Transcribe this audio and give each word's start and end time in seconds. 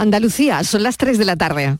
Andalucía, 0.00 0.64
son 0.64 0.82
las 0.82 0.96
3 0.96 1.18
de 1.18 1.24
la 1.26 1.36
tarde. 1.36 1.76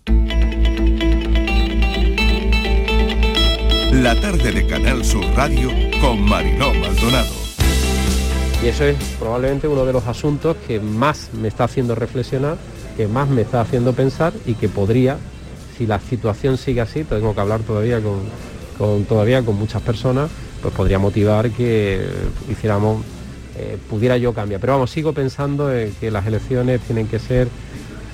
La 3.94 4.14
tarde 4.20 4.52
de 4.52 4.66
Canal 4.66 5.02
Sur 5.06 5.24
Radio 5.34 5.70
con 6.02 6.20
Mariló 6.20 6.74
Maldonado. 6.74 7.32
Y 8.62 8.68
eso 8.68 8.84
es 8.84 8.98
probablemente 9.18 9.68
uno 9.68 9.86
de 9.86 9.94
los 9.94 10.06
asuntos 10.06 10.58
que 10.68 10.80
más 10.80 11.30
me 11.32 11.48
está 11.48 11.64
haciendo 11.64 11.94
reflexionar, 11.94 12.58
que 12.94 13.08
más 13.08 13.26
me 13.30 13.40
está 13.40 13.62
haciendo 13.62 13.94
pensar 13.94 14.34
y 14.44 14.52
que 14.52 14.68
podría, 14.68 15.16
si 15.78 15.86
la 15.86 15.98
situación 15.98 16.58
sigue 16.58 16.82
así, 16.82 17.04
tengo 17.04 17.34
que 17.34 17.40
hablar 17.40 17.60
todavía 17.60 18.02
con, 18.02 19.04
todavía 19.06 19.42
con 19.42 19.56
muchas 19.56 19.80
personas, 19.80 20.30
pues 20.60 20.74
podría 20.74 20.98
motivar 20.98 21.50
que 21.52 22.06
hiciéramos, 22.50 23.02
eh, 23.56 23.78
pudiera 23.88 24.18
yo 24.18 24.34
cambiar. 24.34 24.60
Pero 24.60 24.74
vamos, 24.74 24.90
sigo 24.90 25.14
pensando 25.14 25.74
en 25.74 25.94
que 25.94 26.10
las 26.10 26.26
elecciones 26.26 26.82
tienen 26.82 27.08
que 27.08 27.18
ser, 27.18 27.48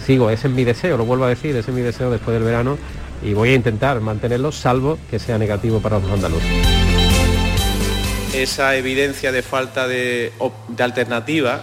sigo, 0.06 0.30
ese 0.30 0.48
es 0.48 0.54
mi 0.54 0.64
deseo, 0.64 0.96
lo 0.96 1.04
vuelvo 1.04 1.24
a 1.24 1.28
decir, 1.28 1.56
ese 1.56 1.70
es 1.70 1.76
mi 1.76 1.82
deseo 1.82 2.10
después 2.10 2.34
del 2.34 2.44
verano 2.44 2.78
y 3.22 3.32
voy 3.34 3.50
a 3.50 3.54
intentar 3.54 4.00
mantenerlo, 4.00 4.52
salvo 4.52 4.98
que 5.10 5.18
sea 5.18 5.38
negativo 5.38 5.80
para 5.80 5.98
los 5.98 6.10
andaluces 6.10 6.76
esa 8.42 8.76
evidencia 8.76 9.32
de 9.32 9.42
falta 9.42 9.88
de, 9.88 10.32
alternativa, 10.78 11.62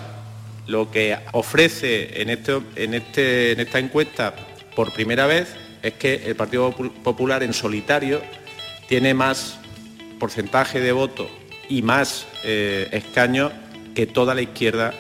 lo 0.66 0.90
que 0.90 1.18
ofrece 1.34 2.22
en, 2.22 2.30
este, 2.30 2.62
este, 2.76 3.52
en 3.52 3.60
esta 3.60 3.80
encuesta 3.80 4.34
por 4.76 4.92
primera 4.92 5.28
vez 5.28 5.56
es 5.84 5.94
que 5.94 6.24
el 6.26 6.36
Partido 6.36 6.72
Popular 6.72 7.44
en 7.44 7.54
solitario 7.54 8.22
tiene 8.88 9.14
más 9.14 9.60
porcentaje 10.20 10.80
de 10.80 10.92
voto 10.92 11.30
y 11.70 11.82
más 11.82 12.26
eh, 12.44 12.88
escaños 12.92 13.52
que 13.94 14.08
toda 14.08 14.34
la 14.34 14.42
izquierda 14.42 14.94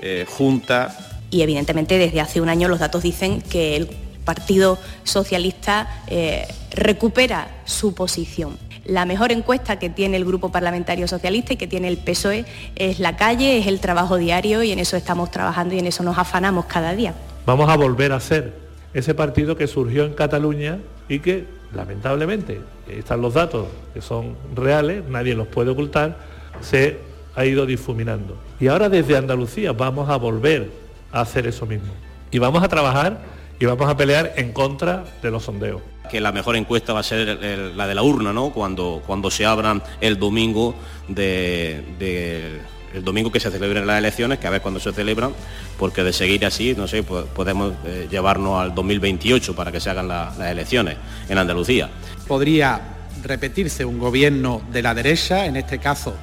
eh, 0.00 0.24
junta. 0.26 1.07
Y 1.30 1.42
evidentemente 1.42 1.98
desde 1.98 2.20
hace 2.20 2.40
un 2.40 2.48
año 2.48 2.68
los 2.68 2.78
datos 2.78 3.02
dicen 3.02 3.42
que 3.42 3.76
el 3.76 3.88
Partido 4.24 4.78
Socialista 5.04 6.02
eh, 6.06 6.46
recupera 6.72 7.48
su 7.64 7.94
posición. 7.94 8.58
La 8.84 9.04
mejor 9.04 9.32
encuesta 9.32 9.78
que 9.78 9.90
tiene 9.90 10.16
el 10.16 10.24
Grupo 10.24 10.50
Parlamentario 10.50 11.06
Socialista 11.08 11.52
y 11.52 11.56
que 11.56 11.66
tiene 11.66 11.88
el 11.88 11.98
PSOE 11.98 12.44
es 12.76 13.00
la 13.00 13.16
calle, 13.16 13.58
es 13.58 13.66
el 13.66 13.80
trabajo 13.80 14.16
diario 14.16 14.62
y 14.62 14.72
en 14.72 14.78
eso 14.78 14.96
estamos 14.96 15.30
trabajando 15.30 15.74
y 15.74 15.78
en 15.78 15.86
eso 15.86 16.02
nos 16.02 16.16
afanamos 16.16 16.64
cada 16.66 16.94
día. 16.94 17.14
Vamos 17.44 17.68
a 17.68 17.76
volver 17.76 18.12
a 18.12 18.20
ser 18.20 18.54
ese 18.94 19.14
partido 19.14 19.56
que 19.56 19.66
surgió 19.66 20.04
en 20.04 20.14
Cataluña 20.14 20.78
y 21.08 21.20
que, 21.20 21.44
lamentablemente, 21.74 22.60
están 22.88 23.20
los 23.20 23.34
datos 23.34 23.66
que 23.92 24.00
son 24.00 24.36
reales, 24.54 25.04
nadie 25.08 25.34
los 25.34 25.48
puede 25.48 25.70
ocultar, 25.70 26.18
se 26.60 26.98
ha 27.34 27.44
ido 27.44 27.66
difuminando. 27.66 28.36
Y 28.58 28.68
ahora 28.68 28.88
desde 28.88 29.16
Andalucía 29.16 29.72
vamos 29.72 30.08
a 30.10 30.16
volver 30.16 30.87
a 31.12 31.20
hacer 31.20 31.46
eso 31.46 31.66
mismo. 31.66 31.92
Y 32.30 32.38
vamos 32.38 32.62
a 32.62 32.68
trabajar 32.68 33.20
y 33.58 33.64
vamos 33.64 33.88
a 33.88 33.96
pelear 33.96 34.34
en 34.36 34.52
contra 34.52 35.04
de 35.22 35.30
los 35.30 35.44
sondeos 35.44 35.80
que 36.08 36.20
la 36.20 36.32
mejor 36.32 36.56
encuesta 36.56 36.92
va 36.92 37.00
a 37.00 37.02
ser 37.02 37.38
la 37.76 37.86
de 37.86 37.94
la 37.94 38.02
urna, 38.02 38.32
¿no? 38.32 38.50
Cuando, 38.50 39.02
cuando 39.06 39.30
se 39.30 39.46
abran 39.46 39.82
el 40.00 40.18
domingo 40.18 40.74
de, 41.06 42.60
el 42.94 43.04
domingo 43.04 43.30
que 43.30 43.40
se 43.40 43.50
celebren 43.50 43.86
las 43.86 43.98
elecciones, 43.98 44.38
que 44.38 44.46
a 44.46 44.50
ver 44.50 44.62
cuándo 44.62 44.80
se 44.80 44.92
celebran, 44.92 45.32
porque 45.78 46.02
de 46.02 46.12
seguir 46.12 46.44
así, 46.46 46.74
no 46.76 46.88
sé, 46.88 47.02
podemos 47.02 47.74
eh, 47.84 48.08
llevarnos 48.10 48.60
al 48.60 48.74
2028 48.74 49.54
para 49.54 49.70
que 49.70 49.80
se 49.80 49.90
hagan 49.90 50.08
las 50.08 50.38
elecciones 50.40 50.96
en 51.28 51.38
Andalucía. 51.38 51.90
Podría 52.26 52.80
repetirse 53.22 53.84
un 53.84 53.98
gobierno 53.98 54.62
de 54.72 54.82
la 54.82 54.94
derecha, 54.94 55.46
en 55.46 55.56
este 55.56 55.78
caso 55.78 56.14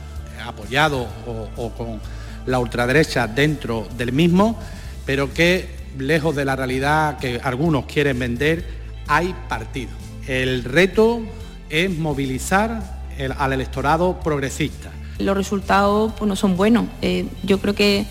apoyado 0.46 1.08
o 1.56 1.72
con 1.72 2.00
la 2.46 2.60
ultraderecha 2.60 3.28
dentro 3.28 3.88
del 3.98 4.12
mismo, 4.14 4.60
pero 5.06 5.34
que 5.34 5.68
lejos 5.98 6.36
de 6.36 6.46
la 6.46 6.56
realidad 6.56 7.18
que 7.18 7.40
algunos 7.44 7.86
quieren 7.86 8.20
vender, 8.20 8.66
hay 9.08 9.34
partido. 9.48 9.92
El 10.28 10.64
reto 10.64 11.22
es 11.70 11.90
movilizar 11.90 13.02
al 13.38 13.54
electorado 13.54 14.20
progresista. 14.20 14.92
Los 15.20 15.38
resultados 15.38 16.14
pues, 16.18 16.28
no 16.28 16.36
son 16.36 16.58
buenos. 16.58 16.86
Eh, 17.02 17.26
yo 17.44 17.60
creo 17.60 17.74
que 17.74 18.06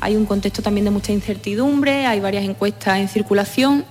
hay 0.00 0.16
un 0.16 0.26
contexto 0.26 0.62
también 0.62 0.84
de 0.84 0.90
mucha 0.90 1.12
incertidumbre, 1.12 2.06
hay 2.06 2.20
varias 2.20 2.44
encuestas 2.44 2.98
en 2.98 3.08
circulación 3.08 3.84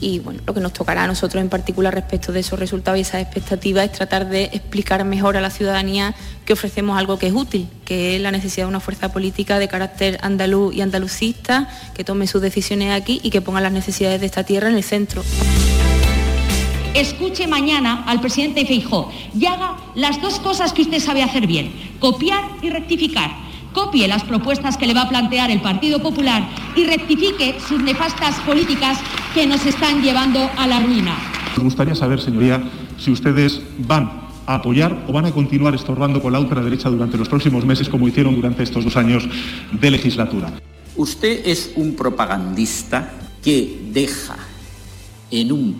y 0.00 0.18
bueno, 0.18 0.40
lo 0.46 0.54
que 0.54 0.60
nos 0.60 0.72
tocará 0.72 1.04
a 1.04 1.06
nosotros 1.06 1.40
en 1.42 1.48
particular 1.48 1.94
respecto 1.94 2.32
de 2.32 2.40
esos 2.40 2.58
resultados 2.58 2.98
y 2.98 3.02
esas 3.02 3.22
expectativas 3.22 3.84
es 3.84 3.92
tratar 3.92 4.28
de 4.28 4.44
explicar 4.44 5.04
mejor 5.04 5.36
a 5.36 5.40
la 5.40 5.50
ciudadanía 5.50 6.14
que 6.44 6.52
ofrecemos 6.52 6.98
algo 6.98 7.18
que 7.18 7.28
es 7.28 7.32
útil, 7.32 7.68
que 7.84 8.16
es 8.16 8.22
la 8.22 8.30
necesidad 8.30 8.66
de 8.66 8.70
una 8.70 8.80
fuerza 8.80 9.12
política 9.12 9.58
de 9.58 9.68
carácter 9.68 10.18
andaluz 10.22 10.74
y 10.74 10.80
andalucista, 10.80 11.68
que 11.94 12.04
tome 12.04 12.26
sus 12.26 12.42
decisiones 12.42 12.92
aquí 12.92 13.20
y 13.22 13.30
que 13.30 13.40
ponga 13.40 13.60
las 13.60 13.72
necesidades 13.72 14.20
de 14.20 14.26
esta 14.26 14.44
tierra 14.44 14.68
en 14.68 14.76
el 14.76 14.84
centro 14.84 15.22
escuche 16.94 17.48
mañana 17.48 18.04
al 18.06 18.20
presidente 18.20 18.64
Feijó 18.64 19.10
y 19.38 19.46
haga 19.46 19.76
las 19.94 20.22
dos 20.22 20.38
cosas 20.38 20.72
que 20.72 20.82
usted 20.82 21.00
sabe 21.00 21.22
hacer 21.22 21.46
bien, 21.46 21.72
copiar 21.98 22.44
y 22.62 22.70
rectificar. 22.70 23.30
Copie 23.74 24.06
las 24.06 24.22
propuestas 24.22 24.76
que 24.76 24.86
le 24.86 24.94
va 24.94 25.02
a 25.02 25.08
plantear 25.08 25.50
el 25.50 25.60
Partido 25.60 25.98
Popular 25.98 26.48
y 26.76 26.84
rectifique 26.84 27.56
sus 27.58 27.82
nefastas 27.82 28.36
políticas 28.46 28.98
que 29.34 29.48
nos 29.48 29.66
están 29.66 30.00
llevando 30.00 30.48
a 30.56 30.68
la 30.68 30.80
ruina. 30.80 31.16
Me 31.56 31.64
gustaría 31.64 31.96
saber, 31.96 32.20
señoría, 32.20 32.62
si 32.98 33.10
ustedes 33.10 33.60
van 33.78 34.22
a 34.46 34.54
apoyar 34.54 35.04
o 35.08 35.12
van 35.12 35.26
a 35.26 35.32
continuar 35.32 35.74
estorbando 35.74 36.22
con 36.22 36.32
la 36.32 36.38
ultraderecha 36.38 36.88
durante 36.88 37.18
los 37.18 37.28
próximos 37.28 37.64
meses 37.66 37.88
como 37.88 38.06
hicieron 38.06 38.36
durante 38.36 38.62
estos 38.62 38.84
dos 38.84 38.96
años 38.96 39.28
de 39.72 39.90
legislatura. 39.90 40.52
Usted 40.94 41.42
es 41.44 41.72
un 41.74 41.96
propagandista 41.96 43.12
que 43.42 43.88
deja 43.92 44.36
en 45.32 45.50
un 45.50 45.76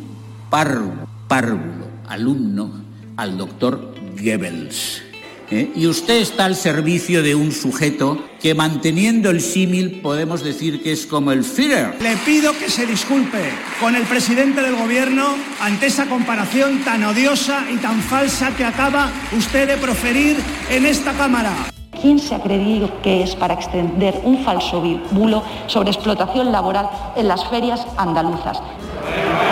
párvulo 0.51 1.87
alumno 2.09 2.73
al 3.17 3.39
doctor 3.39 3.95
Goebbels. 4.21 5.04
¿Eh? 5.51 5.71
Y 5.75 5.87
usted 5.87 6.17
está 6.21 6.45
al 6.45 6.57
servicio 6.57 7.23
de 7.23 7.35
un 7.35 7.53
sujeto 7.53 8.19
que 8.41 8.55
manteniendo 8.55 9.31
el 9.31 9.41
símil 9.41 10.01
podemos 10.01 10.43
decir 10.43 10.83
que 10.83 10.93
es 10.93 11.07
como 11.07 11.33
el 11.33 11.45
Führer. 11.45 11.97
Le 12.01 12.17
pido 12.19 12.53
que 12.59 12.69
se 12.69 12.87
disculpe 12.87 13.39
con 13.81 13.95
el 13.97 14.05
presidente 14.05 14.63
del 14.63 14.77
gobierno 14.77 15.35
ante 15.61 15.87
esa 15.87 16.07
comparación 16.07 16.85
tan 16.85 17.05
odiosa 17.05 17.65
y 17.73 17.77
tan 17.77 18.01
falsa 18.03 18.55
que 18.57 18.65
acaba 18.65 19.11
usted 19.37 19.69
de 19.69 19.77
proferir 19.77 20.37
en 20.71 20.87
esta 20.87 21.13
Cámara. 21.13 21.53
¿Quién 22.01 22.19
se 22.19 22.35
ha 22.35 22.43
creído 22.43 23.01
que 23.03 23.23
es 23.23 23.35
para 23.35 23.55
extender 23.55 24.21
un 24.25 24.45
falso 24.45 24.83
bulo 25.11 25.43
sobre 25.69 25.91
explotación 25.91 26.53
laboral 26.53 26.89
en 27.17 27.29
las 27.29 27.49
ferias 27.49 27.87
andaluzas? 27.97 28.61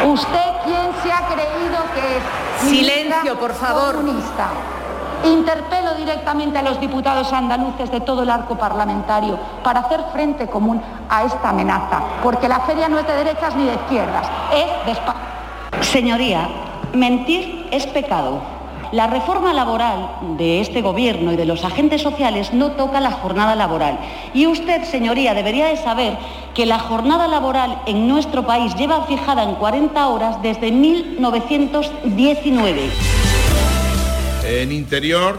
¿Usted 0.07 0.51
quién 0.65 0.91
se 1.03 1.13
ha 1.13 1.29
creído 1.29 1.79
que 1.95 2.17
es? 2.17 2.69
Silencio, 2.69 3.39
por 3.39 3.55
favor. 3.55 3.97
Comunista. 3.97 4.51
Interpelo 5.25 5.95
directamente 5.95 6.59
a 6.59 6.63
los 6.63 6.81
diputados 6.81 7.33
andaluces 7.33 7.91
de 7.91 8.01
todo 8.01 8.25
el 8.25 8.31
arco 8.31 8.57
parlamentario 8.57 9.39
para 9.63 9.81
hacer 9.81 10.01
frente 10.13 10.49
común 10.49 10.83
a 11.09 11.25
esta 11.25 11.51
amenaza, 11.51 12.03
porque 12.23 12.49
la 12.49 12.61
feria 12.61 12.89
no 12.89 12.99
es 12.99 13.07
de 13.07 13.15
derechas 13.15 13.55
ni 13.55 13.67
de 13.67 13.75
izquierdas, 13.75 14.27
es 14.53 14.87
de 14.87 14.93
España. 14.93 15.21
Señoría, 15.81 16.49
mentir 16.93 17.69
es 17.71 17.87
pecado. 17.87 18.41
La 18.93 19.07
reforma 19.07 19.53
laboral 19.55 20.11
de 20.37 20.61
este 20.61 20.83
Gobierno 20.83 21.33
y 21.33 21.37
de 21.37 21.47
los 21.47 21.65
agentes 21.65 22.03
sociales 22.03 22.53
no 22.53 22.73
toca 22.73 23.01
la 23.01 23.13
jornada 23.13 23.55
laboral. 23.55 23.99
Y 24.35 24.47
usted, 24.47 24.85
señoría, 24.85 25.33
debería 25.33 25.69
de 25.69 25.79
saber 25.79 26.19
que 26.53 26.67
la 26.67 26.79
jornada 26.79 27.27
laboral 27.27 27.79
en 27.87 28.07
nuestro 28.07 28.45
país 28.45 28.75
lleva 28.75 29.07
fijada 29.07 29.45
en 29.45 29.55
40 29.55 30.09
horas 30.09 30.43
desde 30.43 30.73
1919. 30.73 33.22
En 34.61 34.71
interior, 34.71 35.39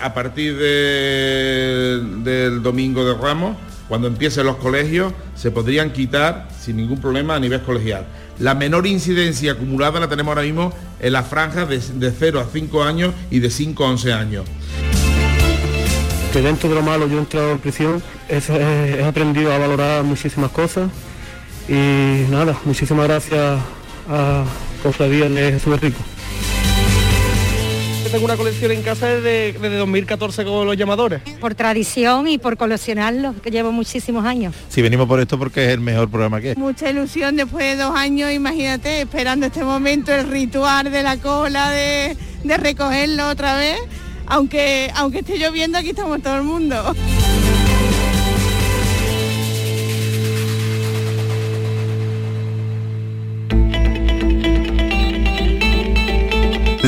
a 0.00 0.14
partir 0.14 0.56
del 0.56 2.62
domingo 2.62 3.04
de 3.04 3.12
Ramos, 3.12 3.58
cuando 3.88 4.08
empiecen 4.08 4.46
los 4.46 4.56
colegios, 4.56 5.12
se 5.36 5.50
podrían 5.50 5.92
quitar 5.92 6.48
sin 6.58 6.78
ningún 6.78 6.98
problema 6.98 7.34
a 7.34 7.40
nivel 7.40 7.60
colegial. 7.60 8.06
La 8.38 8.54
menor 8.54 8.86
incidencia 8.86 9.52
acumulada 9.52 10.00
la 10.00 10.08
tenemos 10.08 10.30
ahora 10.30 10.46
mismo 10.46 10.72
en 10.98 11.12
las 11.12 11.28
franjas 11.28 11.68
de, 11.68 11.78
de 11.78 12.10
0 12.10 12.40
a 12.40 12.46
5 12.50 12.82
años 12.82 13.12
y 13.30 13.40
de 13.40 13.50
5 13.50 13.84
a 13.84 13.90
11 13.90 14.12
años. 14.14 14.46
Que 16.32 16.40
dentro 16.40 16.70
de 16.70 16.76
lo 16.76 16.82
malo 16.82 17.06
yo 17.06 17.18
he 17.18 17.20
entrado 17.20 17.52
en 17.52 17.58
prisión, 17.58 18.02
he, 18.30 19.04
aprendido 19.04 19.52
a 19.52 19.58
valorar 19.58 20.04
muchísimas 20.04 20.50
cosas 20.50 20.88
y 21.68 22.24
nada, 22.30 22.58
muchísimas 22.64 23.08
gracias 23.08 23.60
a 24.08 24.44
Cofradía 24.82 25.28
de 25.28 25.52
Jesús 25.52 25.78
Rico 25.82 26.00
tengo 28.14 28.26
una 28.26 28.36
colección 28.36 28.70
en 28.70 28.82
casa 28.82 29.08
desde, 29.08 29.58
desde 29.58 29.76
2014 29.76 30.44
con 30.44 30.68
los 30.68 30.76
llamadores. 30.76 31.20
Por 31.40 31.56
tradición 31.56 32.28
y 32.28 32.38
por 32.38 32.56
coleccionarlo, 32.56 33.34
que 33.42 33.50
llevo 33.50 33.72
muchísimos 33.72 34.24
años. 34.24 34.54
Si 34.68 34.82
venimos 34.82 35.08
por 35.08 35.18
esto 35.18 35.36
porque 35.36 35.64
es 35.64 35.70
el 35.72 35.80
mejor 35.80 36.08
programa 36.08 36.40
que 36.40 36.52
es. 36.52 36.56
Mucha 36.56 36.88
ilusión 36.88 37.34
después 37.34 37.64
de 37.64 37.82
dos 37.82 37.96
años, 37.96 38.30
imagínate, 38.30 39.00
esperando 39.00 39.46
este 39.46 39.64
momento, 39.64 40.14
el 40.14 40.28
ritual 40.28 40.92
de 40.92 41.02
la 41.02 41.16
cola, 41.16 41.70
de, 41.70 42.16
de 42.44 42.56
recogerlo 42.56 43.30
otra 43.30 43.56
vez. 43.56 43.80
Aunque, 44.26 44.92
aunque 44.94 45.18
esté 45.18 45.36
lloviendo, 45.36 45.76
aquí 45.76 45.90
estamos 45.90 46.22
todo 46.22 46.36
el 46.36 46.44
mundo. 46.44 46.94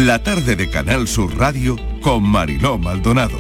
La 0.05 0.23
tarde 0.23 0.57
de 0.57 0.69
Canal 0.69 1.09
Sur 1.09 1.39
Radio 1.39 1.75
con 2.03 2.23
Mariló 2.23 2.77
Maldonado. 2.77 3.39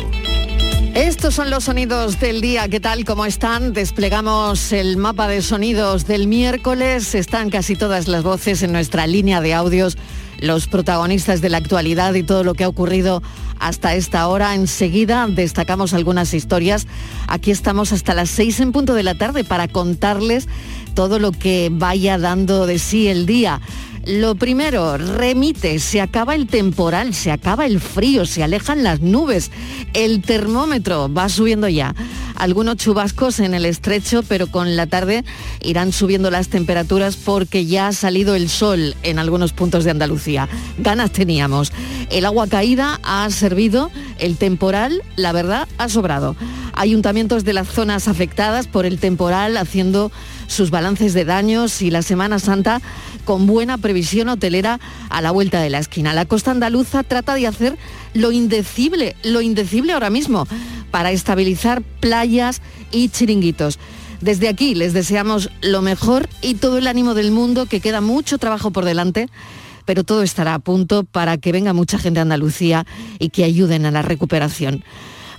Estos 0.94 1.34
son 1.34 1.50
los 1.50 1.64
sonidos 1.64 2.18
del 2.18 2.40
día. 2.40 2.66
¿Qué 2.70 2.80
tal? 2.80 3.04
¿Cómo 3.04 3.26
están? 3.26 3.74
Desplegamos 3.74 4.72
el 4.72 4.96
mapa 4.96 5.28
de 5.28 5.42
sonidos 5.42 6.06
del 6.06 6.26
miércoles. 6.26 7.14
Están 7.14 7.50
casi 7.50 7.76
todas 7.76 8.08
las 8.08 8.22
voces 8.22 8.62
en 8.62 8.72
nuestra 8.72 9.06
línea 9.06 9.42
de 9.42 9.52
audios, 9.52 9.98
los 10.38 10.66
protagonistas 10.66 11.42
de 11.42 11.50
la 11.50 11.58
actualidad 11.58 12.14
y 12.14 12.22
todo 12.22 12.42
lo 12.42 12.54
que 12.54 12.64
ha 12.64 12.68
ocurrido 12.68 13.22
hasta 13.58 13.94
esta 13.94 14.26
hora. 14.26 14.54
Enseguida 14.54 15.26
destacamos 15.28 15.92
algunas 15.92 16.32
historias. 16.32 16.86
Aquí 17.28 17.50
estamos 17.50 17.92
hasta 17.92 18.14
las 18.14 18.30
seis 18.30 18.60
en 18.60 18.72
punto 18.72 18.94
de 18.94 19.02
la 19.02 19.14
tarde 19.14 19.44
para 19.44 19.68
contarles 19.68 20.48
todo 20.94 21.18
lo 21.18 21.32
que 21.32 21.68
vaya 21.70 22.16
dando 22.16 22.66
de 22.66 22.78
sí 22.78 23.08
el 23.08 23.26
día. 23.26 23.60
Lo 24.06 24.36
primero, 24.36 24.96
remite, 24.98 25.80
se 25.80 26.00
acaba 26.00 26.36
el 26.36 26.46
temporal, 26.46 27.12
se 27.12 27.32
acaba 27.32 27.66
el 27.66 27.80
frío, 27.80 28.24
se 28.24 28.44
alejan 28.44 28.84
las 28.84 29.00
nubes, 29.00 29.50
el 29.94 30.22
termómetro 30.22 31.12
va 31.12 31.28
subiendo 31.28 31.68
ya. 31.68 31.92
Algunos 32.36 32.76
chubascos 32.76 33.40
en 33.40 33.52
el 33.52 33.64
estrecho, 33.64 34.22
pero 34.22 34.46
con 34.46 34.76
la 34.76 34.86
tarde 34.86 35.24
irán 35.60 35.90
subiendo 35.90 36.30
las 36.30 36.46
temperaturas 36.46 37.16
porque 37.16 37.66
ya 37.66 37.88
ha 37.88 37.92
salido 37.92 38.36
el 38.36 38.48
sol 38.48 38.94
en 39.02 39.18
algunos 39.18 39.52
puntos 39.52 39.82
de 39.82 39.90
Andalucía. 39.90 40.48
Ganas 40.78 41.10
teníamos. 41.10 41.72
El 42.08 42.26
agua 42.26 42.46
caída 42.46 43.00
ha 43.02 43.28
servido, 43.30 43.90
el 44.20 44.36
temporal, 44.36 45.02
la 45.16 45.32
verdad, 45.32 45.66
ha 45.78 45.88
sobrado. 45.88 46.36
Ayuntamientos 46.74 47.42
de 47.42 47.54
las 47.54 47.66
zonas 47.66 48.06
afectadas 48.06 48.68
por 48.68 48.86
el 48.86 49.00
temporal 49.00 49.56
haciendo 49.56 50.12
sus 50.46 50.70
balances 50.70 51.14
de 51.14 51.24
daños 51.24 51.82
y 51.82 51.90
la 51.90 52.02
Semana 52.02 52.38
Santa 52.38 52.80
con 53.24 53.46
buena 53.46 53.78
previsión 53.78 54.28
hotelera 54.28 54.80
a 55.10 55.20
la 55.20 55.30
vuelta 55.30 55.60
de 55.60 55.70
la 55.70 55.78
esquina. 55.78 56.12
La 56.12 56.24
costa 56.24 56.50
andaluza 56.50 57.02
trata 57.02 57.34
de 57.34 57.46
hacer 57.46 57.76
lo 58.14 58.32
indecible, 58.32 59.16
lo 59.22 59.40
indecible 59.40 59.92
ahora 59.92 60.10
mismo, 60.10 60.46
para 60.90 61.10
estabilizar 61.10 61.82
playas 62.00 62.62
y 62.90 63.08
chiringuitos. 63.08 63.78
Desde 64.20 64.48
aquí 64.48 64.74
les 64.74 64.92
deseamos 64.92 65.50
lo 65.60 65.82
mejor 65.82 66.28
y 66.40 66.54
todo 66.54 66.78
el 66.78 66.86
ánimo 66.86 67.14
del 67.14 67.30
mundo, 67.30 67.66
que 67.66 67.80
queda 67.80 68.00
mucho 68.00 68.38
trabajo 68.38 68.70
por 68.70 68.84
delante, 68.84 69.28
pero 69.84 70.04
todo 70.04 70.22
estará 70.22 70.54
a 70.54 70.58
punto 70.58 71.04
para 71.04 71.36
que 71.38 71.52
venga 71.52 71.72
mucha 71.72 71.98
gente 71.98 72.20
a 72.20 72.22
Andalucía 72.22 72.86
y 73.18 73.28
que 73.28 73.44
ayuden 73.44 73.86
a 73.86 73.90
la 73.90 74.02
recuperación. 74.02 74.84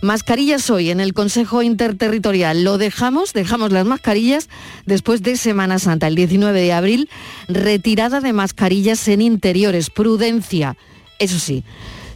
Mascarillas 0.02 0.70
hoy 0.70 0.92
en 0.92 1.00
el 1.00 1.14
Consejo 1.14 1.64
Interterritorial. 1.64 2.64
Lo 2.64 2.78
dejamos, 2.78 3.34
dejamos 3.34 3.72
las 3.72 3.86
mascarillas 3.86 4.50
después 4.86 5.24
de 5.24 5.38
Semana 5.38 5.80
Santa, 5.80 6.08
el 6.08 6.16
19 6.16 6.62
de 6.62 6.74
abril, 6.74 7.10
retirada 7.48 8.22
de 8.22 8.34
mascarillas 8.34 9.08
en 9.08 9.22
interiores, 9.22 9.90
prudencia. 9.90 10.78
Eso 11.20 11.40
sí, 11.40 11.64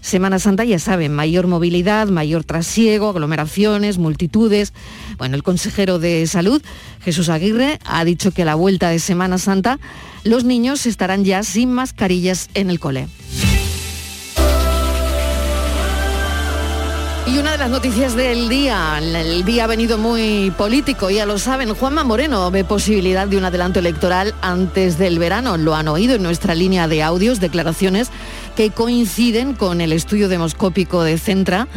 Semana 0.01 0.39
Santa 0.39 0.63
ya 0.63 0.79
saben, 0.79 1.13
mayor 1.13 1.47
movilidad, 1.47 2.07
mayor 2.07 2.43
trasiego, 2.43 3.09
aglomeraciones, 3.09 3.97
multitudes. 3.97 4.73
Bueno, 5.17 5.35
el 5.35 5.43
consejero 5.43 5.99
de 5.99 6.25
Salud, 6.27 6.61
Jesús 7.03 7.29
Aguirre, 7.29 7.79
ha 7.85 8.03
dicho 8.03 8.31
que 8.31 8.43
a 8.43 8.45
la 8.45 8.55
vuelta 8.55 8.89
de 8.89 8.99
Semana 8.99 9.37
Santa 9.37 9.79
los 10.23 10.43
niños 10.43 10.85
estarán 10.85 11.23
ya 11.23 11.43
sin 11.43 11.71
mascarillas 11.71 12.49
en 12.53 12.69
el 12.69 12.79
cole. 12.79 13.07
Y 17.27 17.37
una 17.37 17.51
de 17.51 17.57
las 17.59 17.69
noticias 17.69 18.15
del 18.15 18.49
día, 18.49 18.97
el 18.99 19.45
día 19.45 19.65
ha 19.65 19.67
venido 19.67 19.97
muy 19.97 20.51
político, 20.57 21.09
ya 21.11 21.25
lo 21.25 21.37
saben, 21.37 21.73
Juanma 21.73 22.03
Moreno 22.03 22.49
ve 22.49 22.63
posibilidad 22.63 23.27
de 23.27 23.37
un 23.37 23.45
adelanto 23.45 23.79
electoral 23.79 24.33
antes 24.41 24.97
del 24.97 25.19
verano. 25.19 25.55
Lo 25.57 25.75
han 25.75 25.87
oído 25.87 26.15
en 26.15 26.23
nuestra 26.23 26.55
línea 26.55 26.87
de 26.87 27.03
audios, 27.03 27.39
declaraciones 27.39 28.09
que 28.55 28.71
coinciden 28.71 29.53
con 29.53 29.81
el 29.81 29.93
estudio 29.93 30.29
demoscópico 30.29 31.03
de 31.03 31.17
Centra 31.19 31.67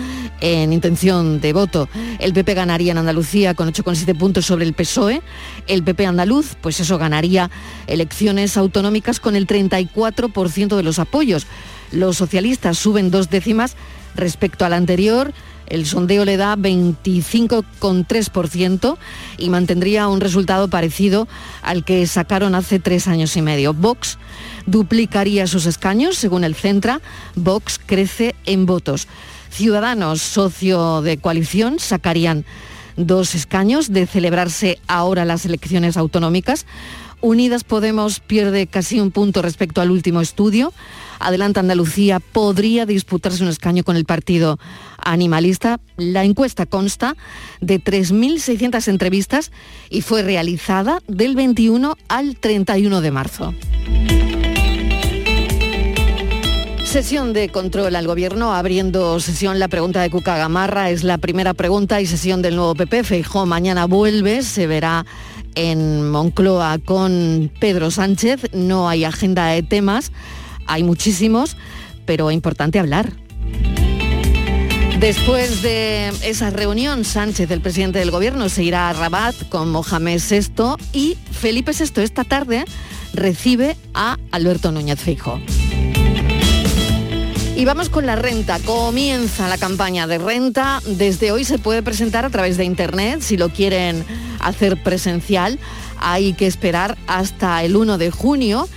en 0.40 0.72
intención 0.72 1.40
de 1.40 1.52
voto. 1.52 1.88
El 2.18 2.32
PP 2.32 2.54
ganaría 2.54 2.92
en 2.92 2.98
Andalucía 2.98 3.54
con 3.54 3.68
8,7 3.68 4.16
puntos 4.18 4.46
sobre 4.46 4.64
el 4.64 4.72
PSOE. 4.72 5.22
El 5.66 5.84
PP 5.84 6.06
andaluz, 6.06 6.56
pues 6.60 6.80
eso, 6.80 6.98
ganaría 6.98 7.50
elecciones 7.86 8.56
autonómicas 8.56 9.20
con 9.20 9.36
el 9.36 9.46
34% 9.46 10.76
de 10.76 10.82
los 10.82 10.98
apoyos. 10.98 11.46
Los 11.92 12.16
socialistas 12.16 12.78
suben 12.78 13.10
dos 13.10 13.30
décimas 13.30 13.76
respecto 14.14 14.64
al 14.64 14.72
anterior. 14.72 15.34
El 15.66 15.86
sondeo 15.86 16.24
le 16.24 16.36
da 16.36 16.56
25,3% 16.56 18.96
y 19.38 19.48
mantendría 19.48 20.08
un 20.08 20.20
resultado 20.20 20.68
parecido 20.68 21.26
al 21.62 21.84
que 21.84 22.06
sacaron 22.06 22.54
hace 22.54 22.80
tres 22.80 23.08
años 23.08 23.34
y 23.36 23.42
medio. 23.42 23.72
Vox 23.72 24.18
duplicaría 24.66 25.46
sus 25.46 25.64
escaños, 25.66 26.16
según 26.16 26.44
el 26.44 26.54
Centra. 26.54 27.00
Vox 27.34 27.80
crece 27.84 28.34
en 28.44 28.66
votos. 28.66 29.08
Ciudadanos, 29.50 30.20
socio 30.20 31.00
de 31.00 31.16
coalición, 31.18 31.78
sacarían 31.78 32.44
dos 32.96 33.34
escaños 33.34 33.92
de 33.92 34.06
celebrarse 34.06 34.78
ahora 34.86 35.24
las 35.24 35.46
elecciones 35.46 35.96
autonómicas. 35.96 36.66
Unidas 37.20 37.64
Podemos 37.64 38.20
pierde 38.20 38.66
casi 38.66 39.00
un 39.00 39.10
punto 39.10 39.42
respecto 39.42 39.80
al 39.80 39.90
último 39.90 40.20
estudio. 40.20 40.72
Adelanta 41.18 41.60
Andalucía 41.60 42.20
podría 42.20 42.86
disputarse 42.86 43.42
un 43.42 43.48
escaño 43.48 43.84
con 43.84 43.96
el 43.96 44.04
partido 44.04 44.58
animalista. 44.98 45.80
La 45.96 46.24
encuesta 46.24 46.66
consta 46.66 47.16
de 47.60 47.80
3.600 47.82 48.88
entrevistas 48.88 49.52
y 49.90 50.02
fue 50.02 50.22
realizada 50.22 51.00
del 51.06 51.34
21 51.34 51.96
al 52.08 52.36
31 52.36 53.00
de 53.00 53.10
marzo. 53.10 53.54
Sesión 56.94 57.32
de 57.32 57.48
control 57.48 57.96
al 57.96 58.06
gobierno, 58.06 58.54
abriendo 58.54 59.18
sesión 59.18 59.58
la 59.58 59.66
pregunta 59.66 60.00
de 60.00 60.10
Cuca 60.10 60.36
Gamarra, 60.36 60.90
es 60.90 61.02
la 61.02 61.18
primera 61.18 61.52
pregunta 61.52 62.00
y 62.00 62.06
sesión 62.06 62.40
del 62.40 62.54
nuevo 62.54 62.76
PP. 62.76 63.02
Feijó 63.02 63.46
mañana 63.46 63.86
vuelve, 63.86 64.42
se 64.42 64.68
verá 64.68 65.04
en 65.54 66.10
Moncloa 66.10 66.78
con 66.78 67.50
Pedro 67.60 67.90
Sánchez. 67.90 68.50
No 68.52 68.88
hay 68.88 69.04
agenda 69.04 69.46
de 69.46 69.62
temas, 69.62 70.12
hay 70.66 70.82
muchísimos, 70.82 71.56
pero 72.06 72.30
es 72.30 72.34
importante 72.34 72.78
hablar. 72.78 73.12
Después 75.00 75.60
de 75.62 76.08
esa 76.22 76.50
reunión, 76.50 77.04
Sánchez, 77.04 77.50
el 77.50 77.60
presidente 77.60 77.98
del 77.98 78.10
gobierno, 78.10 78.48
se 78.48 78.62
irá 78.62 78.88
a 78.88 78.92
Rabat 78.94 79.34
con 79.48 79.70
Mohamed 79.70 80.20
VI 80.20 80.76
y 80.92 81.18
Felipe 81.30 81.72
VI 81.72 82.02
esta 82.02 82.24
tarde 82.24 82.64
recibe 83.12 83.76
a 83.92 84.16
Alberto 84.30 84.72
Núñez 84.72 85.00
Feijóo. 85.00 85.40
Y 87.56 87.64
vamos 87.64 87.88
con 87.88 88.04
la 88.04 88.16
renta. 88.16 88.58
Comienza 88.60 89.48
la 89.48 89.58
campaña 89.58 90.06
de 90.06 90.18
renta. 90.18 90.80
Desde 90.86 91.30
hoy 91.30 91.44
se 91.44 91.58
puede 91.58 91.82
presentar 91.82 92.24
a 92.24 92.30
través 92.30 92.56
de 92.56 92.64
internet. 92.64 93.20
Si 93.20 93.36
lo 93.36 93.48
quieren 93.48 94.04
hacer 94.46 94.82
presencial, 94.82 95.58
hay 95.98 96.32
que 96.34 96.46
esperar 96.46 96.96
hasta 97.06 97.62
el 97.64 97.76
1 97.76 97.98
de 97.98 98.10
junio 98.10 98.68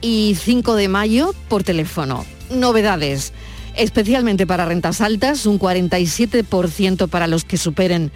y 0.00 0.36
5 0.38 0.74
de 0.76 0.88
mayo 0.88 1.34
por 1.48 1.62
teléfono. 1.62 2.24
Novedades. 2.50 3.32
Especialmente 3.76 4.46
para 4.46 4.66
rentas 4.66 5.00
altas, 5.00 5.46
un 5.46 5.58
47% 5.58 7.08
para 7.08 7.26
los 7.26 7.44
que 7.44 7.56
superen 7.56 8.10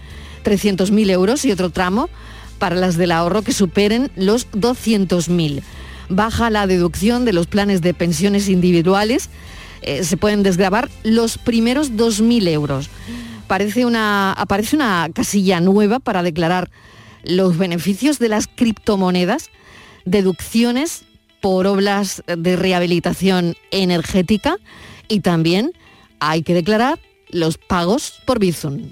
300.000 0.45 1.11
euros 1.11 1.45
y 1.45 1.53
otro 1.53 1.71
tramo 1.71 2.09
para 2.59 2.77
las 2.77 2.97
del 2.97 3.13
ahorro 3.13 3.43
que 3.43 3.53
superen 3.53 4.11
los 4.17 4.51
200.000. 4.53 5.63
Baja 6.09 6.51
la 6.51 6.67
deducción 6.67 7.25
de 7.25 7.33
los 7.33 7.47
planes 7.47 7.81
de 7.81 7.95
pensiones 7.95 8.49
individuales 8.49 9.31
eh, 9.83 10.05
se 10.05 10.17
pueden 10.17 10.43
desgravar 10.43 10.91
los 11.03 11.39
primeros 11.39 11.93
2.000 11.93 12.49
euros. 12.49 12.91
Parece 13.47 13.85
una, 13.85 14.33
aparece 14.33 14.77
una 14.77 15.09
casilla 15.13 15.61
nueva 15.61 15.99
para 15.99 16.23
declarar 16.23 16.71
los 17.25 17.59
beneficios 17.59 18.19
de 18.19 18.29
las 18.29 18.47
criptomonedas, 18.47 19.51
deducciones 20.05 21.05
por 21.41 21.67
obras 21.67 22.23
de 22.27 22.57
rehabilitación 22.57 23.55
energética 23.71 24.57
y 25.09 25.21
también 25.21 25.73
hay 26.21 26.43
que 26.43 26.55
declarar 26.55 26.99
los 27.29 27.59
pagos 27.59 28.15
por 28.25 28.39
Bizum. 28.39 28.91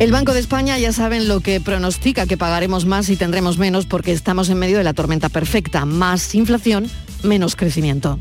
El 0.00 0.12
Banco 0.12 0.32
de 0.32 0.40
España 0.40 0.78
ya 0.78 0.92
saben 0.92 1.28
lo 1.28 1.40
que 1.40 1.60
pronostica, 1.60 2.24
que 2.24 2.38
pagaremos 2.38 2.86
más 2.86 3.10
y 3.10 3.16
tendremos 3.16 3.58
menos 3.58 3.84
porque 3.84 4.12
estamos 4.12 4.48
en 4.48 4.58
medio 4.58 4.78
de 4.78 4.84
la 4.84 4.94
tormenta 4.94 5.28
perfecta. 5.28 5.84
Más 5.84 6.34
inflación, 6.34 6.90
menos 7.22 7.54
crecimiento. 7.54 8.18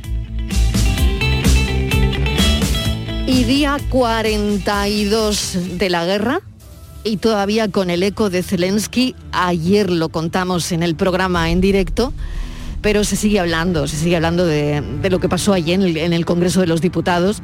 Y 3.26 3.46
día 3.46 3.78
42 3.90 5.78
de 5.78 5.90
la 5.90 6.06
guerra 6.06 6.42
y 7.04 7.18
todavía 7.18 7.70
con 7.70 7.90
el 7.90 8.04
eco 8.04 8.30
de 8.30 8.44
Zelensky, 8.44 9.16
ayer 9.32 9.90
lo 9.90 10.10
contamos 10.10 10.72
en 10.72 10.84
el 10.84 10.96
programa 10.96 11.50
en 11.50 11.62
directo, 11.62 12.14
pero 12.82 13.04
se 13.04 13.16
sigue 13.16 13.40
hablando, 13.40 13.88
se 13.88 13.98
sigue 13.98 14.16
hablando 14.16 14.46
de, 14.46 14.84
lo 15.10 15.20
que 15.20 15.30
pasó 15.30 15.54
ayer 15.54 15.76
en 15.76 15.82
el, 15.84 15.98
en 15.98 16.14
el 16.14 16.26
Congreso 16.26 16.62
de 16.62 16.68
los 16.68 16.82
Diputados, 16.82 17.42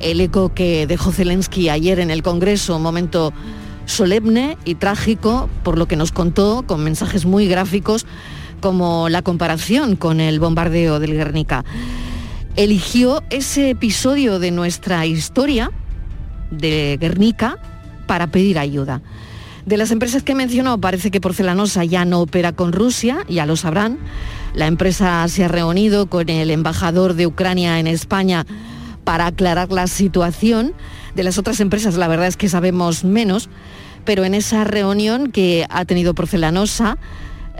el 0.00 0.20
eco 0.20 0.54
que 0.54 0.86
dejó 0.86 1.12
Zelensky 1.12 1.68
ayer 1.68 2.00
en 2.00 2.10
el 2.10 2.22
Congreso, 2.22 2.76
un 2.76 2.82
momento 2.82 3.32
solemne 3.86 4.56
y 4.64 4.76
trágico 4.76 5.48
por 5.62 5.78
lo 5.78 5.86
que 5.86 5.96
nos 5.96 6.12
contó, 6.12 6.64
con 6.66 6.82
mensajes 6.82 7.24
muy 7.24 7.48
gráficos, 7.48 8.06
como 8.60 9.08
la 9.08 9.22
comparación 9.22 9.96
con 9.96 10.20
el 10.20 10.38
bombardeo 10.38 11.00
del 11.00 11.14
Guernica. 11.14 11.64
Eligió 12.54 13.22
ese 13.30 13.70
episodio 13.70 14.38
de 14.38 14.50
nuestra 14.50 15.06
historia 15.06 15.70
de 16.50 16.98
Guernica 17.00 17.58
para 18.12 18.26
pedir 18.26 18.58
ayuda. 18.58 19.00
De 19.64 19.78
las 19.78 19.90
empresas 19.90 20.22
que 20.22 20.34
mencionó, 20.34 20.78
parece 20.78 21.10
que 21.10 21.18
Porcelanosa 21.18 21.82
ya 21.82 22.04
no 22.04 22.20
opera 22.20 22.52
con 22.52 22.70
Rusia, 22.70 23.24
ya 23.26 23.46
lo 23.46 23.56
sabrán. 23.56 23.96
La 24.54 24.66
empresa 24.66 25.26
se 25.28 25.46
ha 25.46 25.48
reunido 25.48 26.10
con 26.10 26.28
el 26.28 26.50
embajador 26.50 27.14
de 27.14 27.26
Ucrania 27.26 27.78
en 27.78 27.86
España 27.86 28.44
para 29.04 29.28
aclarar 29.28 29.72
la 29.72 29.86
situación. 29.86 30.74
De 31.14 31.22
las 31.22 31.38
otras 31.38 31.58
empresas, 31.60 31.96
la 31.96 32.06
verdad 32.06 32.26
es 32.26 32.36
que 32.36 32.50
sabemos 32.50 33.02
menos, 33.02 33.48
pero 34.04 34.26
en 34.26 34.34
esa 34.34 34.64
reunión 34.64 35.32
que 35.32 35.64
ha 35.70 35.86
tenido 35.86 36.14
Porcelanosa 36.14 36.98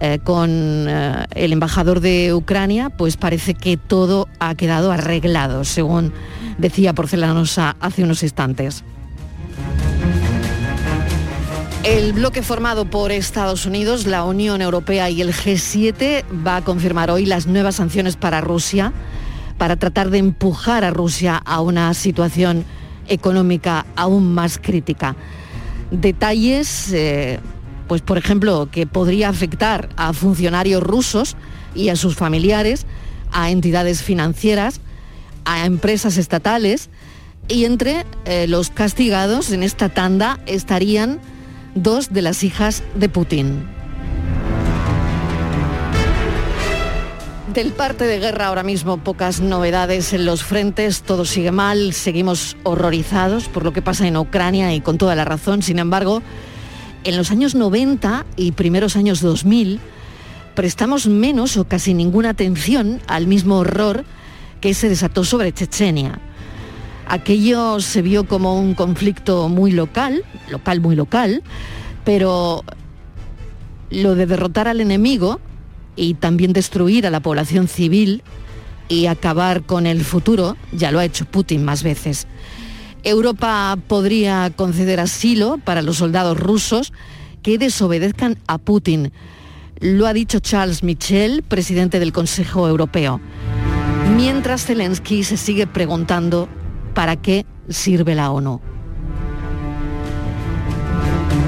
eh, 0.02 0.18
con 0.23 0.50
eh, 0.50 1.25
el 1.35 1.54
embajador 1.54 2.00
de 2.00 2.35
Ucrania, 2.35 2.90
pues 2.90 3.16
parece 3.16 3.54
que 3.54 3.78
todo 3.78 4.28
ha 4.38 4.54
quedado 4.54 4.92
arreglado, 4.92 5.64
según 5.64 6.12
decía 6.59 6.92
Porcelanosa 6.92 7.75
hace 7.80 8.04
unos 8.04 8.23
instantes. 8.23 8.85
El 11.84 12.12
bloque 12.12 12.42
formado 12.42 12.84
por 12.84 13.10
Estados 13.10 13.66
Unidos, 13.66 14.06
la 14.06 14.22
Unión 14.22 14.62
Europea 14.62 15.10
y 15.10 15.20
el 15.20 15.34
G7 15.34 16.22
va 16.46 16.58
a 16.58 16.62
confirmar 16.62 17.10
hoy 17.10 17.26
las 17.26 17.48
nuevas 17.48 17.74
sanciones 17.74 18.14
para 18.14 18.40
Rusia 18.40 18.92
para 19.58 19.74
tratar 19.74 20.10
de 20.10 20.18
empujar 20.18 20.84
a 20.84 20.90
Rusia 20.90 21.42
a 21.44 21.60
una 21.60 21.92
situación 21.94 22.64
económica 23.08 23.84
aún 23.96 24.32
más 24.32 24.58
crítica. 24.58 25.16
Detalles, 25.90 26.92
eh, 26.92 27.40
pues 27.88 28.00
por 28.00 28.16
ejemplo, 28.16 28.68
que 28.70 28.86
podría 28.86 29.28
afectar 29.28 29.88
a 29.96 30.12
funcionarios 30.12 30.84
rusos 30.84 31.36
y 31.74 31.88
a 31.88 31.96
sus 31.96 32.14
familiares, 32.14 32.86
a 33.32 33.50
entidades 33.50 34.04
financieras, 34.04 34.80
a 35.44 35.66
empresas 35.66 36.16
estatales 36.16 36.90
y 37.48 37.64
entre 37.64 38.06
eh, 38.24 38.46
los 38.46 38.70
castigados 38.70 39.50
en 39.50 39.64
esta 39.64 39.88
tanda 39.88 40.38
estarían 40.46 41.18
dos 41.74 42.12
de 42.12 42.22
las 42.22 42.44
hijas 42.44 42.82
de 42.94 43.08
Putin. 43.08 43.66
Del 47.52 47.72
parte 47.72 48.04
de 48.04 48.18
guerra 48.18 48.46
ahora 48.46 48.62
mismo 48.62 48.96
pocas 48.96 49.40
novedades 49.40 50.14
en 50.14 50.24
los 50.24 50.42
frentes, 50.42 51.02
todo 51.02 51.26
sigue 51.26 51.52
mal, 51.52 51.92
seguimos 51.92 52.56
horrorizados 52.62 53.48
por 53.48 53.62
lo 53.62 53.74
que 53.74 53.82
pasa 53.82 54.06
en 54.06 54.16
Ucrania 54.16 54.74
y 54.74 54.80
con 54.80 54.96
toda 54.96 55.14
la 55.14 55.26
razón. 55.26 55.62
Sin 55.62 55.78
embargo, 55.78 56.22
en 57.04 57.16
los 57.16 57.30
años 57.30 57.54
90 57.54 58.24
y 58.36 58.52
primeros 58.52 58.96
años 58.96 59.20
2000 59.20 59.80
prestamos 60.54 61.08
menos 61.08 61.58
o 61.58 61.64
casi 61.64 61.92
ninguna 61.92 62.30
atención 62.30 63.00
al 63.06 63.26
mismo 63.26 63.58
horror 63.58 64.04
que 64.62 64.72
se 64.72 64.88
desató 64.88 65.24
sobre 65.24 65.52
Chechenia. 65.52 66.20
Aquello 67.12 67.78
se 67.81 68.00
vio 68.00 68.25
como 68.25 68.59
un 68.59 68.73
conflicto 68.73 69.50
muy 69.50 69.71
local, 69.71 70.25
local 70.49 70.81
muy 70.81 70.97
local, 70.97 71.42
pero 72.07 72.64
lo 73.90 74.14
de 74.14 74.25
derrotar 74.25 74.66
al 74.66 74.81
enemigo 74.81 75.38
y 75.95 76.14
también 76.14 76.54
destruir 76.54 77.07
a 77.07 77.11
la 77.11 77.21
población 77.21 77.69
civil 77.69 78.23
y 78.88 79.09
acabar 79.09 79.64
con 79.64 79.87
el 79.87 80.02
futuro, 80.04 80.57
ya 80.73 80.90
lo 80.90 81.00
ha 81.00 81.04
hecho 81.04 81.26
Putin 81.26 81.66
más 81.66 81.83
veces. 81.83 82.26
Europa 83.02 83.76
podría 83.88 84.50
conceder 84.57 84.99
asilo 84.99 85.59
para 85.62 85.83
los 85.83 85.99
soldados 85.99 86.40
rusos 86.40 86.95
que 87.42 87.59
desobedezcan 87.59 88.38
a 88.47 88.57
Putin. 88.57 89.12
Lo 89.81 90.07
ha 90.07 90.14
dicho 90.14 90.38
Charles 90.38 90.83
Michel, 90.83 91.42
presidente 91.42 91.99
del 91.99 92.14
Consejo 92.14 92.66
Europeo. 92.66 93.21
Mientras 94.16 94.64
Zelensky 94.64 95.25
se 95.25 95.37
sigue 95.37 95.66
preguntando 95.66 96.49
para 96.94 97.16
qué 97.16 97.46
sirve 97.68 98.14
la 98.14 98.30
ONU. 98.30 98.61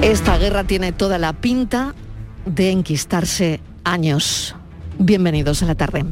Esta 0.02 0.36
guerra 0.38 0.64
tiene 0.64 0.92
toda 0.92 1.18
la 1.18 1.32
pinta 1.32 1.94
de 2.44 2.70
enquistarse 2.70 3.60
años. 3.84 4.54
Bienvenidos 4.98 5.62
a 5.62 5.66
la 5.66 5.74
tarde. 5.74 6.04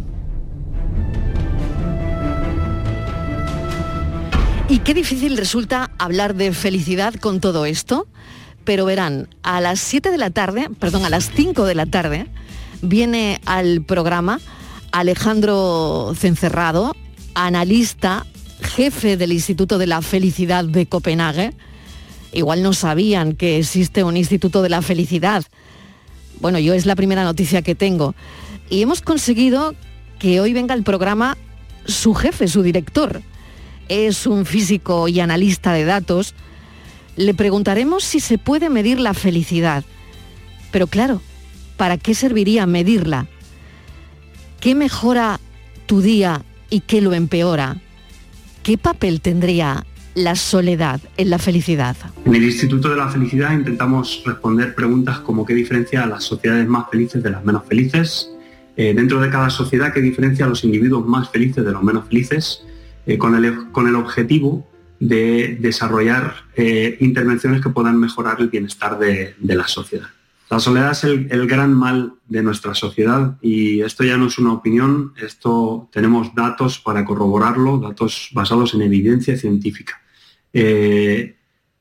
Y 4.69 4.79
qué 4.79 4.95
difícil 4.95 5.37
resulta 5.37 5.91
hablar 5.99 6.35
de 6.35 6.53
felicidad 6.53 7.15
con 7.15 7.41
todo 7.41 7.67
esto, 7.67 8.07
pero 8.65 8.87
verán, 8.87 9.29
a 9.43 9.61
las 9.61 9.81
7 9.81 10.11
de 10.11 10.17
la 10.17 10.31
tarde, 10.31 10.71
perdón, 10.79 11.05
a 11.05 11.11
las 11.11 11.31
5 11.31 11.67
de 11.67 11.75
la 11.75 11.85
tarde, 11.85 12.27
viene 12.81 13.41
al 13.45 13.83
programa 13.83 14.41
Alejandro 14.93 16.15
Cencerrado, 16.17 16.97
analista, 17.35 18.25
jefe 18.63 19.17
del 19.17 19.33
Instituto 19.33 19.79
de 19.79 19.87
la 19.87 20.03
Felicidad 20.03 20.65
de 20.65 20.87
Copenhague. 20.87 21.53
Igual 22.33 22.63
no 22.63 22.73
sabían 22.73 23.35
que 23.35 23.59
existe 23.59 24.05
un 24.05 24.17
Instituto 24.17 24.63
de 24.63 24.69
la 24.69 24.83
Felicidad 24.83 25.45
bueno, 26.43 26.59
yo 26.59 26.75
es 26.75 26.87
la 26.87 26.97
primera 26.97 27.23
noticia 27.23 27.63
que 27.63 27.77
tengo. 27.77 28.17
Y 28.69 28.83
hemos 28.83 29.01
conseguido 29.01 29.77
que 30.19 30.41
hoy 30.41 30.53
venga 30.53 30.75
al 30.75 30.83
programa 30.83 31.39
su 31.87 32.15
jefe, 32.15 32.49
su 32.49 32.63
director. 32.63 33.23
Es 33.89 34.27
un 34.27 34.45
físico 34.45 35.07
y 35.07 35.21
analista 35.21 35.73
de 35.73 35.85
datos. 35.85 36.35
Le 37.17 37.33
preguntaremos 37.33 38.03
si 38.03 38.19
se 38.19 38.39
puede 38.39 38.71
medir 38.71 38.99
la 38.99 39.15
felicidad. 39.15 39.85
Pero 40.73 40.89
claro, 40.89 41.23
¿para 41.77 41.97
qué 41.97 42.13
serviría 42.13 42.67
medirla? 42.67 43.29
¿Qué 44.61 44.75
mejora 44.75 45.39
tu 45.87 46.01
día 46.01 46.45
y 46.71 46.81
qué 46.81 47.01
lo 47.01 47.15
empeora? 47.15 47.81
¿Qué 48.63 48.79
papel 48.79 49.21
tendría 49.21 49.85
la 50.15 50.37
soledad 50.37 51.01
en 51.17 51.31
la 51.31 51.39
felicidad? 51.39 51.97
En 52.25 52.33
el 52.33 52.45
Instituto 52.45 52.91
de 52.91 52.97
la 52.97 53.09
Felicidad 53.09 53.53
intentamos 53.53 54.23
responder 54.25 54.77
preguntas 54.77 55.19
como 55.19 55.45
qué 55.45 55.53
diferencia 55.53 56.05
a 56.05 56.07
las 56.07 56.23
sociedades 56.23 56.69
más 56.69 56.89
felices 56.89 57.21
de 57.25 57.31
las 57.31 57.45
menos 57.45 57.65
felices, 57.67 58.31
eh, 58.77 58.95
dentro 58.95 59.21
de 59.21 59.31
cada 59.31 59.51
sociedad 59.51 59.93
qué 59.93 60.01
diferencia 60.01 60.45
a 60.45 60.49
los 60.49 60.63
individuos 60.63 61.05
más 61.05 61.29
felices 61.31 61.65
de 61.65 61.73
los 61.73 61.83
menos 61.83 62.07
felices, 62.07 62.63
eh, 63.05 63.19
con, 63.19 63.35
el, 63.35 63.73
con 63.73 63.89
el 63.89 63.97
objetivo 63.97 64.65
de 65.01 65.59
desarrollar 65.59 66.33
eh, 66.55 66.99
intervenciones 67.01 67.61
que 67.61 67.71
puedan 67.71 67.99
mejorar 67.99 68.37
el 68.39 68.49
bienestar 68.49 68.97
de, 68.97 69.35
la 69.41 69.67
sociedad. 69.67 70.07
La 70.53 70.61
soledad 70.61 70.91
es 70.91 71.05
el, 71.05 71.47
gran 71.47 71.73
mal 71.73 72.13
de 72.29 72.43
nuestra 72.43 72.75
sociedad 72.75 73.39
y 73.41 73.81
esto 73.81 74.05
ya 74.05 74.19
no 74.19 74.27
es 74.27 74.37
una 74.37 74.53
opinión, 74.53 75.15
esto 75.17 75.89
tenemos 75.91 76.35
datos 76.35 76.79
para 76.79 77.07
corroborarlo, 77.07 77.79
datos 77.79 78.29
basados 78.35 78.75
en 78.75 78.83
evidencia 78.83 79.35
científica. 79.39 80.03
Eh, 80.53 81.39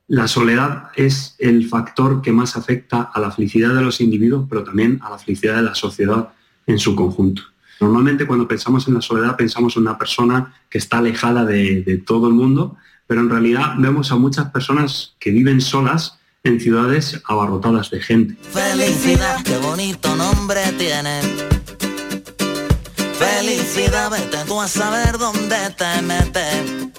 la 0.08 0.26
soledad 0.30 0.86
es 0.96 1.36
el 1.40 1.68
factor 1.68 2.22
que 2.22 2.32
más 2.32 2.56
afecta 2.56 3.12
a 3.14 3.20
la 3.20 3.32
felicidad 3.32 3.76
de 3.76 3.82
los 3.82 4.00
individuos, 4.00 4.48
pero 4.50 4.64
también 4.64 5.02
a 5.04 5.10
la 5.10 5.18
felicidad 5.18 5.58
de 5.58 5.64
la 5.64 5.76
sociedad 5.76 6.30
en 6.66 6.80
su 6.80 6.96
conjunto. 6.96 7.42
Normalmente 7.82 8.26
cuando 8.26 8.48
pensamos 8.48 8.88
en 8.88 8.94
la 8.94 9.02
soledad 9.02 9.36
pensamos 9.36 9.76
en 9.76 9.82
una 9.82 9.98
persona 9.98 10.54
que 10.70 10.78
está 10.78 11.00
alejada 11.00 11.44
de, 11.44 12.02
todo 12.06 12.30
el 12.30 12.36
mundo, 12.36 12.78
pero 13.06 13.20
en 13.20 13.30
realidad 13.30 13.74
vemos 13.78 14.14
a 14.14 14.16
muchas 14.16 14.50
personas 14.50 15.18
que 15.20 15.32
viven 15.32 15.60
solas 15.60 16.21
en 16.44 16.60
ciudades 16.60 17.22
abarrotadas 17.26 17.92
de 17.92 18.02
gente. 18.02 18.36
Felicidad, 18.52 19.44
qué 19.44 19.58
bonito 19.58 20.16
nombre 20.16 20.62
tiene. 20.78 21.22
Felicidad, 23.20 24.10
vete 24.10 24.38
tú 24.48 24.60
a 24.60 24.68
saber 24.68 25.20
dónde 25.20 25.58
te 25.78 26.02
metes. 26.02 26.90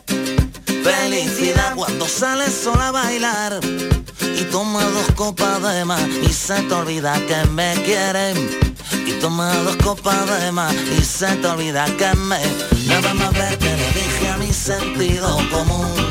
Felicidad 0.84 1.74
cuando 1.74 2.06
sales 2.06 2.52
sola 2.52 2.88
a 2.88 2.92
bailar 2.92 3.60
y 3.64 4.44
toma 4.44 4.84
dos 4.84 5.10
copas 5.16 5.60
de 5.62 5.84
más 5.84 6.06
y 6.22 6.32
se 6.32 6.62
te 6.62 6.74
olvida 6.74 7.14
que 7.26 7.48
me 7.50 7.74
quieren. 7.84 8.36
Y 9.06 9.12
toma 9.20 9.52
dos 9.64 9.76
copas 9.76 10.40
de 10.40 10.52
más 10.52 10.74
y 10.74 11.02
se 11.02 11.26
te 11.36 11.46
olvida 11.48 11.86
que 11.96 12.14
me... 12.16 12.38
Nada 12.86 13.14
más 13.14 13.32
verte 13.32 13.76
le 13.76 13.86
dije 13.88 14.28
a 14.28 14.36
mi 14.36 14.52
sentido 14.52 15.36
común 15.50 16.01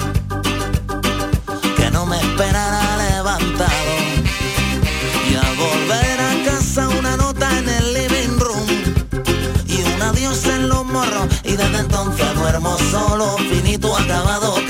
Y 5.30 5.36
al 5.36 5.56
volver 5.56 6.20
a 6.20 6.44
casa 6.46 6.90
una 6.90 7.16
nota 7.18 7.48
en 7.60 7.70
el 7.70 7.94
living 7.94 8.40
room 8.40 8.68
y 9.68 9.82
un 9.82 10.02
adiós 10.02 10.46
en 10.46 10.68
los 10.68 10.86
morros 10.86 11.28
y 11.44 11.52
desde 11.52 11.80
entonces 11.80 12.36
duermo 12.36 12.78
solo, 12.92 13.38
finito, 13.38 13.96
acabado 13.96 14.62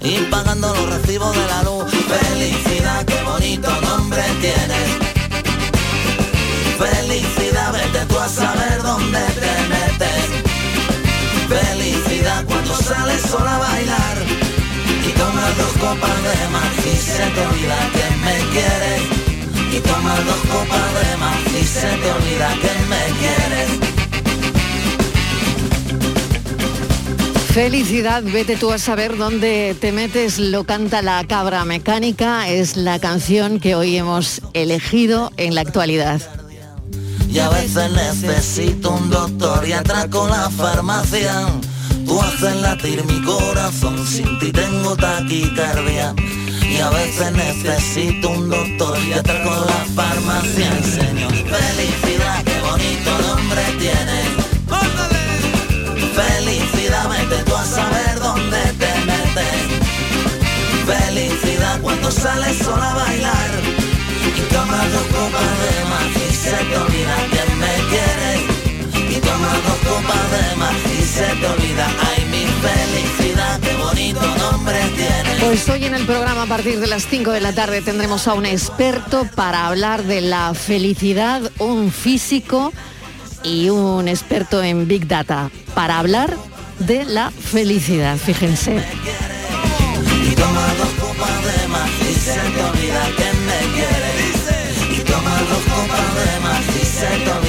y 0.00 0.18
pagando 0.30 0.72
los 0.72 0.88
recibos 0.88 1.34
de 1.34 1.46
la 1.46 1.62
luz. 1.64 1.84
Felicidad, 1.90 3.04
qué 3.04 3.22
bonito 3.24 3.68
nombre 3.82 4.22
tiene. 4.40 4.78
Felicidad, 6.78 7.72
vete 7.72 8.06
tú 8.06 8.18
a 8.18 8.28
saber 8.28 8.82
dónde 8.82 9.18
te 9.18 9.52
metes. 9.68 10.26
Felicidad 11.48 12.44
cuando 12.46 12.76
sales 12.76 13.22
sola 13.22 13.56
a 13.56 13.75
copas 15.86 16.22
de 16.22 16.48
más 16.48 16.72
y 16.84 16.96
se 16.96 17.26
te 17.34 17.40
olvida 17.46 17.78
que 17.94 18.06
me 18.24 18.36
quieres. 18.52 19.02
Y 19.72 19.78
tomas 19.80 20.20
dos 20.24 20.42
copas 20.52 20.88
de 21.00 21.16
más 21.16 21.40
y 21.60 21.64
se 21.64 21.88
te 22.02 22.10
olvida 22.18 22.48
que 22.62 22.72
me 22.90 23.02
quieres. 23.20 23.68
Felicidad, 27.52 28.22
vete 28.22 28.56
tú 28.56 28.70
a 28.70 28.78
saber 28.78 29.16
dónde 29.16 29.76
te 29.80 29.92
metes, 29.92 30.38
lo 30.38 30.64
canta 30.64 31.02
la 31.02 31.24
cabra 31.26 31.64
mecánica, 31.64 32.48
es 32.48 32.76
la 32.76 32.98
canción 32.98 33.60
que 33.60 33.74
hoy 33.74 33.96
hemos 33.96 34.42
elegido 34.52 35.32
en 35.36 35.54
la 35.54 35.62
actualidad. 35.62 36.20
Y 37.30 37.38
a 37.38 37.48
veces 37.48 37.90
necesito 37.92 38.90
un 38.90 39.08
doctor 39.08 39.66
y 39.66 39.72
atraco 39.72 40.28
la 40.28 40.50
farmacia. 40.50 41.46
Tú 42.06 42.22
haces 42.22 42.56
latir 42.56 43.04
mi 43.04 43.20
corazón, 43.22 44.06
sin 44.06 44.38
ti 44.38 44.52
tengo 44.52 44.96
taquicardia. 44.96 46.14
Y 46.62 46.78
a 46.78 46.90
veces 46.90 47.32
necesito 47.32 48.30
un 48.30 48.48
doctor 48.48 48.96
y 49.08 49.12
atraco 49.12 49.50
la 49.50 49.80
farmacia. 49.94 50.70
Señor, 50.82 51.32
felicidad, 51.32 52.44
qué 52.44 52.60
bonito 52.60 53.10
nombre 53.26 53.62
tiene. 53.80 54.46
Felicidad, 56.14 57.08
vete 57.08 57.42
tú 57.44 57.56
a 57.56 57.64
saber 57.64 58.20
dónde 58.20 58.62
te 58.80 58.92
metes. 59.08 59.56
Felicidad 60.86 61.80
cuando 61.82 62.10
sales 62.10 62.56
sola 62.58 62.92
a 62.92 62.94
bailar 62.94 63.50
y 64.24 64.54
tomas 64.54 64.92
dos 64.92 65.06
copas 65.14 65.52
de 65.62 65.84
más 65.90 66.10
y 66.30 66.34
se 66.34 66.56
te 66.56 66.76
olvida 66.76 67.16
que 67.32 67.54
me 67.56 67.74
quieres. 67.90 68.35
Copas 69.88 70.30
de 70.30 70.56
más 70.56 70.74
y 70.98 71.02
se 71.02 71.24
te 71.24 71.46
olvida, 71.46 71.86
ay 72.08 72.24
mi 72.26 72.46
felicidad, 72.46 73.60
qué 73.60 73.74
bonito 73.76 74.20
nombre 74.38 74.78
tiene. 74.96 75.40
Pues 75.40 75.68
hoy 75.68 75.84
en 75.84 75.94
el 75.94 76.04
programa 76.06 76.42
a 76.42 76.46
partir 76.46 76.80
de 76.80 76.86
las 76.86 77.06
5 77.06 77.30
de 77.30 77.40
la 77.40 77.52
tarde 77.52 77.82
tendremos 77.82 78.26
a 78.28 78.34
un 78.34 78.46
experto 78.46 79.26
para 79.34 79.66
hablar 79.66 80.04
de 80.04 80.20
la 80.20 80.54
felicidad, 80.54 81.50
un 81.58 81.92
físico 81.92 82.72
y 83.42 83.70
un 83.70 84.08
experto 84.08 84.62
en 84.62 84.88
Big 84.88 85.06
Data 85.06 85.50
para 85.74 85.98
hablar 85.98 86.36
de 86.80 87.04
la 87.04 87.30
felicidad, 87.30 88.16
fíjense. 88.16 88.82
Y 90.30 90.34
toma 90.34 90.66
dos 90.78 91.06
copas 91.06 91.44
de 91.44 91.68
más 91.68 91.90
y 92.00 92.14
se 92.14 92.34
te 92.34 92.62
olvida 92.62 93.06
que 93.16 93.32
me 93.46 93.60
quieres. 93.74 94.98
Y 94.98 95.00
toma 95.04 95.38
dos 95.48 95.62
copas 95.64 96.14
de 96.14 96.40
más 96.40 96.62
y 96.82 96.84
se 96.84 97.06
te 97.24 97.30
olvida 97.30 97.45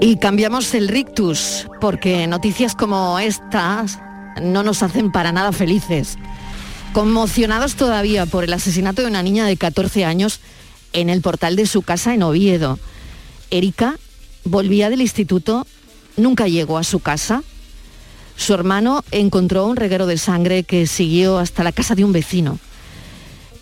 y. 0.00 0.06
Y 0.06 0.16
cambiamos 0.18 0.74
el 0.74 0.88
rictus, 0.88 1.66
porque 1.80 2.26
noticias 2.26 2.74
como 2.74 3.18
estas 3.18 3.98
no 4.42 4.62
nos 4.62 4.82
hacen 4.82 5.10
para 5.10 5.32
nada 5.32 5.52
felices. 5.52 6.18
Conmocionados 6.92 7.74
todavía 7.74 8.26
por 8.26 8.44
el 8.44 8.52
asesinato 8.52 9.00
de 9.02 9.08
una 9.08 9.22
niña 9.22 9.46
de 9.46 9.56
14 9.56 10.04
años 10.04 10.40
en 10.92 11.08
el 11.08 11.22
portal 11.22 11.56
de 11.56 11.66
su 11.66 11.82
casa 11.82 12.12
en 12.12 12.22
Oviedo. 12.22 12.78
Erika 13.50 13.96
volvía 14.44 14.90
del 14.90 15.00
instituto, 15.00 15.66
nunca 16.16 16.48
llegó 16.48 16.76
a 16.76 16.84
su 16.84 17.00
casa. 17.00 17.42
Su 18.36 18.52
hermano 18.52 19.04
encontró 19.10 19.66
un 19.66 19.76
reguero 19.76 20.06
de 20.06 20.18
sangre 20.18 20.64
que 20.64 20.86
siguió 20.86 21.38
hasta 21.38 21.64
la 21.64 21.72
casa 21.72 21.94
de 21.94 22.04
un 22.04 22.12
vecino. 22.12 22.58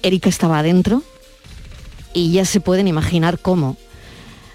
Erika 0.02 0.28
estaba 0.28 0.58
adentro 0.58 1.02
y 2.12 2.32
ya 2.32 2.44
se 2.44 2.60
pueden 2.60 2.88
imaginar 2.88 3.38
cómo. 3.38 3.76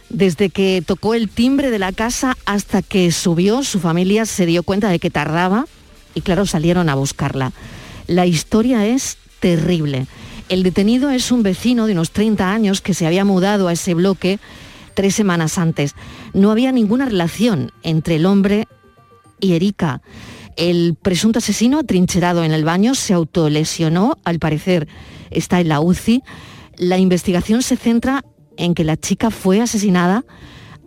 Desde 0.10 0.50
que 0.50 0.84
tocó 0.86 1.14
el 1.14 1.30
timbre 1.30 1.70
de 1.70 1.80
la 1.80 1.92
casa 1.92 2.38
hasta 2.46 2.82
que 2.82 3.12
subió, 3.12 3.64
su 3.64 3.80
familia 3.80 4.26
se 4.26 4.46
dio 4.46 4.64
cuenta 4.64 4.90
de 4.90 5.00
que 5.00 5.10
tardaba 5.10 5.66
y 6.14 6.22
claro, 6.22 6.46
salieron 6.46 6.90
a 6.90 6.96
buscarla. 6.96 7.52
La 8.08 8.26
historia 8.26 8.86
es 8.88 9.18
terrible. 9.40 10.08
El 10.50 10.64
detenido 10.64 11.10
es 11.10 11.32
un 11.32 11.44
vecino 11.44 11.88
de 11.88 11.94
unos 11.94 12.12
30 12.12 12.52
años 12.52 12.82
que 12.82 12.94
se 12.94 13.06
había 13.06 13.26
mudado 13.26 13.68
a 13.68 13.74
ese 13.74 13.94
bloque 13.94 14.40
tres 14.94 15.14
semanas 15.14 15.58
antes. 15.58 15.94
No 16.34 16.50
había 16.52 16.72
ninguna 16.72 17.06
relación 17.06 17.72
entre 17.84 18.16
el 18.16 18.26
hombre 18.26 18.68
y 19.40 19.54
Erika. 19.54 20.02
El 20.56 20.96
presunto 21.00 21.38
asesino 21.38 21.78
atrincherado 21.78 22.44
en 22.44 22.52
el 22.52 22.64
baño 22.64 22.96
se 22.96 23.14
autolesionó, 23.14 24.18
al 24.24 24.40
parecer 24.40 24.88
está 25.32 25.60
en 25.60 25.70
la 25.70 25.80
UCI. 25.80 26.24
La 26.78 26.98
investigación 26.98 27.62
se 27.62 27.78
centra 27.78 28.24
en 28.58 28.74
que 28.74 28.84
la 28.84 28.98
chica 28.98 29.32
fue 29.32 29.62
asesinada 29.62 30.26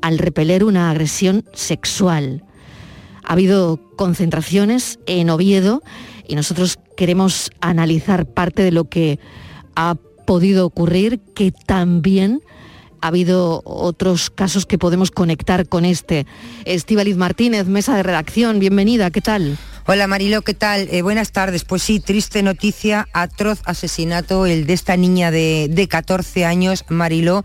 al 0.03 0.18
repeler 0.18 0.64
una 0.64 0.90
agresión 0.90 1.44
sexual. 1.53 2.44
Ha 3.24 3.33
habido 3.33 3.81
concentraciones 3.96 4.98
en 5.07 5.31
Oviedo 5.31 5.83
y 6.26 6.35
nosotros 6.35 6.79
queremos 6.96 7.50
analizar 7.61 8.26
parte 8.26 8.62
de 8.62 8.72
lo 8.72 8.85
que 8.88 9.18
ha 9.76 9.96
podido 10.26 10.66
ocurrir, 10.66 11.20
que 11.35 11.53
también 11.53 12.40
ha 13.00 13.09
habido 13.09 13.62
otros 13.64 14.31
casos 14.31 14.66
que 14.66 14.79
podemos 14.79 15.11
conectar 15.11 15.68
con 15.68 15.85
este. 15.85 16.26
Estíbaliz 16.64 17.16
Martínez, 17.16 17.66
mesa 17.66 17.96
de 17.96 18.03
redacción, 18.03 18.59
bienvenida, 18.59 19.11
¿qué 19.11 19.20
tal? 19.20 19.59
Hola 19.92 20.07
Marilo, 20.07 20.42
¿qué 20.42 20.55
tal? 20.55 20.87
Eh, 20.92 21.03
buenas 21.03 21.33
tardes. 21.33 21.64
Pues 21.64 21.83
sí, 21.83 21.98
triste 21.98 22.44
noticia, 22.44 23.09
atroz 23.12 23.59
asesinato, 23.64 24.46
el 24.46 24.64
de 24.64 24.72
esta 24.72 24.96
niña 24.96 25.33
de, 25.33 25.66
de 25.68 25.88
14 25.88 26.44
años, 26.44 26.85
Marilo, 26.88 27.44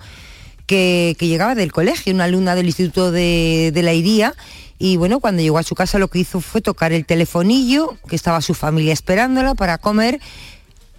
que, 0.68 1.16
que, 1.18 1.26
llegaba 1.26 1.56
del 1.56 1.72
colegio, 1.72 2.14
una 2.14 2.26
alumna 2.26 2.54
del 2.54 2.68
Instituto 2.68 3.12
de, 3.12 3.72
de 3.74 3.82
la 3.82 3.94
Iría, 3.94 4.36
y 4.78 4.96
bueno, 4.96 5.22
cuando 5.22 5.42
llegó 5.42 5.58
a 5.58 5.64
su 5.64 5.74
casa 5.74 5.98
lo 5.98 6.08
que 6.08 6.20
hizo 6.20 6.40
fue 6.40 6.62
tocar 6.62 6.94
el 6.94 7.08
telefonillo, 7.08 7.98
que 8.08 8.16
estaba 8.16 8.40
su 8.42 8.54
familia 8.54 8.94
esperándola 8.94 9.56
para 9.56 9.80
comer, 9.80 10.20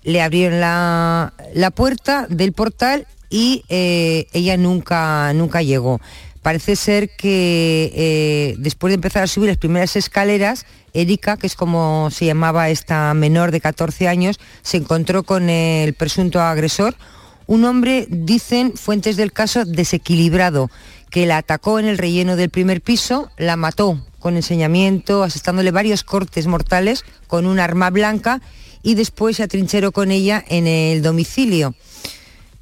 le 0.02 0.22
abrieron 0.22 0.58
la, 0.58 1.32
la 1.54 1.70
puerta 1.70 2.26
del 2.28 2.54
portal 2.54 3.06
y 3.30 3.64
eh, 3.68 4.26
ella 4.32 4.56
nunca, 4.56 5.32
nunca 5.32 5.62
llegó. 5.62 6.00
Parece 6.46 6.76
ser 6.76 7.10
que 7.10 7.90
eh, 7.92 8.54
después 8.58 8.92
de 8.92 8.94
empezar 8.94 9.24
a 9.24 9.26
subir 9.26 9.48
las 9.48 9.56
primeras 9.56 9.96
escaleras, 9.96 10.64
Erika, 10.94 11.36
que 11.36 11.48
es 11.48 11.56
como 11.56 12.08
se 12.12 12.24
llamaba 12.24 12.70
esta 12.70 13.12
menor 13.14 13.50
de 13.50 13.60
14 13.60 14.06
años, 14.06 14.38
se 14.62 14.76
encontró 14.76 15.24
con 15.24 15.50
el 15.50 15.92
presunto 15.94 16.40
agresor, 16.40 16.94
un 17.48 17.64
hombre, 17.64 18.06
dicen 18.08 18.74
fuentes 18.76 19.16
del 19.16 19.32
caso, 19.32 19.64
desequilibrado, 19.64 20.70
que 21.10 21.26
la 21.26 21.38
atacó 21.38 21.80
en 21.80 21.86
el 21.86 21.98
relleno 21.98 22.36
del 22.36 22.50
primer 22.50 22.80
piso, 22.80 23.28
la 23.38 23.56
mató 23.56 24.00
con 24.20 24.36
enseñamiento, 24.36 25.24
asestándole 25.24 25.72
varios 25.72 26.04
cortes 26.04 26.46
mortales 26.46 27.04
con 27.26 27.46
un 27.46 27.58
arma 27.58 27.90
blanca 27.90 28.40
y 28.84 28.94
después 28.94 29.38
se 29.38 29.42
atrincheró 29.42 29.90
con 29.90 30.12
ella 30.12 30.44
en 30.46 30.68
el 30.68 31.02
domicilio. 31.02 31.74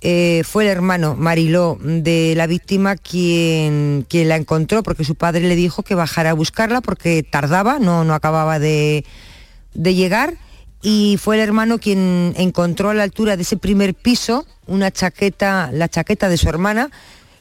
Eh, 0.07 0.43
fue 0.45 0.65
el 0.65 0.71
hermano 0.71 1.17
Mariló 1.17 1.79
de 1.81 2.35
la 2.37 2.47
víctima 2.47 2.95
quien, 2.95 4.05
quien 4.07 4.29
la 4.29 4.37
encontró 4.37 4.83
porque 4.83 5.03
su 5.03 5.15
padre 5.15 5.41
le 5.49 5.57
dijo 5.57 5.83
que 5.83 5.95
bajara 5.95 6.29
a 6.29 6.35
buscarla 6.35 6.83
porque 6.83 7.23
tardaba, 7.23 7.79
no, 7.79 8.05
no 8.05 8.13
acababa 8.13 8.59
de, 8.59 9.07
de 9.73 9.95
llegar. 9.95 10.35
Y 10.83 11.17
fue 11.19 11.37
el 11.37 11.41
hermano 11.41 11.79
quien 11.79 12.35
encontró 12.37 12.91
a 12.91 12.95
la 12.95 13.03
altura 13.03 13.37
de 13.37 13.43
ese 13.45 13.57
primer 13.57 13.95
piso 13.95 14.47
una 14.67 14.91
chaqueta, 14.91 15.71
la 15.73 15.89
chaqueta 15.89 16.29
de 16.29 16.37
su 16.37 16.51
hermana, 16.51 16.91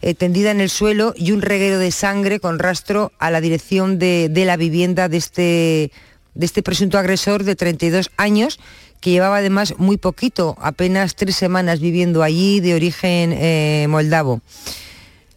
eh, 0.01 0.13
tendida 0.13 0.49
en 0.51 0.61
el 0.61 0.69
suelo 0.69 1.13
y 1.17 1.33
un 1.33 1.41
reguero 1.41 1.79
de 1.79 1.91
sangre 1.91 2.39
con 2.39 2.59
rastro 2.59 3.11
a 3.19 3.29
la 3.29 3.41
dirección 3.41 3.99
de, 3.99 4.29
de 4.29 4.45
la 4.45 4.55
vivienda 4.55 5.09
de 5.09 5.17
este, 5.17 5.91
de 6.33 6.45
este 6.45 6.63
presunto 6.63 6.97
agresor 6.97 7.43
de 7.43 7.57
32 7.57 8.09
años 8.15 8.57
que 9.03 9.11
llevaba 9.11 9.39
además 9.39 9.73
muy 9.79 9.97
poquito, 9.97 10.55
apenas 10.61 11.15
tres 11.15 11.35
semanas 11.35 11.81
viviendo 11.81 12.23
allí 12.23 12.61
de 12.61 12.73
origen 12.73 13.33
eh, 13.33 13.85
moldavo. 13.89 14.39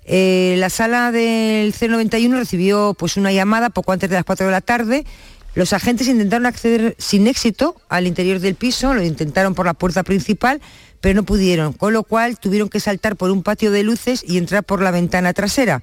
Eh, 0.04 0.54
la 0.58 0.70
sala 0.70 1.10
del 1.10 1.74
C91 1.74 2.38
recibió 2.38 2.94
pues, 2.96 3.16
una 3.16 3.32
llamada 3.32 3.70
poco 3.70 3.90
antes 3.90 4.08
de 4.08 4.14
las 4.14 4.24
4 4.24 4.46
de 4.46 4.52
la 4.52 4.60
tarde. 4.60 5.04
Los 5.56 5.72
agentes 5.72 6.06
intentaron 6.06 6.46
acceder 6.46 6.94
sin 7.00 7.26
éxito 7.26 7.74
al 7.88 8.06
interior 8.06 8.38
del 8.38 8.54
piso, 8.54 8.94
lo 8.94 9.02
intentaron 9.02 9.56
por 9.56 9.66
la 9.66 9.74
puerta 9.74 10.04
principal, 10.04 10.60
pero 11.00 11.16
no 11.16 11.24
pudieron, 11.24 11.72
con 11.72 11.92
lo 11.92 12.04
cual 12.04 12.38
tuvieron 12.38 12.68
que 12.68 12.78
saltar 12.78 13.16
por 13.16 13.32
un 13.32 13.42
patio 13.42 13.72
de 13.72 13.82
luces 13.82 14.22
y 14.24 14.38
entrar 14.38 14.62
por 14.62 14.80
la 14.80 14.92
ventana 14.92 15.32
trasera. 15.32 15.82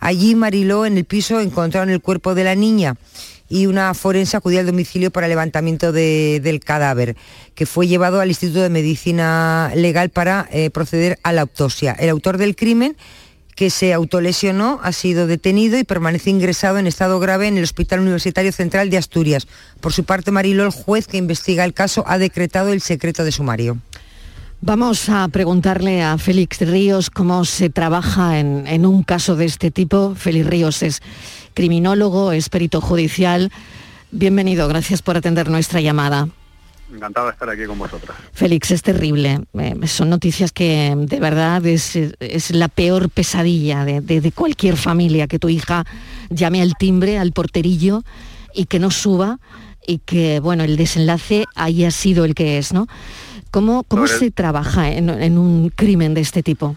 Allí 0.00 0.34
Mariló 0.34 0.84
en 0.84 0.96
el 0.96 1.04
piso 1.04 1.38
encontraron 1.38 1.90
el 1.90 2.00
cuerpo 2.00 2.34
de 2.34 2.42
la 2.42 2.56
niña 2.56 2.96
y 3.50 3.66
una 3.66 3.92
forense 3.94 4.36
acudió 4.36 4.60
al 4.60 4.66
domicilio 4.66 5.10
para 5.10 5.28
levantamiento 5.28 5.92
de, 5.92 6.40
del 6.42 6.60
cadáver, 6.60 7.16
que 7.54 7.66
fue 7.66 7.88
llevado 7.88 8.20
al 8.20 8.28
Instituto 8.28 8.62
de 8.62 8.70
Medicina 8.70 9.72
Legal 9.74 10.08
para 10.08 10.48
eh, 10.52 10.70
proceder 10.70 11.18
a 11.24 11.32
la 11.32 11.42
autopsia. 11.42 11.92
El 11.98 12.08
autor 12.08 12.38
del 12.38 12.54
crimen, 12.54 12.96
que 13.56 13.68
se 13.68 13.92
autolesionó, 13.92 14.78
ha 14.84 14.92
sido 14.92 15.26
detenido 15.26 15.76
y 15.78 15.84
permanece 15.84 16.30
ingresado 16.30 16.78
en 16.78 16.86
estado 16.86 17.18
grave 17.18 17.48
en 17.48 17.58
el 17.58 17.64
Hospital 17.64 18.00
Universitario 18.00 18.52
Central 18.52 18.88
de 18.88 18.98
Asturias. 18.98 19.48
Por 19.80 19.92
su 19.92 20.04
parte, 20.04 20.30
Mariló, 20.30 20.64
el 20.64 20.70
juez 20.70 21.08
que 21.08 21.18
investiga 21.18 21.64
el 21.64 21.74
caso, 21.74 22.04
ha 22.06 22.18
decretado 22.18 22.72
el 22.72 22.80
secreto 22.80 23.24
de 23.24 23.32
sumario. 23.32 23.78
Vamos 24.62 25.08
a 25.08 25.26
preguntarle 25.28 26.02
a 26.02 26.18
Félix 26.18 26.60
Ríos 26.60 27.10
cómo 27.10 27.44
se 27.46 27.68
trabaja 27.70 28.38
en, 28.38 28.66
en, 28.66 28.86
un 28.86 29.02
caso 29.02 29.34
de 29.34 29.46
este 29.46 29.70
tipo. 29.70 30.14
Félix 30.14 30.46
Ríos 30.46 30.82
es 30.82 31.02
criminólogo, 31.54 32.32
es 32.32 32.48
perito 32.48 32.80
judicial. 32.80 33.50
Bienvenido, 34.10 34.66
gracias 34.68 35.02
por 35.02 35.16
atender 35.16 35.48
nuestra 35.50 35.80
llamada. 35.80 36.28
Encantado 36.92 37.26
de 37.26 37.32
estar 37.32 37.48
aquí 37.48 37.64
con 37.66 37.78
vosotras. 37.78 38.16
Félix, 38.32 38.72
es 38.72 38.82
terrible. 38.82 39.40
Eh, 39.58 39.86
son 39.86 40.10
noticias 40.10 40.50
que 40.50 40.92
de 40.96 41.20
verdad 41.20 41.64
es, 41.66 41.94
es 41.94 42.50
la 42.50 42.66
peor 42.68 43.08
pesadilla 43.10 43.84
de, 43.84 44.00
de- 44.00 44.20
de 44.20 44.32
cualquier 44.32 44.76
familia, 44.76 45.28
que 45.28 45.38
tu 45.38 45.48
hija 45.48 45.84
llame 46.30 46.60
al 46.62 46.74
timbre, 46.76 47.18
al 47.18 47.30
porterillo 47.30 48.02
y 48.54 48.64
que 48.66 48.80
no 48.80 48.90
suba 48.90 49.38
y 49.86 49.98
que, 49.98 50.40
bueno, 50.40 50.64
el 50.64 50.76
desenlace 50.76 51.44
haya 51.54 51.92
sido 51.92 52.24
el 52.24 52.34
que 52.34 52.58
es, 52.58 52.72
¿no? 52.72 52.88
¿Cómo, 53.52 53.84
cómo 53.84 54.06
Sobre- 54.08 54.18
se 54.18 54.30
trabaja 54.32 54.90
en, 54.90 55.10
en 55.10 55.38
un 55.38 55.70
crimen 55.70 56.12
de 56.14 56.20
este 56.22 56.42
tipo? 56.42 56.76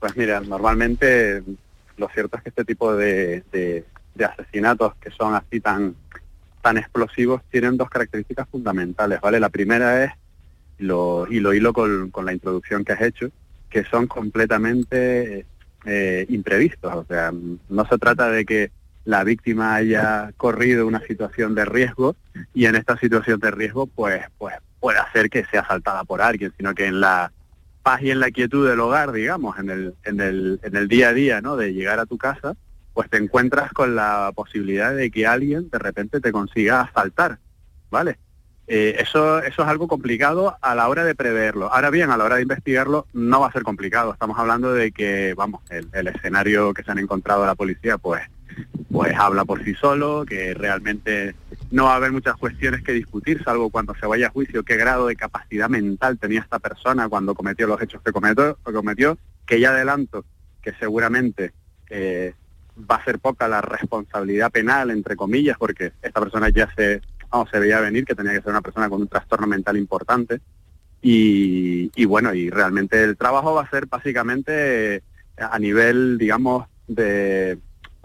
Pues 0.00 0.16
mira, 0.16 0.40
normalmente 0.40 1.42
lo 1.98 2.08
cierto 2.08 2.36
es 2.36 2.42
que 2.42 2.48
este 2.50 2.64
tipo 2.64 2.94
de, 2.94 3.42
de- 3.52 3.84
asesinatos 4.24 4.94
que 4.96 5.10
son 5.12 5.34
así 5.34 5.60
tan, 5.60 5.94
tan 6.60 6.76
explosivos 6.76 7.40
tienen 7.50 7.76
dos 7.76 7.88
características 7.88 8.48
fundamentales, 8.48 9.20
¿vale? 9.20 9.38
La 9.38 9.48
primera 9.48 10.04
es, 10.04 10.10
lo, 10.78 11.26
y 11.30 11.38
lo 11.38 11.54
hilo 11.54 11.72
con, 11.72 12.10
con 12.10 12.24
la 12.24 12.32
introducción 12.32 12.84
que 12.84 12.92
has 12.94 13.02
hecho, 13.02 13.30
que 13.70 13.84
son 13.84 14.08
completamente 14.08 15.46
eh, 15.84 16.26
imprevistos. 16.28 16.92
O 16.94 17.04
sea, 17.04 17.32
no 17.68 17.86
se 17.86 17.98
trata 17.98 18.28
de 18.30 18.44
que 18.44 18.72
la 19.04 19.22
víctima 19.22 19.76
haya 19.76 20.32
corrido 20.36 20.86
una 20.86 21.00
situación 21.00 21.54
de 21.54 21.64
riesgo 21.64 22.16
y 22.54 22.66
en 22.66 22.74
esta 22.74 22.98
situación 22.98 23.38
de 23.38 23.50
riesgo 23.52 23.86
pues, 23.86 24.22
pues 24.36 24.56
puede 24.80 24.98
hacer 24.98 25.30
que 25.30 25.44
sea 25.44 25.60
asaltada 25.60 26.04
por 26.04 26.20
alguien, 26.20 26.52
sino 26.56 26.74
que 26.74 26.86
en 26.86 27.00
la 27.00 27.32
paz 27.82 28.02
y 28.02 28.10
en 28.10 28.20
la 28.20 28.30
quietud 28.30 28.68
del 28.68 28.80
hogar, 28.80 29.12
digamos, 29.12 29.58
en 29.58 29.70
el, 29.70 29.94
en 30.04 30.20
el, 30.20 30.60
en 30.62 30.76
el 30.76 30.88
día 30.88 31.08
a 31.08 31.12
día, 31.12 31.40
¿no? 31.40 31.56
De 31.56 31.72
llegar 31.72 31.98
a 31.98 32.06
tu 32.06 32.18
casa, 32.18 32.54
pues 32.94 33.08
te 33.10 33.16
encuentras 33.16 33.72
con 33.72 33.94
la 33.94 34.32
posibilidad 34.34 34.94
de 34.94 35.10
que 35.10 35.26
alguien 35.26 35.70
de 35.70 35.78
repente 35.78 36.20
te 36.20 36.32
consiga 36.32 36.80
asaltar, 36.80 37.38
¿vale? 37.90 38.18
Eh, 38.66 38.96
eso, 38.98 39.38
eso 39.38 39.62
es 39.62 39.68
algo 39.68 39.88
complicado 39.88 40.58
a 40.60 40.74
la 40.74 40.88
hora 40.88 41.04
de 41.04 41.14
preverlo. 41.14 41.72
Ahora 41.72 41.88
bien, 41.88 42.10
a 42.10 42.18
la 42.18 42.24
hora 42.24 42.36
de 42.36 42.42
investigarlo 42.42 43.06
no 43.14 43.40
va 43.40 43.48
a 43.48 43.52
ser 43.52 43.62
complicado. 43.62 44.12
Estamos 44.12 44.38
hablando 44.38 44.74
de 44.74 44.92
que, 44.92 45.32
vamos, 45.34 45.62
el, 45.70 45.88
el 45.92 46.08
escenario 46.08 46.74
que 46.74 46.82
se 46.82 46.90
han 46.90 46.98
encontrado 46.98 47.46
la 47.46 47.54
policía, 47.54 47.96
pues, 47.96 48.22
pues 48.90 49.14
habla 49.16 49.44
por 49.44 49.64
sí 49.64 49.74
solo, 49.74 50.24
que 50.26 50.54
realmente 50.54 51.34
no 51.70 51.84
va 51.84 51.92
a 51.92 51.96
haber 51.96 52.12
muchas 52.12 52.36
cuestiones 52.36 52.82
que 52.82 52.92
discutir, 52.92 53.42
salvo 53.44 53.70
cuando 53.70 53.94
se 53.94 54.06
vaya 54.06 54.28
a 54.28 54.30
juicio 54.30 54.64
qué 54.64 54.76
grado 54.76 55.06
de 55.06 55.16
capacidad 55.16 55.68
mental 55.68 56.18
tenía 56.18 56.40
esta 56.40 56.58
persona 56.58 57.08
cuando 57.08 57.34
cometió 57.34 57.66
los 57.66 57.80
hechos 57.80 58.02
que 58.02 58.12
cometió, 58.12 59.18
que 59.46 59.60
ya 59.60 59.70
adelanto 59.70 60.24
que 60.62 60.72
seguramente 60.74 61.52
eh, 61.90 62.34
va 62.90 62.96
a 62.96 63.04
ser 63.04 63.18
poca 63.18 63.48
la 63.48 63.60
responsabilidad 63.60 64.50
penal, 64.50 64.90
entre 64.90 65.16
comillas, 65.16 65.56
porque 65.58 65.92
esta 66.02 66.20
persona 66.20 66.48
ya 66.48 66.68
se, 66.74 67.00
se 67.50 67.58
veía 67.58 67.80
venir 67.80 68.04
que 68.04 68.14
tenía 68.14 68.32
que 68.32 68.42
ser 68.42 68.50
una 68.50 68.62
persona 68.62 68.88
con 68.88 69.00
un 69.02 69.08
trastorno 69.08 69.46
mental 69.46 69.76
importante. 69.76 70.40
Y, 71.00 71.90
y 71.94 72.04
bueno, 72.06 72.34
y 72.34 72.50
realmente 72.50 73.02
el 73.02 73.16
trabajo 73.16 73.54
va 73.54 73.62
a 73.62 73.70
ser 73.70 73.86
básicamente 73.86 74.96
eh, 74.96 75.02
a 75.38 75.58
nivel, 75.58 76.18
digamos, 76.18 76.66
de 76.88 77.58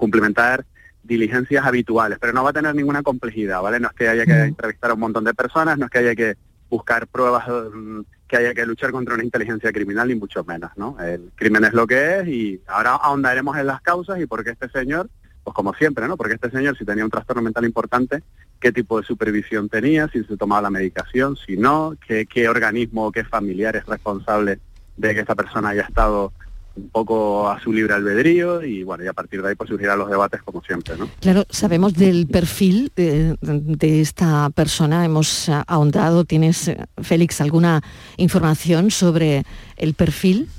cumplimentar 0.03 0.65
diligencias 1.01 1.65
habituales, 1.65 2.17
pero 2.19 2.33
no 2.33 2.43
va 2.43 2.49
a 2.49 2.53
tener 2.53 2.75
ninguna 2.75 3.03
complejidad, 3.03 3.61
¿vale? 3.61 3.79
No 3.79 3.87
es 3.87 3.93
que 3.93 4.09
haya 4.09 4.25
que 4.25 4.37
entrevistar 4.41 4.91
a 4.91 4.95
un 4.95 4.99
montón 4.99 5.23
de 5.23 5.33
personas, 5.33 5.77
no 5.77 5.85
es 5.85 5.91
que 5.91 5.99
haya 5.99 6.13
que 6.13 6.35
buscar 6.69 7.07
pruebas, 7.07 7.45
mm, 7.47 8.01
que 8.27 8.35
haya 8.35 8.53
que 8.53 8.65
luchar 8.65 8.91
contra 8.91 9.13
una 9.13 9.23
inteligencia 9.23 9.71
criminal, 9.71 10.09
ni 10.09 10.15
mucho 10.15 10.43
menos, 10.43 10.71
¿no? 10.75 10.97
El 10.99 11.31
crimen 11.35 11.63
es 11.63 11.71
lo 11.71 11.87
que 11.87 12.19
es 12.19 12.27
y 12.27 12.61
ahora 12.67 12.95
ahondaremos 12.95 13.57
en 13.57 13.67
las 13.67 13.81
causas 13.81 14.19
y 14.19 14.25
por 14.25 14.43
qué 14.43 14.49
este 14.49 14.67
señor, 14.69 15.09
pues 15.41 15.53
como 15.53 15.73
siempre, 15.73 16.05
¿no? 16.09 16.17
Porque 16.17 16.33
este 16.33 16.51
señor, 16.51 16.77
si 16.77 16.83
tenía 16.83 17.05
un 17.05 17.11
trastorno 17.11 17.41
mental 17.41 17.63
importante, 17.63 18.23
qué 18.59 18.73
tipo 18.73 18.99
de 18.99 19.07
supervisión 19.07 19.69
tenía, 19.69 20.09
si 20.09 20.21
se 20.25 20.35
tomaba 20.35 20.63
la 20.63 20.69
medicación, 20.69 21.37
si 21.37 21.55
no, 21.55 21.95
qué, 22.05 22.25
qué 22.25 22.49
organismo 22.49 23.07
o 23.07 23.11
qué 23.13 23.23
familiar 23.23 23.77
es 23.77 23.85
responsable 23.85 24.59
de 24.97 25.13
que 25.13 25.21
esta 25.21 25.35
persona 25.35 25.69
haya 25.69 25.83
estado 25.83 26.33
un 26.75 26.89
poco 26.89 27.49
a 27.49 27.59
su 27.61 27.71
libre 27.71 27.93
albedrío 27.93 28.63
y 28.63 28.83
bueno, 28.83 29.03
y 29.03 29.07
a 29.07 29.13
partir 29.13 29.41
de 29.41 29.49
ahí 29.49 29.55
pues 29.55 29.69
surgirán 29.69 29.99
los 29.99 30.09
debates 30.09 30.41
como 30.41 30.63
siempre, 30.63 30.97
¿no? 30.97 31.09
Claro, 31.19 31.45
sabemos 31.49 31.93
del 31.93 32.27
perfil 32.27 32.91
de, 32.95 33.37
de 33.41 34.01
esta 34.01 34.49
persona, 34.49 35.05
hemos 35.05 35.49
ah, 35.49 35.63
ahondado. 35.67 36.25
¿Tienes, 36.25 36.71
Félix, 37.01 37.41
alguna 37.41 37.81
información 38.17 38.89
sobre 38.89 39.43
el 39.77 39.93
perfil? 39.93 40.49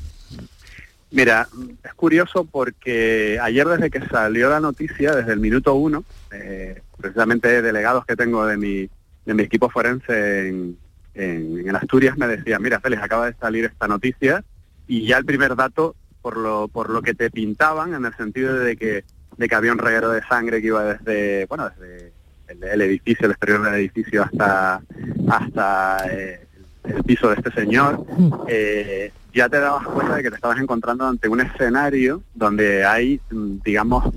Mira, 1.10 1.48
es 1.84 1.94
curioso 1.94 2.44
porque 2.44 3.38
ayer 3.40 3.66
desde 3.66 3.90
que 3.90 4.04
salió 4.06 4.50
la 4.50 4.60
noticia, 4.60 5.14
desde 5.14 5.32
el 5.32 5.40
minuto 5.40 5.74
uno, 5.74 6.04
eh, 6.32 6.82
precisamente 6.98 7.62
delegados 7.62 8.04
que 8.04 8.16
tengo 8.16 8.46
de 8.46 8.56
mi, 8.56 8.88
de 9.24 9.34
mi 9.34 9.42
equipo 9.44 9.68
forense 9.70 10.48
en, 10.48 10.76
en, 11.14 11.68
en 11.68 11.76
Asturias 11.76 12.16
me 12.18 12.26
decían, 12.26 12.62
mira 12.62 12.80
Félix, 12.80 13.02
acaba 13.02 13.26
de 13.26 13.34
salir 13.34 13.64
esta 13.64 13.86
noticia 13.86 14.44
y 14.86 15.06
ya 15.06 15.18
el 15.18 15.24
primer 15.24 15.54
dato, 15.56 15.94
por 16.24 16.38
lo, 16.38 16.68
por 16.68 16.88
lo 16.88 17.02
que 17.02 17.12
te 17.12 17.28
pintaban, 17.30 17.92
en 17.92 18.06
el 18.06 18.14
sentido 18.16 18.54
de 18.58 18.78
que, 18.78 19.04
de 19.36 19.46
que 19.46 19.54
había 19.54 19.72
un 19.72 19.78
reguero 19.78 20.08
de 20.08 20.22
sangre 20.22 20.62
que 20.62 20.68
iba 20.68 20.82
desde, 20.82 21.44
bueno, 21.44 21.68
desde 21.68 22.12
el, 22.48 22.64
el 22.64 22.80
edificio, 22.80 23.26
el 23.26 23.32
exterior 23.32 23.62
del 23.62 23.74
edificio 23.74 24.22
hasta, 24.22 24.80
hasta 25.28 25.98
eh, 26.10 26.46
el 26.84 27.04
piso 27.04 27.28
de 27.28 27.34
este 27.34 27.50
señor, 27.52 28.06
eh, 28.48 29.12
ya 29.34 29.50
te 29.50 29.60
dabas 29.60 29.86
cuenta 29.86 30.16
de 30.16 30.22
que 30.22 30.30
te 30.30 30.36
estabas 30.36 30.58
encontrando 30.58 31.06
ante 31.06 31.28
un 31.28 31.42
escenario 31.42 32.22
donde 32.34 32.86
hay, 32.86 33.20
mm, 33.30 33.56
digamos, 33.62 34.10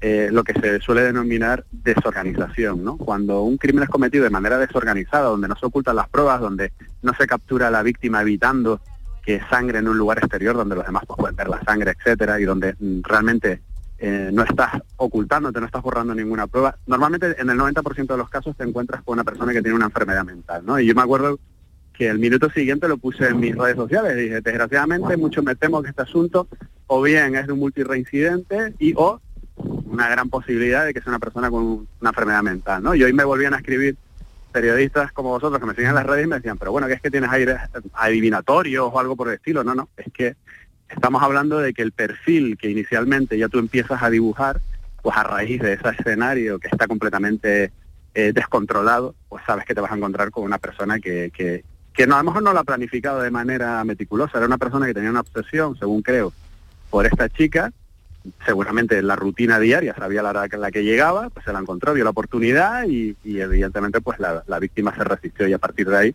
eh, 0.00 0.30
lo 0.32 0.44
que 0.44 0.54
se 0.54 0.80
suele 0.80 1.02
denominar 1.02 1.66
desorganización, 1.70 2.82
¿no? 2.82 2.96
Cuando 2.96 3.42
un 3.42 3.58
crimen 3.58 3.84
es 3.84 3.90
cometido 3.90 4.24
de 4.24 4.30
manera 4.30 4.56
desorganizada, 4.56 5.28
donde 5.28 5.46
no 5.46 5.56
se 5.56 5.66
ocultan 5.66 5.96
las 5.96 6.08
pruebas, 6.08 6.40
donde 6.40 6.72
no 7.02 7.12
se 7.12 7.26
captura 7.26 7.68
a 7.68 7.70
la 7.70 7.82
víctima 7.82 8.22
evitando 8.22 8.80
que 9.22 9.40
sangre 9.50 9.78
en 9.78 9.88
un 9.88 9.98
lugar 9.98 10.18
exterior 10.18 10.56
donde 10.56 10.76
los 10.76 10.86
demás 10.86 11.04
pues, 11.06 11.18
pueden 11.18 11.36
ver 11.36 11.48
la 11.48 11.62
sangre, 11.62 11.92
etcétera, 11.92 12.40
y 12.40 12.44
donde 12.44 12.74
mm, 12.78 13.00
realmente 13.02 13.60
eh, 13.98 14.30
no 14.32 14.42
estás 14.42 14.80
ocultándote, 14.96 15.60
no 15.60 15.66
estás 15.66 15.82
borrando 15.82 16.14
ninguna 16.14 16.46
prueba. 16.46 16.76
Normalmente 16.86 17.36
en 17.38 17.50
el 17.50 17.58
90% 17.58 18.06
de 18.06 18.16
los 18.16 18.30
casos 18.30 18.56
te 18.56 18.64
encuentras 18.64 19.02
con 19.02 19.14
una 19.14 19.24
persona 19.24 19.52
que 19.52 19.60
tiene 19.60 19.76
una 19.76 19.86
enfermedad 19.86 20.24
mental, 20.24 20.64
¿no? 20.64 20.80
Y 20.80 20.86
yo 20.86 20.94
me 20.94 21.02
acuerdo 21.02 21.38
que 21.92 22.08
el 22.08 22.18
minuto 22.18 22.48
siguiente 22.50 22.88
lo 22.88 22.96
puse 22.96 23.26
en 23.26 23.38
mis 23.38 23.54
redes 23.54 23.76
sociales. 23.76 24.16
Dije, 24.16 24.40
desgraciadamente, 24.40 25.18
mucho 25.18 25.42
me 25.42 25.54
temo 25.54 25.82
que 25.82 25.90
este 25.90 26.00
asunto 26.00 26.48
o 26.86 27.02
bien 27.02 27.36
es 27.36 27.46
de 27.46 27.52
un 27.52 27.58
multireincidente 27.58 28.74
y 28.78 28.94
o 28.96 29.20
una 29.84 30.08
gran 30.08 30.30
posibilidad 30.30 30.86
de 30.86 30.94
que 30.94 31.02
sea 31.02 31.10
una 31.10 31.18
persona 31.18 31.50
con 31.50 31.86
una 32.00 32.10
enfermedad 32.10 32.42
mental, 32.42 32.82
¿no? 32.82 32.94
Y 32.94 33.04
hoy 33.04 33.12
me 33.12 33.24
volvían 33.24 33.52
a 33.52 33.58
escribir 33.58 33.96
periodistas 34.50 35.12
como 35.12 35.30
vosotros 35.30 35.60
que 35.60 35.66
me 35.66 35.74
siguen 35.74 35.90
en 35.90 35.94
las 35.96 36.06
redes 36.06 36.28
me 36.28 36.36
decían, 36.36 36.58
pero 36.58 36.72
bueno, 36.72 36.86
que 36.86 36.94
es 36.94 37.00
que 37.00 37.10
tienes 37.10 37.30
aires 37.30 37.58
adivinatorios 37.94 38.90
o 38.92 38.98
algo 38.98 39.16
por 39.16 39.28
el 39.28 39.34
estilo. 39.34 39.64
No, 39.64 39.74
no, 39.74 39.88
es 39.96 40.12
que 40.12 40.36
estamos 40.88 41.22
hablando 41.22 41.58
de 41.58 41.72
que 41.72 41.82
el 41.82 41.92
perfil 41.92 42.58
que 42.58 42.70
inicialmente 42.70 43.38
ya 43.38 43.48
tú 43.48 43.58
empiezas 43.58 44.02
a 44.02 44.10
dibujar, 44.10 44.60
pues 45.02 45.16
a 45.16 45.22
raíz 45.22 45.60
de 45.62 45.74
ese 45.74 45.88
escenario 45.88 46.58
que 46.58 46.68
está 46.68 46.86
completamente 46.86 47.72
eh, 48.14 48.32
descontrolado, 48.34 49.14
pues 49.28 49.42
sabes 49.46 49.64
que 49.64 49.74
te 49.74 49.80
vas 49.80 49.92
a 49.92 49.96
encontrar 49.96 50.30
con 50.30 50.44
una 50.44 50.58
persona 50.58 50.98
que, 50.98 51.30
que, 51.32 51.64
que 51.92 52.06
no, 52.06 52.16
a 52.16 52.18
lo 52.18 52.24
mejor 52.24 52.42
no 52.42 52.52
lo 52.52 52.60
ha 52.60 52.64
planificado 52.64 53.20
de 53.20 53.30
manera 53.30 53.82
meticulosa, 53.84 54.38
era 54.38 54.46
una 54.46 54.58
persona 54.58 54.86
que 54.86 54.94
tenía 54.94 55.10
una 55.10 55.20
obsesión, 55.20 55.78
según 55.78 56.02
creo, 56.02 56.32
por 56.90 57.06
esta 57.06 57.28
chica, 57.28 57.72
seguramente 58.44 58.98
en 58.98 59.06
la 59.06 59.16
rutina 59.16 59.58
diaria 59.58 59.94
sabía 59.94 60.22
la 60.22 60.30
hora 60.30 60.48
que 60.48 60.56
la 60.56 60.70
que 60.70 60.84
llegaba, 60.84 61.30
pues 61.30 61.44
se 61.44 61.52
la 61.52 61.58
encontró, 61.60 61.94
vio 61.94 62.04
la 62.04 62.10
oportunidad 62.10 62.84
y, 62.86 63.16
y 63.24 63.40
evidentemente 63.40 64.00
pues 64.00 64.18
la, 64.20 64.42
la 64.46 64.58
víctima 64.58 64.94
se 64.94 65.04
resistió 65.04 65.48
y 65.48 65.52
a 65.52 65.58
partir 65.58 65.88
de 65.88 65.96
ahí 65.96 66.14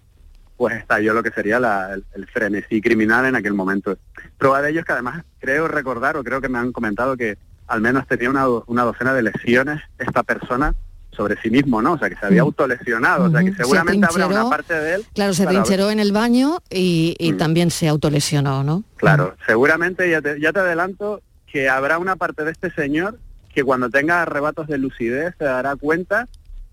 pues 0.57 0.75
estalló 0.75 1.13
lo 1.13 1.21
que 1.23 1.31
sería 1.31 1.59
la- 1.59 1.93
el, 1.93 2.05
el 2.13 2.27
frenesí 2.27 2.79
criminal 2.81 3.25
en 3.25 3.35
aquel 3.35 3.53
momento. 3.53 3.97
Prueba 4.37 4.61
de 4.61 4.69
ello 4.69 4.79
es 4.81 4.85
que 4.85 4.93
además 4.93 5.23
creo 5.39 5.67
recordar 5.67 6.15
o 6.15 6.23
creo 6.23 6.39
que 6.41 6.47
me 6.49 6.59
han 6.59 6.71
comentado 6.71 7.17
que 7.17 7.37
al 7.67 7.81
menos 7.81 8.07
tenía 8.07 8.29
una, 8.29 8.47
una 8.67 8.83
docena 8.83 9.13
de 9.13 9.23
lesiones 9.23 9.81
esta 9.97 10.23
persona 10.23 10.73
sobre 11.11 11.41
sí 11.41 11.49
mismo, 11.49 11.81
¿no? 11.81 11.93
O 11.93 11.97
sea, 11.97 12.09
que 12.09 12.15
se 12.17 12.25
había 12.25 12.41
autolesionado, 12.41 13.25
o 13.25 13.29
sea, 13.31 13.39
que 13.39 13.47
Ujú. 13.47 13.55
Se 13.55 13.63
seguramente 13.63 14.05
habrá 14.09 14.27
una 14.27 14.49
parte 14.49 14.73
de 14.73 14.95
él... 14.95 15.05
Claro, 15.13 15.33
se 15.33 15.45
trincheró 15.47 15.89
en 15.89 15.99
el 15.99 16.11
baño 16.11 16.57
y, 16.69 17.15
y 17.17 17.33
también 17.33 17.71
se 17.71 17.87
autolesionó, 17.87 18.63
¿no? 18.63 18.83
Claro, 18.97 19.35
seguramente 19.47 20.09
ya 20.09 20.21
te, 20.21 20.39
ya 20.41 20.51
te 20.53 20.59
adelanto 20.59 21.21
que 21.55 21.69
habrá 21.69 21.99
una 21.99 22.17
parte 22.17 22.43
de 22.43 22.51
este 22.51 22.69
señor 22.69 23.17
que 23.53 23.63
cuando 23.63 23.89
tenga 23.89 24.21
arrebatos 24.21 24.67
de 24.67 24.77
lucidez 24.77 25.33
se 25.37 25.45
dará 25.45 25.77
cuenta 25.77 26.27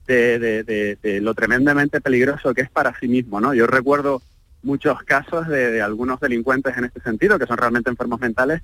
de, 0.08 0.98
lo 1.22 1.34
tremendamente 1.34 2.00
peligroso 2.00 2.52
que 2.52 2.62
es 2.62 2.68
para 2.68 2.92
sí 2.98 3.06
mismo, 3.06 3.40
¿no? 3.40 3.54
Yo 3.54 3.68
recuerdo 3.68 4.20
muchos 4.64 5.00
casos 5.04 5.46
de, 5.46 5.80
algunos 5.80 6.18
delincuentes 6.18 6.76
en 6.76 6.86
este 6.86 7.00
sentido, 7.00 7.38
que 7.38 7.46
son 7.46 7.58
realmente 7.58 7.90
enfermos 7.90 8.18
mentales, 8.18 8.60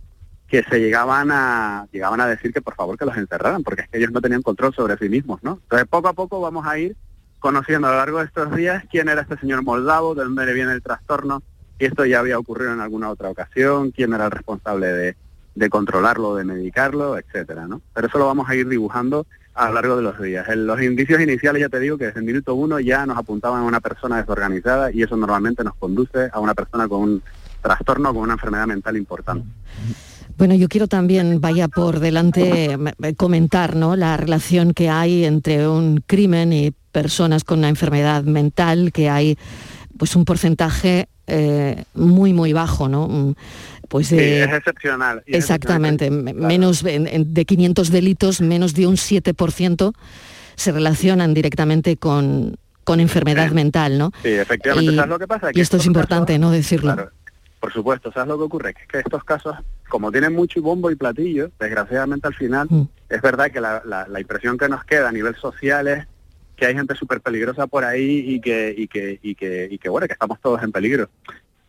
que 0.48 0.64
se 0.64 0.80
llegaban 0.80 1.30
a 1.30 1.86
llegaban 1.92 2.20
a 2.20 2.26
decir 2.26 2.52
que 2.52 2.62
por 2.62 2.74
favor 2.74 2.98
que 2.98 3.06
los 3.06 3.16
encerraran, 3.16 3.62
porque 3.62 3.82
es 3.82 3.88
que 3.88 3.98
ellos 3.98 4.10
no 4.10 4.20
tenían 4.20 4.42
control 4.42 4.74
sobre 4.74 4.98
sí 4.98 5.08
mismos, 5.08 5.40
¿no? 5.44 5.60
Entonces 5.62 5.86
poco 5.86 6.08
a 6.08 6.14
poco 6.14 6.40
vamos 6.40 6.66
a 6.66 6.80
ir 6.80 6.96
conociendo 7.38 7.86
a 7.86 7.92
lo 7.92 7.96
largo 7.98 8.18
de 8.18 8.24
estos 8.24 8.56
días 8.56 8.82
quién 8.90 9.08
era 9.08 9.20
este 9.20 9.38
señor 9.38 9.62
Moldavo, 9.62 10.16
de 10.16 10.24
dónde 10.24 10.46
le 10.46 10.52
viene 10.52 10.72
el 10.72 10.82
trastorno, 10.82 11.44
si 11.78 11.84
esto 11.84 12.04
ya 12.04 12.18
había 12.18 12.40
ocurrido 12.40 12.72
en 12.72 12.80
alguna 12.80 13.08
otra 13.08 13.30
ocasión, 13.30 13.92
quién 13.92 14.12
era 14.14 14.24
el 14.24 14.32
responsable 14.32 14.88
de, 14.88 15.16
de 15.58 15.68
controlarlo, 15.68 16.36
de 16.36 16.44
medicarlo, 16.44 17.18
etcétera, 17.18 17.66
¿no? 17.66 17.82
Pero 17.92 18.06
eso 18.06 18.18
lo 18.18 18.26
vamos 18.26 18.48
a 18.48 18.54
ir 18.54 18.68
dibujando 18.68 19.26
a 19.54 19.68
lo 19.68 19.74
largo 19.74 19.96
de 19.96 20.02
los 20.02 20.22
días. 20.22 20.48
En 20.48 20.66
los 20.66 20.80
indicios 20.80 21.20
iniciales 21.20 21.60
ya 21.60 21.68
te 21.68 21.80
digo 21.80 21.98
que 21.98 22.06
desde 22.06 22.20
el 22.20 22.26
minuto 22.26 22.54
uno 22.54 22.78
ya 22.78 23.04
nos 23.06 23.18
apuntaban 23.18 23.62
a 23.62 23.64
una 23.64 23.80
persona 23.80 24.18
desorganizada 24.18 24.92
y 24.92 25.02
eso 25.02 25.16
normalmente 25.16 25.64
nos 25.64 25.74
conduce 25.74 26.30
a 26.32 26.38
una 26.38 26.54
persona 26.54 26.86
con 26.86 27.02
un 27.02 27.22
trastorno, 27.60 28.14
con 28.14 28.22
una 28.22 28.34
enfermedad 28.34 28.68
mental 28.68 28.96
importante. 28.96 29.48
Bueno, 30.36 30.54
yo 30.54 30.68
quiero 30.68 30.86
también, 30.86 31.40
vaya 31.40 31.66
por 31.66 31.98
delante, 31.98 32.78
comentar 33.16 33.74
¿no? 33.74 33.96
la 33.96 34.16
relación 34.16 34.72
que 34.72 34.88
hay 34.88 35.24
entre 35.24 35.66
un 35.68 36.04
crimen 36.06 36.52
y 36.52 36.70
personas 36.92 37.42
con 37.42 37.58
una 37.58 37.68
enfermedad 37.68 38.22
mental, 38.22 38.92
que 38.92 39.10
hay 39.10 39.36
pues 39.98 40.14
un 40.14 40.24
porcentaje 40.24 41.08
eh, 41.26 41.84
muy, 41.94 42.32
muy 42.32 42.52
bajo, 42.52 42.88
¿no? 42.88 43.34
Pues 43.88 44.08
Sí, 44.08 44.18
es 44.18 44.52
excepcional. 44.52 45.22
es 45.26 45.36
Exactamente, 45.36 46.10
me- 46.10 46.34
menos 46.34 46.84
en- 46.84 47.06
en- 47.06 47.32
de 47.34 47.44
500 47.44 47.90
delitos, 47.90 48.40
menos 48.40 48.74
de 48.74 48.86
un 48.86 48.96
7% 48.96 49.92
se 50.56 50.72
relacionan 50.72 51.32
directamente 51.34 51.96
con, 51.96 52.56
con 52.84 53.00
enfermedad 53.00 53.50
mental, 53.52 53.96
¿no? 53.98 54.10
Sí, 54.22 54.28
efectivamente. 54.30 54.92
Y- 54.92 54.96
¿Sabes 54.96 55.08
lo 55.10 55.18
que 55.18 55.26
pasa? 55.26 55.50
y 55.54 55.60
esto 55.60 55.78
es 55.78 55.86
importante, 55.86 56.38
¿no? 56.38 56.50
Decirlo. 56.50 57.10
Por 57.60 57.72
supuesto, 57.72 58.12
¿sabes 58.12 58.28
lo 58.28 58.36
que 58.38 58.44
ocurre? 58.44 58.74
Que 58.74 58.82
es 58.82 58.88
que 58.88 58.98
estos 58.98 59.24
casos, 59.24 59.56
como 59.88 60.12
tienen 60.12 60.32
mucho 60.34 60.60
bombo 60.62 60.90
y 60.90 60.94
platillo, 60.96 61.50
desgraciadamente 61.58 62.28
al 62.28 62.34
final, 62.34 62.68
Mm. 62.70 62.82
es 63.08 63.22
verdad 63.22 63.50
que 63.50 63.60
la, 63.60 63.82
la- 63.84 64.06
la 64.06 64.20
impresión 64.20 64.56
que 64.58 64.68
nos 64.68 64.84
queda 64.84 65.08
a 65.08 65.12
nivel 65.12 65.34
social 65.36 65.88
es 65.88 66.06
que 66.56 66.66
hay 66.66 66.74
gente 66.74 66.94
súper 66.94 67.20
peligrosa 67.20 67.66
por 67.66 67.84
ahí 67.84 68.24
y 68.34 68.40
que, 68.40 68.74
y 68.76 68.86
que, 68.88 69.18
y 69.22 69.34
que, 69.34 69.68
y 69.70 69.78
que, 69.78 69.88
bueno, 69.88 70.06
que 70.06 70.12
estamos 70.12 70.40
todos 70.40 70.62
en 70.62 70.72
peligro. 70.72 71.08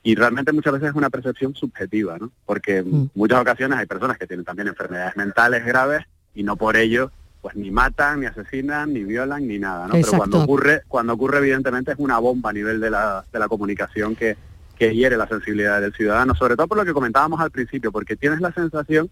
Y 0.02 0.16
realmente 0.16 0.54
muchas 0.54 0.74
veces 0.74 0.90
es 0.90 0.96
una 0.96 1.10
percepción 1.10 1.56
subjetiva, 1.56 2.18
¿no? 2.18 2.32
Porque 2.46 2.78
en 2.78 3.12
muchas 3.14 3.42
ocasiones 3.42 3.78
hay 3.78 3.86
personas 3.86 4.18
que 4.18 4.28
tienen 4.28 4.46
también 4.46 4.68
enfermedades 4.70 5.18
mentales 5.18 5.66
graves 5.66 6.06
y 6.34 6.44
no 6.44 6.56
por 6.56 6.78
ello 6.78 7.12
pues 7.42 7.56
ni 7.56 7.72
matan, 7.72 8.20
ni 8.20 8.26
asesinan, 8.26 8.94
ni 8.94 9.04
violan, 9.04 9.48
ni 9.48 9.60
nada, 9.60 9.88
¿no? 9.88 9.94
Pero 9.94 10.12
cuando 10.12 10.44
ocurre, 10.44 10.82
cuando 10.88 11.14
ocurre 11.14 11.38
evidentemente 11.38 11.94
es 11.94 12.00
una 12.00 12.20
bomba 12.20 12.50
a 12.50 12.54
nivel 12.54 12.82
de 12.82 12.90
la, 12.90 13.24
de 13.32 13.40
la 13.40 13.48
comunicación 13.48 14.16
que, 14.16 14.36
que 14.78 14.94
hiere 14.94 15.18
la 15.18 15.28
sensibilidad 15.28 15.80
del 15.80 15.94
ciudadano, 15.94 16.36
sobre 16.36 16.56
todo 16.56 16.68
por 16.68 16.78
lo 16.78 16.86
que 16.86 16.94
comentábamos 16.94 17.40
al 17.40 17.52
principio, 17.52 17.92
porque 17.92 18.18
tienes 18.18 18.42
la 18.42 18.52
sensación 18.52 19.10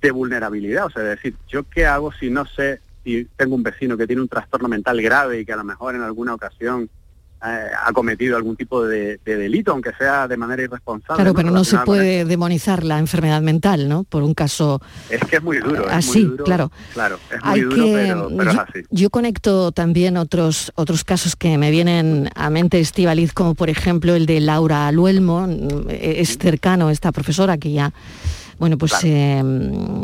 de 0.00 0.10
vulnerabilidad, 0.10 0.86
o 0.86 0.90
sea, 0.90 1.02
de 1.02 1.10
decir, 1.10 1.36
¿yo 1.48 1.64
qué 1.64 1.86
hago 1.86 2.12
si 2.12 2.28
no 2.28 2.44
sé 2.44 2.80
si 3.04 3.28
tengo 3.36 3.54
un 3.54 3.62
vecino 3.62 3.96
que 3.96 4.06
tiene 4.06 4.22
un 4.22 4.28
trastorno 4.28 4.68
mental 4.68 5.00
grave 5.00 5.40
y 5.40 5.44
que 5.44 5.52
a 5.52 5.56
lo 5.56 5.64
mejor 5.64 5.94
en 5.94 6.02
alguna 6.02 6.34
ocasión 6.34 6.90
ha 7.44 7.92
cometido 7.92 8.36
algún 8.36 8.56
tipo 8.56 8.86
de, 8.86 9.20
de 9.24 9.36
delito, 9.36 9.72
aunque 9.72 9.90
sea 9.98 10.26
de 10.26 10.36
manera 10.36 10.62
irresponsable? 10.62 11.16
Claro, 11.22 11.34
pero 11.34 11.50
no 11.50 11.64
se 11.64 11.78
puede 11.78 12.24
demonizar 12.24 12.84
la 12.84 12.98
enfermedad 12.98 13.42
mental, 13.42 13.88
¿no? 13.88 14.04
Por 14.04 14.22
un 14.22 14.34
caso 14.34 14.80
Es 15.10 15.20
que 15.24 15.36
es 15.36 15.42
muy 15.42 15.58
duro. 15.58 15.86
es 15.86 15.92
así, 15.92 16.20
muy 16.20 16.30
duro, 16.30 16.44
claro. 16.44 16.70
Claro, 16.94 17.18
es 17.30 17.44
muy 17.44 17.52
Hay 17.52 17.60
duro, 17.60 17.76
que, 17.76 17.92
pero, 17.92 18.28
pero 18.36 18.50
es 18.50 18.56
yo, 18.56 18.62
así. 18.62 18.80
yo 18.90 19.10
conecto 19.10 19.72
también 19.72 20.16
otros 20.16 20.72
otros 20.74 21.04
casos 21.04 21.36
que 21.36 21.58
me 21.58 21.70
vienen 21.70 22.30
a 22.34 22.50
mente 22.50 22.80
Estivaliz, 22.80 23.32
como 23.32 23.54
por 23.54 23.68
ejemplo 23.70 24.14
el 24.14 24.26
de 24.26 24.40
Laura 24.40 24.90
Luelmo, 24.92 25.46
mm, 25.46 25.88
es 25.90 26.38
cercano 26.38 26.90
esta 26.90 27.12
profesora 27.12 27.58
que 27.58 27.72
ya 27.72 27.92
bueno 28.58 28.78
pues 28.78 28.92
eh, 29.04 29.42
mm, 29.42 30.02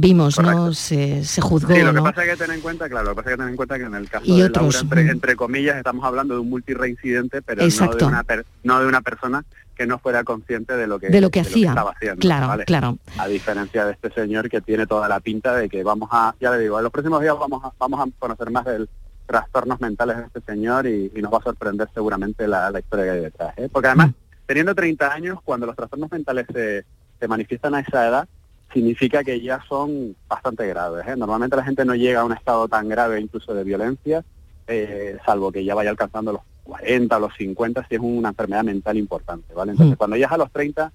vimos, 0.00 0.38
¿no? 0.40 0.72
Se, 0.72 1.24
se 1.24 1.40
juzgó, 1.40 1.74
Sí, 1.74 1.80
lo 1.82 1.88
que 1.90 1.96
¿no? 1.98 2.04
pasa 2.04 2.24
es 2.24 2.30
que 2.30 2.36
tener 2.36 2.56
en 2.56 2.62
cuenta, 2.62 2.88
claro, 2.88 3.04
lo 3.06 3.10
que 3.10 3.16
pasa 3.16 3.30
es 3.30 3.32
que 3.34 3.36
tener 3.38 3.50
en 3.50 3.56
cuenta 3.56 3.78
que 3.78 3.84
en 3.84 3.94
el 3.94 4.08
caso 4.10 4.24
Y 4.26 4.38
de 4.40 4.44
otros, 4.46 4.74
Laura, 4.74 4.80
entre, 4.82 5.04
mm. 5.04 5.10
entre 5.10 5.36
comillas, 5.36 5.76
estamos 5.76 6.04
hablando 6.04 6.34
de 6.34 6.40
un 6.40 6.50
multireincidente, 6.50 7.42
pero 7.42 7.62
no 7.66 7.94
de, 7.94 8.04
una 8.04 8.24
per- 8.24 8.46
no 8.64 8.80
de 8.80 8.86
una 8.86 9.00
persona 9.02 9.44
que 9.74 9.86
no 9.86 9.98
fuera 9.98 10.24
consciente 10.24 10.76
de 10.76 10.86
lo 10.86 10.98
que, 10.98 11.08
De 11.08 11.20
lo 11.22 11.30
que 11.30 11.40
hacía. 11.40 11.70
estaba 11.70 11.92
haciendo. 11.92 12.20
Claro, 12.20 12.48
¿vale? 12.48 12.64
claro. 12.66 12.98
A 13.18 13.26
diferencia 13.28 13.86
de 13.86 13.92
este 13.92 14.10
señor 14.12 14.50
que 14.50 14.60
tiene 14.60 14.86
toda 14.86 15.08
la 15.08 15.20
pinta 15.20 15.54
de 15.54 15.68
que 15.70 15.82
vamos 15.82 16.10
a, 16.12 16.34
ya 16.38 16.50
le 16.50 16.58
digo, 16.58 16.76
en 16.78 16.82
los 16.84 16.92
próximos 16.92 17.22
días 17.22 17.34
vamos 17.38 17.64
a, 17.64 17.72
vamos 17.78 18.00
a 18.00 18.10
conocer 18.18 18.50
más 18.50 18.64
del 18.66 18.88
trastornos 19.26 19.80
mentales 19.80 20.16
de 20.18 20.24
este 20.24 20.40
señor 20.42 20.86
y, 20.86 21.10
y 21.14 21.22
nos 21.22 21.32
va 21.32 21.38
a 21.38 21.42
sorprender 21.42 21.88
seguramente 21.94 22.46
la, 22.48 22.70
la 22.70 22.80
historia 22.80 23.04
que 23.06 23.10
hay 23.12 23.20
detrás. 23.20 23.54
¿eh? 23.56 23.68
Porque 23.72 23.86
además, 23.88 24.10
teniendo 24.44 24.74
30 24.74 25.12
años, 25.12 25.38
cuando 25.44 25.66
los 25.66 25.76
trastornos 25.76 26.10
mentales 26.10 26.46
se, 26.52 26.84
se 27.20 27.28
manifiestan 27.28 27.74
a 27.74 27.80
esa 27.80 28.08
edad, 28.08 28.28
significa 28.72 29.22
que 29.22 29.40
ya 29.40 29.62
son 29.68 30.16
bastante 30.28 30.66
graves. 30.66 31.06
¿eh? 31.06 31.16
Normalmente 31.16 31.56
la 31.56 31.64
gente 31.64 31.84
no 31.84 31.94
llega 31.94 32.20
a 32.20 32.24
un 32.24 32.32
estado 32.32 32.66
tan 32.68 32.88
grave 32.88 33.20
incluso 33.20 33.52
de 33.54 33.64
violencia, 33.64 34.24
eh, 34.66 35.18
salvo 35.24 35.52
que 35.52 35.64
ya 35.64 35.74
vaya 35.74 35.90
alcanzando 35.90 36.32
los 36.32 36.42
40 36.64 37.16
o 37.16 37.20
los 37.20 37.34
50 37.36 37.86
si 37.88 37.96
es 37.96 38.00
una 38.00 38.30
enfermedad 38.30 38.64
mental 38.64 38.96
importante. 38.96 39.52
¿vale? 39.54 39.72
Entonces, 39.72 39.96
Mm. 39.96 39.98
cuando 39.98 40.16
es 40.16 40.30
a 40.30 40.36
los 40.36 40.50
30, 40.52 40.92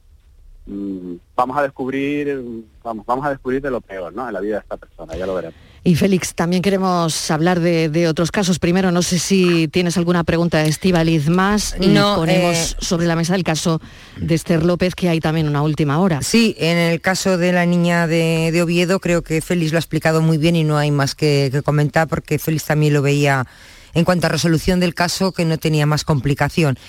mm, 0.66 1.14
vamos 1.36 1.58
a 1.58 1.64
descubrir 1.64 2.42
vamos 2.84 3.06
vamos 3.06 3.26
a 3.26 3.30
descubrir 3.30 3.62
de 3.62 3.72
lo 3.72 3.82
peor 3.82 4.14
¿no? 4.14 4.28
en 4.28 4.34
la 4.34 4.40
vida 4.40 4.56
de 4.56 4.62
esta 4.62 4.78
persona, 4.78 5.16
ya 5.16 5.26
lo 5.26 5.36
veremos. 5.36 5.60
Y 5.88 5.94
Félix, 5.94 6.34
también 6.34 6.64
queremos 6.64 7.30
hablar 7.30 7.60
de, 7.60 7.90
de 7.90 8.08
otros 8.08 8.32
casos. 8.32 8.58
Primero, 8.58 8.92
no 8.92 9.04
sé 9.04 9.20
si 9.20 9.68
tienes 9.68 9.98
alguna 9.98 10.24
pregunta 10.24 10.58
de 10.64 10.68
Estivaliz 10.68 11.30
más 11.30 11.76
y 11.80 11.90
No, 11.90 12.16
ponemos 12.16 12.56
eh, 12.56 12.76
sobre 12.80 13.06
la 13.06 13.16
mesa 13.16 13.36
el 13.36 13.44
caso 13.44 13.80
de 14.18 14.34
Esther 14.34 14.64
López, 14.66 14.96
que 14.96 15.10
hay 15.10 15.20
también 15.20 15.48
una 15.48 15.62
última 15.62 16.00
hora. 16.00 16.24
Sí, 16.24 16.56
en 16.58 16.80
el 16.80 17.02
caso 17.02 17.38
de 17.38 17.52
la 17.54 17.68
niña 17.68 18.08
de, 18.08 18.50
de 18.52 18.64
Oviedo 18.64 19.00
creo 19.00 19.22
que 19.22 19.42
Félix 19.42 19.74
lo 19.74 19.78
ha 19.78 19.80
explicado 19.80 20.24
muy 20.24 20.40
bien 20.40 20.56
y 20.56 20.64
no 20.64 20.76
hay 20.76 20.90
más 20.90 21.14
que, 21.14 21.50
que 21.52 21.62
comentar 21.62 22.08
porque 22.08 22.40
Félix 22.40 22.66
también 22.66 22.92
lo 22.92 23.04
veía 23.04 23.46
en 23.94 24.06
cuanto 24.06 24.26
a 24.26 24.30
resolución 24.32 24.80
del 24.80 24.96
caso 24.96 25.34
que 25.34 25.46
no 25.46 25.60
tenía 25.60 25.86
más 25.86 26.04
complicación. 26.04 26.80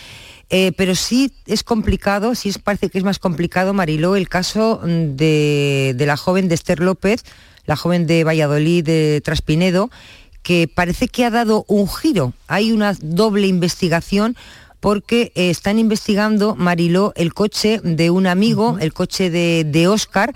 Eh, 0.49 0.73
pero 0.75 0.95
sí 0.95 1.33
es 1.47 1.63
complicado, 1.65 2.35
sí 2.35 2.49
es- 2.49 2.59
parece 2.59 2.89
que 2.89 2.97
es 2.97 3.05
más 3.05 3.19
complicado, 3.19 3.75
Mariló, 3.75 4.17
el 4.17 4.31
caso 4.31 4.81
de, 4.85 5.93
de 5.95 6.07
la 6.07 6.17
joven 6.17 6.49
de 6.49 6.55
Esther 6.55 6.81
López, 6.81 7.25
la 7.67 7.77
joven 7.77 8.07
de 8.07 8.25
Valladolid, 8.25 8.85
de 8.85 9.21
Traspinedo, 9.25 9.91
que 10.43 10.69
parece 10.73 11.09
que 11.09 11.25
ha 11.25 11.31
dado 11.31 11.65
un 11.69 11.89
giro. 11.89 12.33
Hay 12.47 12.73
una 12.73 12.95
doble 13.01 13.47
investigación 13.47 14.37
porque 14.81 15.33
eh, 15.35 15.51
están 15.51 15.79
investigando, 15.79 16.55
Mariló, 16.55 17.13
el 17.17 17.35
coche 17.35 17.81
de 17.83 18.11
un 18.11 18.27
amigo, 18.27 18.77
el 18.81 18.93
coche 18.93 19.31
de, 19.31 19.65
de 19.65 19.89
Oscar, 19.89 20.35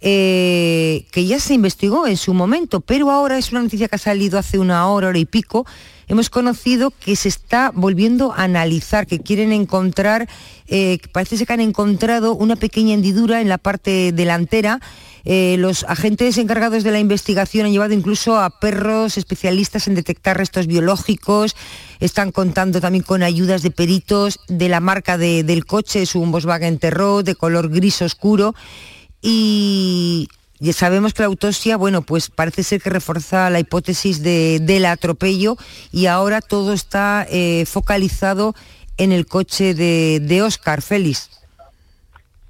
eh, 0.00 1.06
que 1.12 1.26
ya 1.26 1.38
se 1.38 1.54
investigó 1.54 2.08
en 2.08 2.16
su 2.16 2.34
momento, 2.34 2.80
pero 2.80 3.10
ahora 3.10 3.38
es 3.38 3.52
una 3.52 3.62
noticia 3.62 3.86
que 3.86 3.94
ha 3.94 3.98
salido 3.98 4.36
hace 4.36 4.58
una 4.58 4.88
hora, 4.88 5.08
hora 5.08 5.18
y 5.18 5.26
pico. 5.26 5.64
Hemos 6.08 6.28
conocido 6.28 6.90
que 6.90 7.14
se 7.14 7.28
está 7.28 7.70
volviendo 7.72 8.32
a 8.32 8.42
analizar, 8.42 9.06
que 9.06 9.20
quieren 9.20 9.52
encontrar, 9.52 10.28
eh, 10.66 10.98
parece 11.12 11.36
ser 11.36 11.46
que 11.46 11.52
han 11.52 11.60
encontrado 11.60 12.34
una 12.34 12.56
pequeña 12.56 12.94
hendidura 12.94 13.40
en 13.40 13.48
la 13.48 13.58
parte 13.58 14.10
delantera. 14.10 14.80
Eh, 15.24 15.56
los 15.58 15.84
agentes 15.84 16.36
encargados 16.38 16.82
de 16.84 16.90
la 16.90 16.98
investigación 16.98 17.66
han 17.66 17.72
llevado 17.72 17.94
incluso 17.94 18.38
a 18.38 18.50
perros 18.60 19.16
especialistas 19.18 19.86
en 19.86 19.94
detectar 19.94 20.36
restos 20.36 20.66
biológicos. 20.66 21.54
Están 22.00 22.32
contando 22.32 22.80
también 22.80 23.04
con 23.04 23.22
ayudas 23.22 23.62
de 23.62 23.70
peritos 23.70 24.40
de 24.48 24.68
la 24.68 24.80
marca 24.80 25.18
de- 25.18 25.44
del 25.44 25.64
coche, 25.64 26.02
es 26.02 26.14
un 26.14 26.32
Volkswagen 26.32 26.78
Terror 26.78 27.22
de 27.22 27.34
color 27.36 27.68
gris 27.70 28.02
oscuro 28.02 28.54
y 29.20 30.28
ya 30.58 30.72
sabemos 30.72 31.14
que 31.14 31.22
la 31.22 31.26
autopsia, 31.26 31.76
bueno, 31.76 32.02
pues 32.02 32.28
parece 32.30 32.62
ser 32.64 32.80
que 32.82 32.90
refuerza 32.90 33.50
la 33.50 33.60
hipótesis 33.60 34.22
de- 34.22 34.60
del 34.60 34.84
atropello 34.86 35.56
y 35.92 36.06
ahora 36.06 36.40
todo 36.40 36.72
está 36.72 37.26
eh, 37.30 37.64
focalizado 37.66 38.54
en 38.96 39.12
el 39.12 39.26
coche 39.26 39.74
de, 39.74 40.20
de 40.20 40.42
Oscar 40.42 40.82
Félix. 40.82 41.30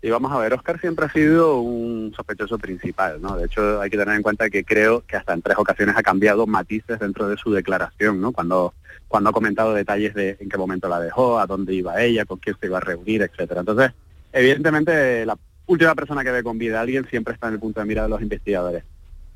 Y 0.05 0.11
vamos 0.11 0.33
a 0.33 0.39
ver, 0.39 0.53
Oscar 0.53 0.81
siempre 0.81 1.07
ha 1.07 1.13
sido 1.13 1.61
un 1.61 2.13
sospechoso 2.17 2.59
principal, 2.59 3.23
¿no? 3.23 3.37
De 3.37 3.47
hecho, 3.47 3.81
hay 3.81 3.89
que 3.89 3.97
tener 3.97 4.17
en 4.17 4.23
cuenta 4.23 4.51
que 4.51 4.65
creo 4.65 5.05
que 5.07 5.17
hasta 5.17 5.33
en 5.33 5.43
tres 5.43 5.57
ocasiones 5.57 5.95
ha 5.97 6.03
cambiado 6.03 6.45
matices 6.47 6.99
dentro 6.99 7.29
de 7.29 7.37
su 7.37 7.53
declaración, 7.53 8.21
¿no? 8.21 8.33
Cuando, 8.33 8.75
cuando 9.07 9.31
ha 9.31 9.33
comentado 9.33 9.73
detalles 9.75 10.13
de 10.15 10.37
en 10.41 10.49
qué 10.49 10.59
momento 10.59 10.89
la 10.89 10.99
dejó, 10.99 11.39
a 11.39 11.47
dónde 11.47 11.73
iba 11.75 12.03
ella, 12.03 12.25
con 12.25 12.39
quién 12.39 12.57
se 12.61 12.67
iba 12.67 12.79
a 12.79 12.81
reunir, 12.81 13.23
etcétera. 13.23 13.61
Entonces, 13.61 13.93
evidentemente, 14.33 15.25
la 15.25 15.39
última 15.67 15.95
persona 15.95 16.25
que 16.25 16.33
ve 16.33 16.43
con 16.43 16.59
vida 16.59 16.79
a 16.79 16.83
alguien 16.83 17.07
siempre 17.09 17.35
está 17.35 17.47
en 17.47 17.55
el 17.55 17.61
punto 17.61 17.79
de 17.79 17.87
mira 17.87 18.03
de 18.03 18.09
los 18.09 18.21
investigadores. 18.21 18.83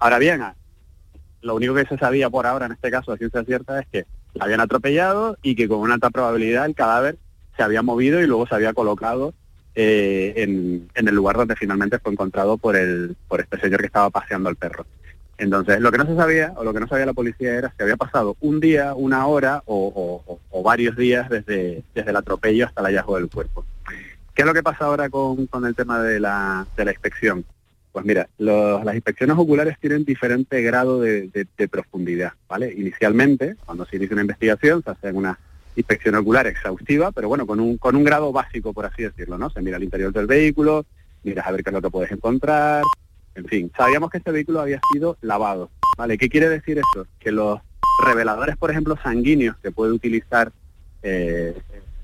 Ahora 0.00 0.18
bien, 0.18 0.42
a- 0.42 0.56
lo 1.42 1.54
único 1.54 1.74
que 1.74 1.86
se 1.86 1.96
sabía 1.96 2.28
por 2.28 2.44
ahora 2.44 2.66
en 2.66 2.72
este 2.72 2.90
caso 2.90 3.12
de 3.12 3.18
ciencia 3.18 3.44
cierta 3.44 3.78
es 3.78 3.86
que 3.86 4.04
la 4.34 4.46
habían 4.46 4.60
atropellado 4.60 5.38
y 5.42 5.54
que 5.54 5.68
con 5.68 5.78
una 5.78 5.94
alta 5.94 6.10
probabilidad 6.10 6.66
el 6.66 6.74
cadáver 6.74 7.18
se 7.56 7.62
había 7.62 7.82
movido 7.82 8.20
y 8.20 8.26
luego 8.26 8.48
se 8.48 8.56
había 8.56 8.72
colocado 8.74 9.32
eh, 9.76 10.32
en, 10.36 10.88
en 10.94 11.08
el 11.08 11.14
lugar 11.14 11.36
donde 11.36 11.54
finalmente 11.54 11.98
fue 12.00 12.10
encontrado 12.12 12.56
por 12.58 12.74
el 12.76 13.14
por 13.28 13.40
este 13.40 13.60
señor 13.60 13.80
que 13.80 13.86
estaba 13.86 14.10
paseando 14.10 14.48
al 14.48 14.56
perro. 14.56 14.84
Entonces, 15.38 15.80
lo 15.80 15.92
que 15.92 15.98
no 15.98 16.06
se 16.06 16.16
sabía, 16.16 16.54
o 16.56 16.64
lo 16.64 16.72
que 16.72 16.80
no 16.80 16.88
sabía 16.88 17.04
la 17.04 17.12
policía 17.12 17.54
era 17.54 17.70
si 17.76 17.82
había 17.82 17.98
pasado 17.98 18.36
un 18.40 18.58
día, 18.58 18.94
una 18.94 19.26
hora 19.26 19.62
o, 19.66 20.22
o- 20.26 20.40
o- 20.50 20.62
varios 20.62 20.96
días 20.96 21.28
desde, 21.28 21.82
desde 21.94 22.10
el 22.10 22.16
atropello 22.16 22.64
hasta 22.66 22.80
el 22.80 22.86
hallazgo 22.86 23.16
del 23.16 23.28
cuerpo. 23.28 23.64
¿Qué 24.34 24.42
es 24.42 24.46
lo 24.46 24.54
que 24.54 24.62
pasa 24.62 24.86
ahora 24.86 25.08
con, 25.10 25.46
con 25.46 25.66
el 25.66 25.74
tema 25.74 26.00
de 26.02 26.20
la, 26.20 26.66
de 26.76 26.84
la 26.86 26.90
inspección? 26.92 27.44
Pues 27.92 28.04
mira, 28.06 28.28
los- 28.38 28.82
las 28.82 28.94
inspecciones 28.94 29.36
oculares 29.38 29.76
tienen 29.78 30.04
diferente 30.06 30.62
grado 30.62 31.00
de, 31.02 31.28
de- 31.28 31.46
de 31.56 31.68
profundidad, 31.68 32.32
¿vale? 32.48 32.72
Inicialmente, 32.74 33.56
cuando 33.66 33.84
se 33.84 33.96
inicia 33.96 34.14
una 34.14 34.22
investigación, 34.22 34.82
se 34.82 34.90
hace 34.90 35.12
una 35.12 35.38
inspección 35.76 36.14
ocular 36.14 36.46
exhaustiva, 36.46 37.12
pero 37.12 37.28
bueno, 37.28 37.46
con 37.46 37.60
un, 37.60 37.76
con 37.76 37.94
un 37.96 38.04
grado 38.04 38.32
básico, 38.32 38.72
por 38.72 38.86
así 38.86 39.02
decirlo, 39.02 39.38
¿no? 39.38 39.50
Se 39.50 39.60
mira 39.62 39.76
el 39.76 39.84
interior 39.84 40.12
del 40.12 40.26
vehículo, 40.26 40.86
miras 41.22 41.46
a 41.46 41.52
ver 41.52 41.62
qué 41.62 41.70
es 41.70 41.74
lo 41.74 41.82
que 41.82 41.90
puedes 41.90 42.10
encontrar, 42.10 42.82
en 43.34 43.44
fin, 43.44 43.70
sabíamos 43.76 44.10
que 44.10 44.18
este 44.18 44.32
vehículo 44.32 44.60
había 44.60 44.80
sido 44.92 45.18
lavado, 45.20 45.70
¿vale? 45.96 46.16
¿Qué 46.16 46.28
quiere 46.28 46.48
decir 46.48 46.78
eso? 46.78 47.06
Que 47.18 47.30
los 47.30 47.60
reveladores, 48.04 48.56
por 48.56 48.70
ejemplo, 48.70 48.96
sanguíneos 49.02 49.56
que 49.58 49.70
puede 49.70 49.92
utilizar 49.92 50.52
eh, 51.02 51.54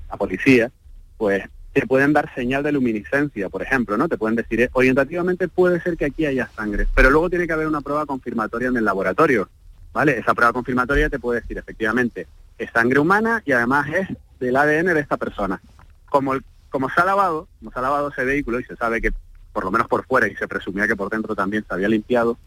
la 0.09 0.17
policía, 0.17 0.71
pues 1.17 1.43
te 1.73 1.87
pueden 1.87 2.13
dar 2.13 2.33
señal 2.35 2.61
de 2.61 2.71
luminiscencia, 2.71 3.49
por 3.49 3.63
ejemplo, 3.63 3.97
¿no? 3.97 4.07
Te 4.07 4.17
pueden 4.17 4.35
decir, 4.35 4.61
eh, 4.61 4.69
orientativamente 4.73 5.47
puede 5.47 5.81
ser 5.81 5.97
que 5.97 6.05
aquí 6.05 6.27
haya 6.27 6.47
sangre, 6.55 6.87
pero 6.95 7.09
luego 7.09 7.31
tiene 7.31 7.47
que 7.47 7.53
haber 7.53 7.67
una 7.67 7.81
prueba 7.81 8.05
confirmatoria 8.05 8.67
en 8.67 8.77
el 8.77 8.85
laboratorio, 8.85 9.49
¿vale? 9.91 10.19
Esa 10.19 10.35
prueba 10.35 10.53
confirmatoria 10.53 11.09
te 11.09 11.17
puede 11.17 11.41
decir, 11.41 11.57
efectivamente, 11.57 12.27
sangre 12.67 12.99
humana 12.99 13.41
y 13.45 13.51
además 13.51 13.87
es 13.93 14.07
del 14.39 14.55
ADN 14.55 14.93
de 14.93 14.99
esta 14.99 15.17
persona. 15.17 15.61
Como, 16.09 16.33
como 16.69 16.89
se 16.89 17.01
ha 17.01 17.05
lavado, 17.05 17.47
como 17.59 17.71
se 17.71 17.79
ha 17.79 17.81
lavado 17.81 18.09
ese 18.09 18.23
vehículo 18.23 18.59
y 18.59 18.63
se 18.63 18.75
sabe 18.75 19.01
que 19.01 19.11
por 19.51 19.63
lo 19.63 19.71
menos 19.71 19.87
por 19.87 20.05
fuera 20.05 20.27
y 20.27 20.35
se 20.35 20.47
presumía 20.47 20.87
que 20.87 20.95
por 20.95 21.09
dentro 21.09 21.35
también 21.35 21.63
se 21.67 21.73
había 21.73 21.87
limpiado, 21.87 22.37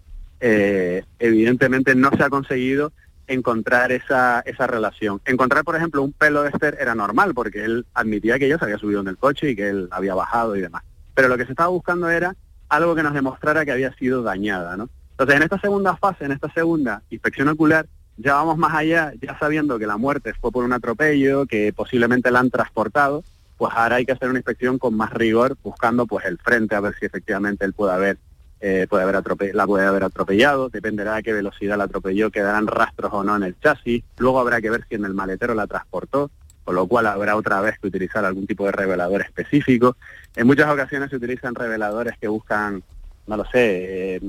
eh, 0.40 1.04
evidentemente 1.18 1.94
no 1.94 2.10
se 2.10 2.22
ha 2.22 2.28
conseguido 2.28 2.92
encontrar 3.28 3.92
esa, 3.92 4.40
esa 4.40 4.66
relación. 4.66 5.20
Encontrar, 5.24 5.64
por 5.64 5.76
ejemplo, 5.76 6.02
un 6.02 6.12
pelo 6.12 6.42
de 6.42 6.50
Esther 6.50 6.76
era 6.80 6.94
normal 6.94 7.34
porque 7.34 7.64
él 7.64 7.86
admitía 7.94 8.38
que 8.38 8.46
ella 8.46 8.58
se 8.58 8.64
había 8.64 8.78
subido 8.78 9.00
en 9.00 9.08
el 9.08 9.16
coche 9.16 9.50
y 9.50 9.56
que 9.56 9.68
él 9.68 9.88
había 9.90 10.14
bajado 10.14 10.56
y 10.56 10.60
demás. 10.60 10.82
Pero 11.14 11.28
lo 11.28 11.36
que 11.36 11.44
se 11.44 11.52
estaba 11.52 11.70
buscando 11.70 12.08
era 12.08 12.36
algo 12.68 12.94
que 12.94 13.02
nos 13.02 13.14
demostrara 13.14 13.64
que 13.64 13.72
había 13.72 13.92
sido 13.94 14.22
dañada, 14.22 14.76
¿no? 14.76 14.88
Entonces, 15.12 15.36
en 15.36 15.42
esta 15.44 15.58
segunda 15.58 15.96
fase, 15.96 16.26
en 16.26 16.32
esta 16.32 16.50
segunda 16.52 17.02
inspección 17.08 17.48
ocular, 17.48 17.86
ya 18.16 18.34
vamos 18.34 18.56
más 18.56 18.74
allá, 18.74 19.12
ya 19.20 19.38
sabiendo 19.38 19.78
que 19.78 19.86
la 19.86 19.96
muerte 19.96 20.32
fue 20.34 20.50
por 20.50 20.64
un 20.64 20.72
atropello, 20.72 21.46
que 21.46 21.72
posiblemente 21.72 22.30
la 22.30 22.40
han 22.40 22.50
transportado, 22.50 23.24
pues 23.58 23.72
ahora 23.74 23.96
hay 23.96 24.06
que 24.06 24.12
hacer 24.12 24.28
una 24.28 24.38
inspección 24.38 24.78
con 24.78 24.96
más 24.96 25.12
rigor, 25.12 25.56
buscando 25.62 26.06
pues 26.06 26.24
el 26.26 26.38
frente 26.38 26.74
a 26.74 26.80
ver 26.80 26.94
si 26.98 27.06
efectivamente 27.06 27.64
él 27.64 27.72
puede 27.72 27.92
haber, 27.92 28.18
eh, 28.60 28.86
puede 28.88 29.04
haber 29.04 29.22
la 29.54 29.66
puede 29.66 29.86
haber 29.86 30.04
atropellado, 30.04 30.68
dependerá 30.68 31.16
de 31.16 31.22
qué 31.22 31.32
velocidad 31.32 31.76
la 31.76 31.84
atropelló, 31.84 32.30
quedarán 32.30 32.66
rastros 32.66 33.12
o 33.12 33.22
no 33.22 33.36
en 33.36 33.42
el 33.42 33.58
chasis, 33.60 34.02
luego 34.18 34.40
habrá 34.40 34.60
que 34.60 34.70
ver 34.70 34.84
si 34.88 34.94
en 34.94 35.04
el 35.04 35.14
maletero 35.14 35.54
la 35.54 35.66
transportó, 35.66 36.30
con 36.64 36.74
lo 36.74 36.86
cual 36.86 37.06
habrá 37.06 37.36
otra 37.36 37.60
vez 37.60 37.78
que 37.78 37.86
utilizar 37.86 38.24
algún 38.24 38.46
tipo 38.46 38.64
de 38.64 38.72
revelador 38.72 39.22
específico. 39.22 39.96
En 40.34 40.46
muchas 40.46 40.70
ocasiones 40.70 41.10
se 41.10 41.16
utilizan 41.16 41.54
reveladores 41.54 42.18
que 42.18 42.28
buscan, 42.28 42.82
no 43.26 43.36
lo 43.36 43.44
sé, 43.44 44.16
eh, 44.16 44.20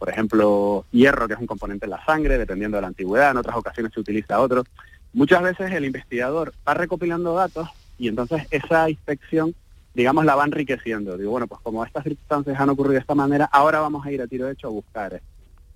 por 0.00 0.08
ejemplo, 0.08 0.86
hierro, 0.92 1.28
que 1.28 1.34
es 1.34 1.40
un 1.40 1.46
componente 1.46 1.84
en 1.84 1.90
la 1.90 2.02
sangre, 2.06 2.38
dependiendo 2.38 2.78
de 2.78 2.80
la 2.80 2.86
antigüedad, 2.86 3.32
en 3.32 3.36
otras 3.36 3.54
ocasiones 3.54 3.92
se 3.92 4.00
utiliza 4.00 4.40
otro. 4.40 4.64
Muchas 5.12 5.42
veces 5.42 5.70
el 5.72 5.84
investigador 5.84 6.54
va 6.66 6.72
recopilando 6.72 7.34
datos 7.34 7.68
y 7.98 8.08
entonces 8.08 8.46
esa 8.50 8.88
inspección, 8.88 9.54
digamos, 9.92 10.24
la 10.24 10.36
va 10.36 10.46
enriqueciendo. 10.46 11.18
Digo, 11.18 11.32
bueno, 11.32 11.46
pues 11.46 11.60
como 11.60 11.84
estas 11.84 12.04
circunstancias 12.04 12.58
han 12.58 12.70
ocurrido 12.70 12.94
de 12.94 13.00
esta 13.00 13.14
manera, 13.14 13.44
ahora 13.52 13.80
vamos 13.80 14.06
a 14.06 14.10
ir 14.10 14.22
a 14.22 14.26
tiro 14.26 14.48
hecho 14.48 14.68
a 14.68 14.70
buscar. 14.70 15.20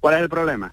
¿Cuál 0.01 0.15
es 0.15 0.23
el 0.23 0.31
problema? 0.31 0.73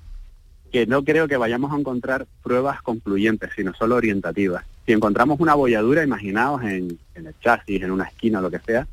Que 0.72 0.88
no 0.88 1.04
creo 1.04 1.28
que 1.28 1.36
vayamos 1.36 1.74
a 1.74 1.78
encontrar 1.78 2.28
pruebas 2.42 2.82
concluyentes, 2.82 3.50
sino 3.54 3.74
solo 3.74 3.98
orientativas. 3.98 4.64
Si 4.86 4.94
encontramos 4.94 5.42
una 5.42 5.56
bolladura, 5.56 6.06
imaginaos 6.06 6.64
en, 6.64 6.98
en 7.16 7.28
el 7.28 7.36
chasis, 7.42 7.84
en 7.84 7.92
una 7.92 8.06
esquina, 8.06 8.40
lo 8.40 8.50
que 8.50 8.60
sea, 8.60 8.88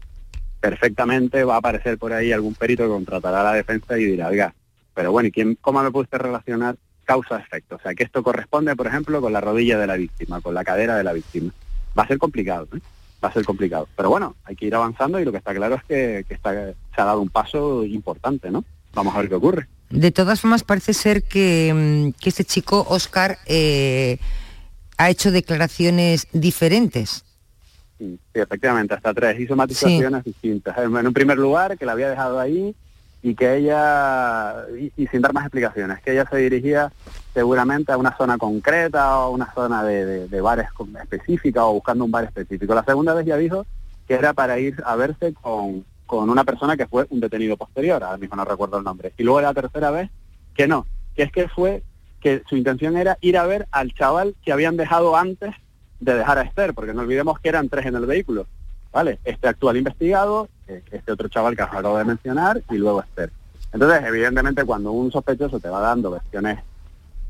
perfectamente 0.60 1.44
va 1.44 1.54
a 1.54 1.58
aparecer 1.58 1.98
por 1.98 2.12
ahí 2.12 2.32
algún 2.32 2.54
perito 2.54 2.84
que 2.84 2.90
contratará 2.90 3.40
a 3.40 3.44
la 3.44 3.52
defensa 3.54 3.98
y 3.98 4.04
dirá, 4.04 4.28
oiga, 4.28 4.54
pero 4.94 5.12
bueno, 5.12 5.28
¿y 5.28 5.32
quién, 5.32 5.56
cómo 5.60 5.82
me 5.82 5.90
puede 5.90 6.04
usted 6.04 6.18
relacionar 6.18 6.76
causa-efecto? 7.04 7.76
O 7.76 7.80
sea, 7.80 7.94
que 7.94 8.02
esto 8.02 8.22
corresponde, 8.22 8.74
por 8.74 8.86
ejemplo, 8.86 9.20
con 9.20 9.32
la 9.32 9.40
rodilla 9.40 9.78
de 9.78 9.86
la 9.86 9.96
víctima, 9.96 10.40
con 10.40 10.54
la 10.54 10.64
cadera 10.64 10.96
de 10.96 11.04
la 11.04 11.12
víctima. 11.12 11.52
Va 11.96 12.02
a 12.02 12.08
ser 12.08 12.18
complicado, 12.18 12.68
¿eh? 12.74 12.80
va 13.22 13.28
a 13.28 13.32
ser 13.32 13.44
complicado. 13.44 13.88
Pero 13.96 14.10
bueno, 14.10 14.36
hay 14.44 14.56
que 14.56 14.66
ir 14.66 14.74
avanzando 14.74 15.20
y 15.20 15.24
lo 15.24 15.32
que 15.32 15.38
está 15.38 15.54
claro 15.54 15.76
es 15.76 15.84
que, 15.84 16.24
está, 16.28 16.52
se 16.52 17.00
ha 17.00 17.04
dado 17.04 17.20
un 17.20 17.28
paso 17.28 17.84
importante, 17.84 18.50
¿no? 18.50 18.64
Vamos 18.94 19.14
a 19.14 19.20
ver 19.20 19.28
qué 19.28 19.34
ocurre. 19.36 19.68
De 19.90 20.10
todas 20.10 20.40
formas, 20.40 20.64
parece 20.64 20.92
ser 20.92 21.22
que, 21.22 22.12
que 22.20 22.28
este 22.28 22.44
chico, 22.44 22.84
Oscar, 22.88 23.38
eh, 23.46 24.18
ha 24.96 25.10
hecho 25.10 25.30
declaraciones 25.30 26.26
diferentes. 26.32 27.24
Sí, 27.98 28.18
sí, 28.32 28.40
efectivamente, 28.40 28.94
hasta 28.94 29.12
tres. 29.12 29.40
Hizo 29.40 29.56
matizaciones 29.56 30.22
distintas. 30.24 30.76
En 30.78 30.94
un 31.06 31.12
primer 31.12 31.36
lugar, 31.38 31.76
que 31.76 31.84
la 31.84 31.92
había 31.92 32.08
dejado 32.10 32.38
ahí 32.38 32.74
y 33.22 33.34
que 33.34 33.56
ella, 33.56 34.54
y, 34.78 34.92
y 34.96 35.06
sin 35.08 35.20
dar 35.20 35.32
más 35.32 35.44
explicaciones, 35.44 36.00
que 36.02 36.12
ella 36.12 36.24
se 36.30 36.36
dirigía 36.36 36.92
seguramente 37.34 37.90
a 37.92 37.96
una 37.98 38.16
zona 38.16 38.38
concreta 38.38 39.18
o 39.18 39.30
una 39.32 39.52
zona 39.52 39.82
de, 39.82 40.04
de- 40.06 40.28
de 40.28 40.40
bares 40.40 40.70
con- 40.72 40.96
específica 40.96 41.64
o 41.66 41.72
buscando 41.74 42.04
un 42.04 42.10
bar 42.12 42.24
específico. 42.24 42.74
La 42.74 42.84
segunda 42.84 43.14
vez 43.14 43.26
ya 43.26 43.36
dijo 43.36 43.66
que 44.06 44.14
era 44.14 44.32
para 44.32 44.58
ir 44.58 44.80
a 44.86 44.94
verse 44.96 45.34
con, 45.34 45.84
con 46.06 46.30
una 46.30 46.44
persona 46.44 46.76
que 46.76 46.86
fue 46.86 47.06
un 47.10 47.20
detenido 47.20 47.56
posterior, 47.56 48.02
ahora 48.04 48.16
mismo 48.18 48.36
no 48.36 48.44
recuerdo 48.44 48.78
el 48.78 48.84
nombre. 48.84 49.12
Y 49.18 49.24
luego 49.24 49.40
la 49.40 49.52
tercera 49.52 49.90
vez 49.90 50.08
que 50.54 50.68
no, 50.68 50.86
que 51.16 51.24
es 51.24 51.32
que 51.32 51.48
fue 51.48 51.82
que 52.20 52.42
su 52.48 52.56
intención 52.56 52.96
era 52.96 53.18
ir 53.20 53.36
a 53.36 53.46
ver 53.46 53.66
al 53.72 53.92
chaval 53.94 54.34
que 54.44 54.52
habían 54.52 54.76
dejado 54.76 55.16
antes 55.16 55.54
de 56.00 56.14
dejar 56.14 56.38
a 56.38 56.42
Esther, 56.42 56.74
porque 56.74 56.94
no 56.94 57.02
olvidemos 57.02 57.38
que 57.40 57.48
eran 57.48 57.68
tres 57.68 57.86
en 57.86 57.96
el 57.96 58.06
vehículo, 58.06 58.46
¿vale? 58.92 59.18
Este 59.24 59.48
actual 59.48 59.76
investigado, 59.76 60.48
eh, 60.66 60.82
este 60.90 61.12
otro 61.12 61.28
chaval 61.28 61.56
que 61.56 61.62
acabo 61.62 61.98
de 61.98 62.04
mencionar 62.04 62.62
y 62.70 62.76
luego 62.76 63.02
Esther. 63.02 63.30
Entonces, 63.72 64.02
evidentemente, 64.06 64.64
cuando 64.64 64.92
un 64.92 65.10
sospechoso 65.12 65.60
te 65.60 65.68
va 65.68 65.80
dando 65.80 66.10
versiones 66.10 66.60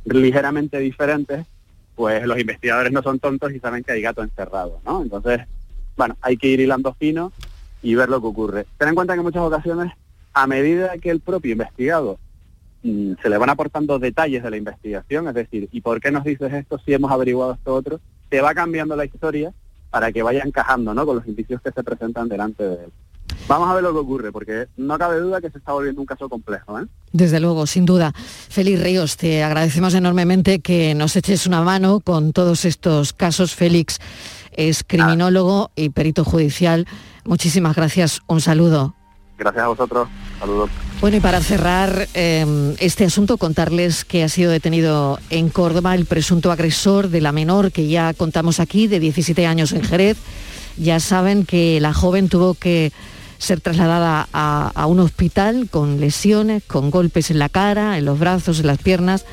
ligeramente 0.04 0.78
diferentes, 0.78 1.46
pues 1.94 2.24
los 2.26 2.38
investigadores 2.38 2.92
no 2.92 3.02
son 3.02 3.18
tontos 3.18 3.52
y 3.52 3.58
saben 3.58 3.82
que 3.82 3.92
hay 3.92 4.02
gato 4.02 4.22
encerrado, 4.22 4.80
¿no? 4.84 5.02
Entonces, 5.02 5.40
bueno, 5.96 6.16
hay 6.20 6.36
que 6.36 6.46
ir 6.46 6.60
hilando 6.60 6.94
fino 6.94 7.32
y 7.82 7.94
ver 7.94 8.08
lo 8.08 8.20
que 8.20 8.26
ocurre. 8.28 8.66
Ten 8.78 8.88
en 8.88 8.94
cuenta 8.94 9.14
que 9.14 9.18
en 9.18 9.24
muchas 9.24 9.42
ocasiones, 9.42 9.92
a 10.32 10.46
medida 10.46 10.96
que 10.98 11.10
el 11.10 11.20
propio 11.20 11.52
investigado 11.52 12.18
mm, 12.84 13.14
se 13.20 13.28
le 13.28 13.36
van 13.36 13.50
aportando 13.50 13.98
detalles 13.98 14.44
de 14.44 14.50
la 14.50 14.56
investigación, 14.56 15.26
es 15.26 15.34
decir, 15.34 15.68
¿y 15.72 15.80
por 15.80 16.00
qué 16.00 16.12
nos 16.12 16.22
dices 16.22 16.52
esto 16.52 16.78
si 16.78 16.94
hemos 16.94 17.10
averiguado 17.10 17.54
esto 17.54 17.74
otro? 17.74 18.00
Te 18.28 18.40
va 18.40 18.54
cambiando 18.54 18.96
la 18.96 19.04
historia 19.04 19.52
para 19.90 20.12
que 20.12 20.22
vaya 20.22 20.42
encajando 20.44 20.94
¿no? 20.94 21.06
con 21.06 21.16
los 21.16 21.26
indicios 21.26 21.60
que 21.62 21.72
se 21.72 21.82
presentan 21.82 22.28
delante 22.28 22.62
de 22.62 22.84
él. 22.84 22.92
Vamos 23.46 23.70
a 23.70 23.74
ver 23.74 23.82
lo 23.82 23.92
que 23.92 23.98
ocurre, 23.98 24.32
porque 24.32 24.68
no 24.76 24.98
cabe 24.98 25.20
duda 25.20 25.40
que 25.40 25.50
se 25.50 25.58
está 25.58 25.72
volviendo 25.72 26.00
un 26.02 26.06
caso 26.06 26.28
complejo. 26.28 26.78
¿eh? 26.80 26.84
Desde 27.12 27.40
luego, 27.40 27.66
sin 27.66 27.86
duda. 27.86 28.12
Félix 28.14 28.82
Ríos, 28.82 29.16
te 29.16 29.42
agradecemos 29.42 29.94
enormemente 29.94 30.60
que 30.60 30.94
nos 30.94 31.16
eches 31.16 31.46
una 31.46 31.62
mano 31.62 32.00
con 32.00 32.32
todos 32.34 32.66
estos 32.66 33.14
casos. 33.14 33.54
Félix 33.54 34.00
es 34.52 34.84
criminólogo 34.84 35.70
y 35.76 35.90
perito 35.90 36.24
judicial. 36.24 36.86
Muchísimas 37.24 37.74
gracias. 37.74 38.20
Un 38.26 38.42
saludo. 38.42 38.97
Gracias 39.38 39.64
a 39.64 39.68
vosotros. 39.68 40.08
Saludos. 40.40 40.70
Bueno, 41.00 41.16
y 41.16 41.20
para 41.20 41.40
cerrar 41.40 42.08
eh, 42.14 42.74
este 42.80 43.04
asunto, 43.04 43.38
contarles 43.38 44.04
que 44.04 44.24
ha 44.24 44.28
sido 44.28 44.50
detenido 44.50 45.20
en 45.30 45.48
Córdoba 45.48 45.94
el 45.94 46.06
presunto 46.06 46.50
agresor 46.50 47.08
de 47.08 47.20
la 47.20 47.30
menor 47.30 47.70
que 47.70 47.86
ya 47.86 48.12
contamos 48.14 48.58
aquí, 48.58 48.88
de 48.88 48.98
17 48.98 49.46
años 49.46 49.72
en 49.72 49.82
Jerez. 49.84 50.18
Ya 50.76 50.98
saben 50.98 51.44
que 51.44 51.80
la 51.80 51.94
joven 51.94 52.28
tuvo 52.28 52.54
que 52.54 52.92
ser 53.38 53.60
trasladada 53.60 54.28
a, 54.32 54.72
a 54.74 54.86
un 54.86 54.98
hospital 54.98 55.68
con 55.70 56.00
lesiones, 56.00 56.64
con 56.64 56.90
golpes 56.90 57.30
en 57.30 57.38
la 57.38 57.48
cara, 57.48 57.96
en 57.96 58.04
los 58.04 58.18
brazos, 58.18 58.58
en 58.58 58.66
las 58.66 58.78
piernas, 58.78 59.24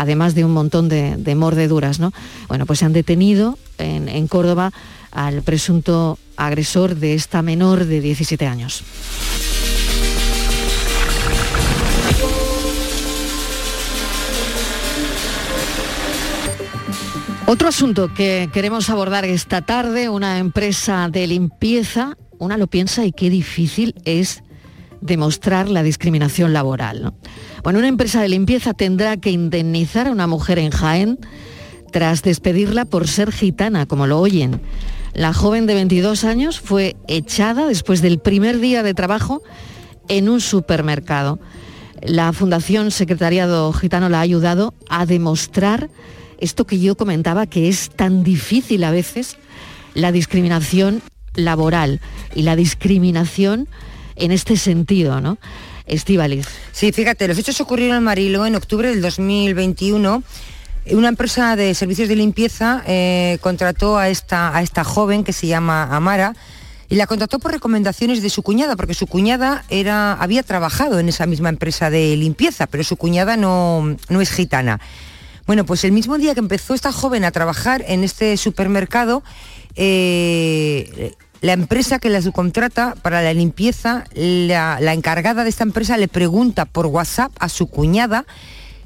además 0.00 0.34
de 0.34 0.46
un 0.46 0.52
montón 0.52 0.88
de, 0.88 1.16
de 1.18 1.34
mordeduras. 1.34 2.00
¿no? 2.00 2.12
Bueno, 2.48 2.64
pues 2.64 2.78
se 2.78 2.86
han 2.86 2.94
detenido 2.94 3.58
en, 3.76 4.08
en 4.08 4.28
Córdoba 4.28 4.72
al 5.12 5.42
presunto 5.42 6.18
agresor 6.38 6.96
de 6.96 7.12
esta 7.12 7.42
menor 7.42 7.84
de 7.84 8.00
17 8.00 8.46
años. 8.46 8.82
Otro 17.46 17.68
asunto 17.68 18.14
que 18.14 18.48
queremos 18.54 18.88
abordar 18.88 19.26
esta 19.26 19.60
tarde, 19.60 20.08
una 20.08 20.38
empresa 20.38 21.10
de 21.10 21.26
limpieza, 21.26 22.16
una 22.38 22.56
lo 22.56 22.68
piensa 22.68 23.04
y 23.04 23.12
qué 23.12 23.28
difícil 23.28 23.94
es 24.06 24.42
demostrar 25.00 25.68
la 25.68 25.82
discriminación 25.82 26.52
laboral. 26.52 27.02
¿no? 27.02 27.14
Bueno, 27.62 27.78
una 27.78 27.88
empresa 27.88 28.20
de 28.22 28.28
limpieza 28.28 28.74
tendrá 28.74 29.16
que 29.16 29.30
indemnizar 29.30 30.08
a 30.08 30.12
una 30.12 30.26
mujer 30.26 30.58
en 30.58 30.70
Jaén 30.70 31.18
tras 31.90 32.22
despedirla 32.22 32.84
por 32.84 33.08
ser 33.08 33.32
gitana, 33.32 33.86
como 33.86 34.06
lo 34.06 34.20
oyen. 34.20 34.60
La 35.12 35.32
joven 35.32 35.66
de 35.66 35.74
22 35.74 36.24
años 36.24 36.60
fue 36.60 36.96
echada 37.08 37.66
después 37.66 38.00
del 38.00 38.20
primer 38.20 38.60
día 38.60 38.82
de 38.82 38.94
trabajo 38.94 39.42
en 40.08 40.28
un 40.28 40.40
supermercado. 40.40 41.40
La 42.02 42.32
Fundación 42.32 42.90
Secretariado 42.90 43.72
Gitano 43.72 44.08
la 44.08 44.18
ha 44.18 44.22
ayudado 44.22 44.74
a 44.88 45.04
demostrar 45.06 45.90
esto 46.38 46.66
que 46.66 46.78
yo 46.78 46.96
comentaba, 46.96 47.46
que 47.46 47.68
es 47.68 47.90
tan 47.90 48.22
difícil 48.24 48.84
a 48.84 48.90
veces, 48.90 49.36
la 49.94 50.12
discriminación 50.12 51.02
laboral 51.34 52.00
y 52.34 52.42
la 52.42 52.56
discriminación 52.56 53.68
en 54.20 54.32
este 54.32 54.56
sentido, 54.56 55.20
¿no? 55.20 55.38
Estivaliz. 55.86 56.46
Sí, 56.72 56.92
fíjate, 56.92 57.26
los 57.26 57.38
hechos 57.38 57.60
ocurrieron 57.60 57.96
en 57.96 58.04
Marilo 58.04 58.46
en 58.46 58.54
octubre 58.54 58.88
del 58.88 59.02
2021. 59.02 60.22
Una 60.92 61.08
empresa 61.08 61.56
de 61.56 61.74
servicios 61.74 62.08
de 62.08 62.16
limpieza 62.16 62.82
eh, 62.86 63.38
contrató 63.40 63.98
a 63.98 64.08
esta, 64.08 64.56
a 64.56 64.62
esta 64.62 64.84
joven 64.84 65.24
que 65.24 65.32
se 65.32 65.46
llama 65.46 65.94
Amara 65.94 66.34
y 66.88 66.96
la 66.96 67.06
contrató 67.06 67.38
por 67.38 67.52
recomendaciones 67.52 68.20
de 68.20 68.30
su 68.30 68.42
cuñada, 68.42 68.76
porque 68.76 68.94
su 68.94 69.06
cuñada 69.06 69.64
era, 69.68 70.12
había 70.14 70.42
trabajado 70.42 70.98
en 70.98 71.08
esa 71.08 71.24
misma 71.26 71.48
empresa 71.48 71.88
de 71.88 72.16
limpieza, 72.16 72.66
pero 72.66 72.82
su 72.82 72.96
cuñada 72.96 73.36
no, 73.36 73.96
no 74.08 74.20
es 74.20 74.30
gitana. 74.30 74.80
Bueno, 75.46 75.64
pues 75.64 75.84
el 75.84 75.92
mismo 75.92 76.18
día 76.18 76.34
que 76.34 76.40
empezó 76.40 76.74
esta 76.74 76.92
joven 76.92 77.24
a 77.24 77.30
trabajar 77.30 77.84
en 77.86 78.02
este 78.02 78.36
supermercado, 78.36 79.22
eh, 79.76 81.14
la 81.40 81.52
empresa 81.52 81.98
que 81.98 82.10
la 82.10 82.22
subcontrata 82.22 82.94
para 83.02 83.22
la 83.22 83.32
limpieza, 83.32 84.04
la, 84.14 84.78
la 84.80 84.92
encargada 84.92 85.42
de 85.44 85.50
esta 85.50 85.64
empresa 85.64 85.96
le 85.96 86.08
pregunta 86.08 86.64
por 86.64 86.86
WhatsApp 86.86 87.32
a 87.38 87.48
su 87.48 87.66
cuñada 87.66 88.26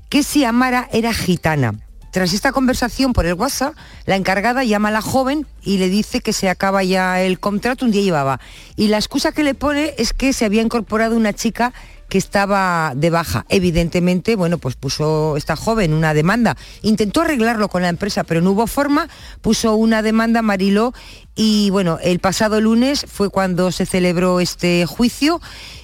que 0.08 0.22
si 0.22 0.44
Amara 0.44 0.88
era 0.92 1.12
gitana. 1.12 1.74
Tras 2.12 2.32
esta 2.32 2.52
conversación 2.52 3.12
por 3.12 3.26
el 3.26 3.34
WhatsApp, 3.34 3.74
la 4.06 4.14
encargada 4.14 4.62
llama 4.62 4.86
a 4.86 4.92
la 4.92 5.02
joven 5.02 5.48
y 5.64 5.78
le 5.78 5.88
dice 5.88 6.20
que 6.20 6.32
se 6.32 6.48
acaba 6.48 6.84
ya 6.84 7.20
el 7.20 7.40
contrato, 7.40 7.84
un 7.84 7.90
día 7.90 8.02
llevaba. 8.02 8.38
Y 8.76 8.86
la 8.86 8.98
excusa 8.98 9.32
que 9.32 9.42
le 9.42 9.54
pone 9.54 9.94
es 9.98 10.12
que 10.12 10.32
se 10.32 10.44
había 10.44 10.62
incorporado 10.62 11.16
una 11.16 11.32
chica 11.32 11.72
que 12.08 12.18
estaba 12.18 12.92
de 12.94 13.10
baja. 13.10 13.44
Evidentemente, 13.48 14.36
bueno, 14.36 14.58
pues 14.58 14.76
puso 14.76 15.36
esta 15.36 15.56
joven 15.56 15.92
una 15.92 16.14
demanda. 16.14 16.56
Intentó 16.82 17.22
arreglarlo 17.22 17.68
con 17.68 17.82
la 17.82 17.88
empresa, 17.88 18.24
pero 18.24 18.40
no 18.40 18.52
hubo 18.52 18.66
forma. 18.66 19.08
Puso 19.40 19.74
una 19.74 20.02
demanda 20.02 20.42
Mariló 20.42 20.94
y 21.34 21.70
bueno, 21.70 21.98
el 22.02 22.18
pasado 22.20 22.60
lunes 22.60 23.06
fue 23.08 23.30
cuando 23.30 23.72
se 23.72 23.86
celebró 23.86 24.40
este 24.40 24.86
juicio 24.86 25.40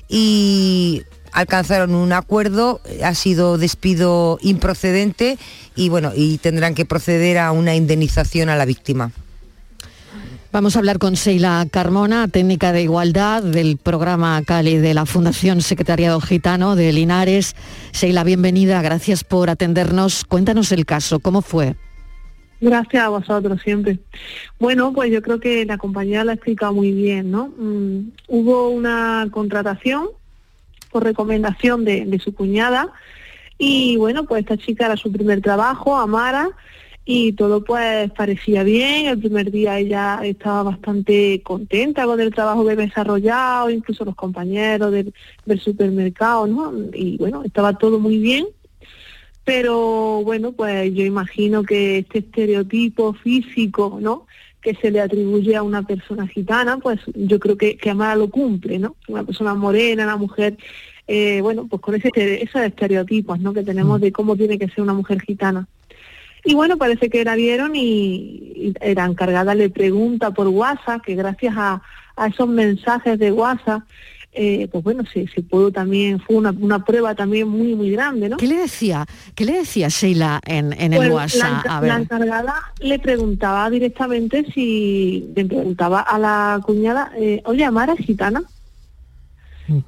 y 0.08 1.02
alcanzaron 1.32 1.94
un 1.94 2.12
acuerdo, 2.12 2.80
ha 3.04 3.14
sido 3.14 3.58
despido 3.58 4.38
improcedente 4.42 5.38
y 5.76 5.88
bueno, 5.88 6.12
y 6.14 6.38
tendrán 6.38 6.74
que 6.74 6.84
proceder 6.84 7.38
a 7.38 7.52
una 7.52 7.74
indemnización 7.74 8.48
a 8.48 8.56
la 8.56 8.64
víctima. 8.64 9.12
Vamos 10.52 10.74
a 10.74 10.80
hablar 10.80 10.98
con 10.98 11.14
Sheila 11.14 11.64
Carmona, 11.70 12.26
técnica 12.26 12.72
de 12.72 12.82
igualdad 12.82 13.40
del 13.40 13.76
programa 13.76 14.42
Cali 14.44 14.78
de 14.78 14.94
la 14.94 15.06
Fundación 15.06 15.60
Secretariado 15.60 16.20
Gitano 16.20 16.74
de 16.74 16.92
Linares. 16.92 17.54
Sheila, 17.92 18.24
bienvenida, 18.24 18.82
gracias 18.82 19.22
por 19.22 19.48
atendernos. 19.48 20.24
Cuéntanos 20.24 20.72
el 20.72 20.86
caso, 20.86 21.20
¿cómo 21.20 21.40
fue? 21.40 21.76
Gracias 22.60 23.04
a 23.04 23.10
vosotros 23.10 23.62
siempre. 23.62 24.00
Bueno, 24.58 24.92
pues 24.92 25.12
yo 25.12 25.22
creo 25.22 25.38
que 25.38 25.64
la 25.64 25.78
compañía 25.78 26.24
lo 26.24 26.32
ha 26.32 26.34
explicado 26.34 26.72
muy 26.72 26.90
bien, 26.90 27.30
¿no? 27.30 27.52
Mm, 27.56 28.10
hubo 28.26 28.70
una 28.70 29.28
contratación 29.30 30.08
por 30.90 31.04
recomendación 31.04 31.84
de, 31.84 32.04
de 32.06 32.18
su 32.18 32.34
cuñada 32.34 32.88
y 33.56 33.96
bueno, 33.98 34.24
pues 34.24 34.40
esta 34.40 34.56
chica 34.56 34.86
era 34.86 34.96
su 34.96 35.12
primer 35.12 35.42
trabajo, 35.42 35.96
Amara, 35.96 36.50
y 37.12 37.32
todo 37.32 37.64
pues 37.64 38.08
parecía 38.12 38.62
bien. 38.62 39.06
El 39.06 39.18
primer 39.18 39.50
día 39.50 39.80
ella 39.80 40.20
estaba 40.22 40.62
bastante 40.62 41.42
contenta 41.42 42.04
con 42.06 42.20
el 42.20 42.32
trabajo 42.32 42.64
que 42.64 42.70
había 42.70 42.86
desarrollado, 42.86 43.68
incluso 43.68 44.04
los 44.04 44.14
compañeros 44.14 44.92
del, 44.92 45.12
del 45.44 45.58
supermercado, 45.58 46.46
¿no? 46.46 46.72
Y 46.94 47.16
bueno, 47.16 47.42
estaba 47.42 47.76
todo 47.76 47.98
muy 47.98 48.18
bien. 48.18 48.46
Pero 49.42 50.22
bueno, 50.22 50.52
pues 50.52 50.94
yo 50.94 51.04
imagino 51.04 51.64
que 51.64 51.98
este 51.98 52.20
estereotipo 52.20 53.12
físico, 53.14 53.98
¿no? 54.00 54.26
que 54.62 54.74
se 54.74 54.90
le 54.90 55.00
atribuye 55.00 55.56
a 55.56 55.62
una 55.62 55.82
persona 55.82 56.28
gitana, 56.28 56.76
pues 56.76 57.00
yo 57.14 57.40
creo 57.40 57.56
que, 57.56 57.78
que 57.78 57.90
Amara 57.90 58.14
lo 58.14 58.28
cumple, 58.28 58.78
¿no? 58.78 58.94
Una 59.08 59.24
persona 59.24 59.54
morena, 59.54 60.04
una 60.04 60.18
mujer, 60.18 60.58
eh, 61.08 61.40
bueno, 61.40 61.66
pues 61.66 61.80
con 61.80 61.94
ese, 61.94 62.10
esos 62.14 62.60
estereotipos, 62.60 63.40
¿no? 63.40 63.54
Que 63.54 63.62
tenemos 63.62 64.02
de 64.02 64.12
cómo 64.12 64.36
tiene 64.36 64.58
que 64.58 64.68
ser 64.68 64.82
una 64.82 64.92
mujer 64.92 65.22
gitana. 65.22 65.66
Y 66.44 66.54
bueno, 66.54 66.76
parece 66.76 67.10
que 67.10 67.24
la 67.24 67.34
vieron 67.34 67.76
y, 67.76 68.72
y 68.82 68.94
la 68.94 69.04
encargada 69.04 69.54
le 69.54 69.70
pregunta 69.70 70.30
por 70.30 70.48
WhatsApp, 70.48 71.02
que 71.02 71.14
gracias 71.14 71.54
a, 71.56 71.82
a 72.16 72.26
esos 72.26 72.48
mensajes 72.48 73.18
de 73.18 73.32
WhatsApp, 73.32 73.82
eh, 74.32 74.68
pues 74.70 74.84
bueno, 74.84 75.02
se, 75.12 75.26
se 75.26 75.42
pudo 75.42 75.72
también, 75.72 76.20
fue 76.20 76.36
una, 76.36 76.50
una, 76.50 76.84
prueba 76.84 77.16
también 77.16 77.48
muy, 77.48 77.74
muy 77.74 77.90
grande, 77.90 78.28
¿no? 78.28 78.36
¿Qué 78.36 78.46
le 78.46 78.56
decía? 78.56 79.04
¿Qué 79.34 79.44
le 79.44 79.54
decía 79.54 79.88
Sheila 79.88 80.40
en, 80.46 80.72
en 80.72 80.92
el 80.92 80.98
Pues 80.98 81.10
WhatsApp? 81.10 81.64
La, 81.64 81.76
A 81.76 81.80
ver. 81.80 81.88
la 81.90 81.98
encargada 81.98 82.54
le 82.78 82.98
preguntaba 83.00 83.68
directamente 83.70 84.46
si, 84.54 85.28
le 85.34 85.44
preguntaba 85.46 86.00
a 86.00 86.18
la 86.18 86.60
cuñada, 86.64 87.10
eh, 87.18 87.42
oye, 87.44 87.64
Amara 87.64 87.94
es 87.94 88.06
gitana. 88.06 88.42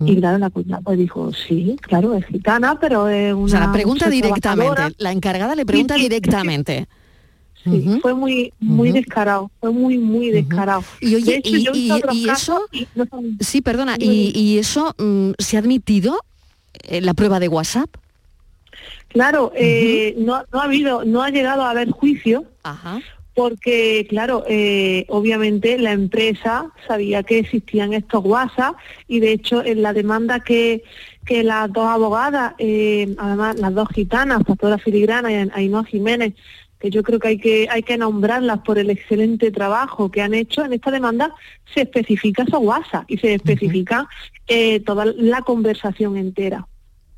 Y 0.04 0.16
claro, 0.16 0.38
la 0.38 0.50
cuñada 0.50 0.82
pues 0.82 0.98
dijo, 0.98 1.32
sí, 1.32 1.76
claro, 1.80 2.14
es 2.14 2.24
gitana, 2.26 2.78
pero 2.78 3.08
es 3.08 3.34
una 3.34 3.44
o 3.44 3.48
sea, 3.48 3.60
la 3.60 3.72
pregunta 3.72 4.08
directamente. 4.08 4.40
trabajadora". 4.74 4.92
La 4.98 5.12
encargada 5.12 5.54
le 5.54 5.66
pregunta 5.66 5.94
sí, 5.96 6.02
directamente. 6.02 6.86
Sí, 7.64 8.00
fue 8.02 8.14
muy 8.14 8.52
muy 8.58 8.90
descarado, 8.90 9.50
fue 9.60 9.70
muy 9.70 9.96
muy 9.98 10.30
descarado. 10.30 10.82
Y 11.00 11.14
oye, 11.14 11.32
De 11.32 11.38
hecho, 11.38 11.56
y, 11.74 11.88
yo 11.88 12.32
eso, 12.32 12.60
y 12.72 12.88
no 12.96 13.06
son- 13.06 13.38
sí, 13.38 13.60
perdona, 13.62 13.96
y, 13.98 14.32
y 14.34 14.58
eso 14.58 14.94
se 15.38 15.56
ha 15.56 15.60
admitido 15.60 16.18
eh, 16.82 17.00
la 17.00 17.14
prueba 17.14 17.38
de 17.38 17.48
WhatsApp. 17.48 17.88
Claro, 19.08 19.52
eh, 19.54 20.14
no, 20.18 20.42
no 20.52 20.60
ha 20.60 20.64
habido, 20.64 21.04
no 21.04 21.22
ha 21.22 21.30
llegado 21.30 21.62
a 21.62 21.70
haber 21.70 21.90
juicio, 21.90 22.44
porque 23.34 24.06
claro, 24.08 24.44
eh, 24.48 25.06
obviamente 25.08 25.78
la 25.78 25.92
empresa 25.92 26.70
sabía 26.86 27.22
que 27.22 27.38
existían 27.38 27.92
estos 27.92 28.24
WhatsApp 28.24 28.76
y 29.08 29.20
de 29.20 29.32
hecho 29.32 29.64
en 29.64 29.82
la 29.82 29.92
demanda 29.92 30.40
que, 30.40 30.84
que 31.24 31.42
las 31.42 31.72
dos 31.72 31.86
abogadas, 31.86 32.54
eh, 32.58 33.14
además 33.18 33.58
las 33.58 33.74
dos 33.74 33.88
gitanas, 33.88 34.44
Pastora 34.44 34.78
Filigrana 34.78 35.32
y 35.32 35.50
Ainhoa 35.54 35.84
Jiménez, 35.84 36.34
que 36.78 36.90
yo 36.90 37.02
creo 37.02 37.20
que 37.20 37.28
hay 37.28 37.38
que 37.38 37.68
hay 37.70 37.82
que 37.82 37.96
nombrarlas 37.96 38.58
por 38.60 38.76
el 38.78 38.90
excelente 38.90 39.50
trabajo 39.50 40.10
que 40.10 40.20
han 40.20 40.34
hecho 40.34 40.64
en 40.64 40.72
esta 40.72 40.90
demanda 40.90 41.32
se 41.72 41.82
especifica 41.82 42.42
esos 42.42 42.60
WhatsApp 42.60 43.04
y 43.08 43.18
se 43.18 43.34
especifica 43.34 44.08
eh, 44.48 44.80
toda 44.80 45.06
la 45.06 45.42
conversación 45.42 46.16
entera. 46.16 46.66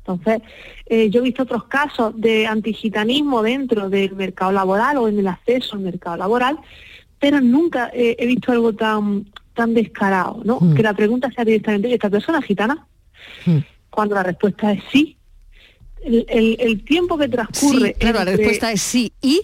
Entonces, 0.07 0.41
eh, 0.85 1.09
yo 1.09 1.21
he 1.21 1.23
visto 1.23 1.43
otros 1.43 1.63
casos 1.65 2.13
de 2.15 2.45
antigitanismo 2.45 3.41
dentro 3.41 3.89
del 3.89 4.15
mercado 4.15 4.51
laboral 4.51 4.97
o 4.97 5.07
en 5.07 5.17
el 5.17 5.27
acceso 5.27 5.75
al 5.75 5.81
mercado 5.81 6.15
laboral, 6.17 6.59
pero 7.19 7.41
nunca 7.41 7.89
eh, 7.91 8.15
he 8.19 8.25
visto 8.27 8.51
algo 8.51 8.73
tan 8.73 9.25
tan 9.55 9.73
descarado, 9.73 10.41
¿no? 10.43 10.59
Mm. 10.59 10.75
Que 10.75 10.83
la 10.83 10.93
pregunta 10.93 11.31
sea 11.31 11.45
directamente, 11.45 11.91
¿esta 11.93 12.09
persona 12.09 12.39
es 12.39 12.45
gitana? 12.45 12.85
Mm. 13.45 13.59
Cuando 13.89 14.13
la 14.15 14.21
respuesta 14.23 14.71
es 14.73 14.83
sí. 14.91 15.17
El, 16.03 16.25
el- 16.29 16.57
el 16.59 16.83
tiempo 16.83 17.17
que 17.17 17.27
transcurre... 17.29 17.87
Sí, 17.87 17.93
claro, 17.93 18.19
la 18.19 18.25
respuesta 18.25 18.71
es 18.71 18.81
sí. 18.81 19.11
¿Y? 19.21 19.41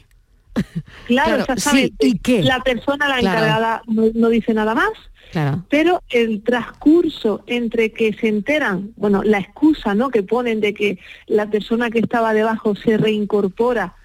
Claro, 0.53 1.37
Claro, 1.37 1.41
exactamente. 1.43 1.95
sí, 2.01 2.09
¿y 2.11 2.19
qué? 2.19 2.43
La 2.43 2.59
persona, 2.59 3.07
la 3.07 3.19
Claro. 3.19 3.37
encargada, 3.37 3.81
no, 3.87 4.03
no 4.13 4.27
dice 4.29 4.53
nada 4.53 4.75
más, 4.75 4.91
Claro. 5.31 5.63
pero 5.69 6.03
el 6.09 6.43
transcurso 6.43 7.43
entre 7.47 7.93
que 7.93 8.11
se 8.13 8.27
enteran, 8.27 8.91
bueno, 8.97 9.23
la 9.23 9.39
excusa 9.39 9.95
¿no? 9.95 10.09
que 10.09 10.23
ponen 10.23 10.59
de 10.59 10.73
que 10.73 10.99
la 11.27 11.49
persona 11.49 11.89
que 11.89 11.99
estaba 11.99 12.33
debajo 12.33 12.75
se 12.75 12.97
reincorpora, 12.97 13.95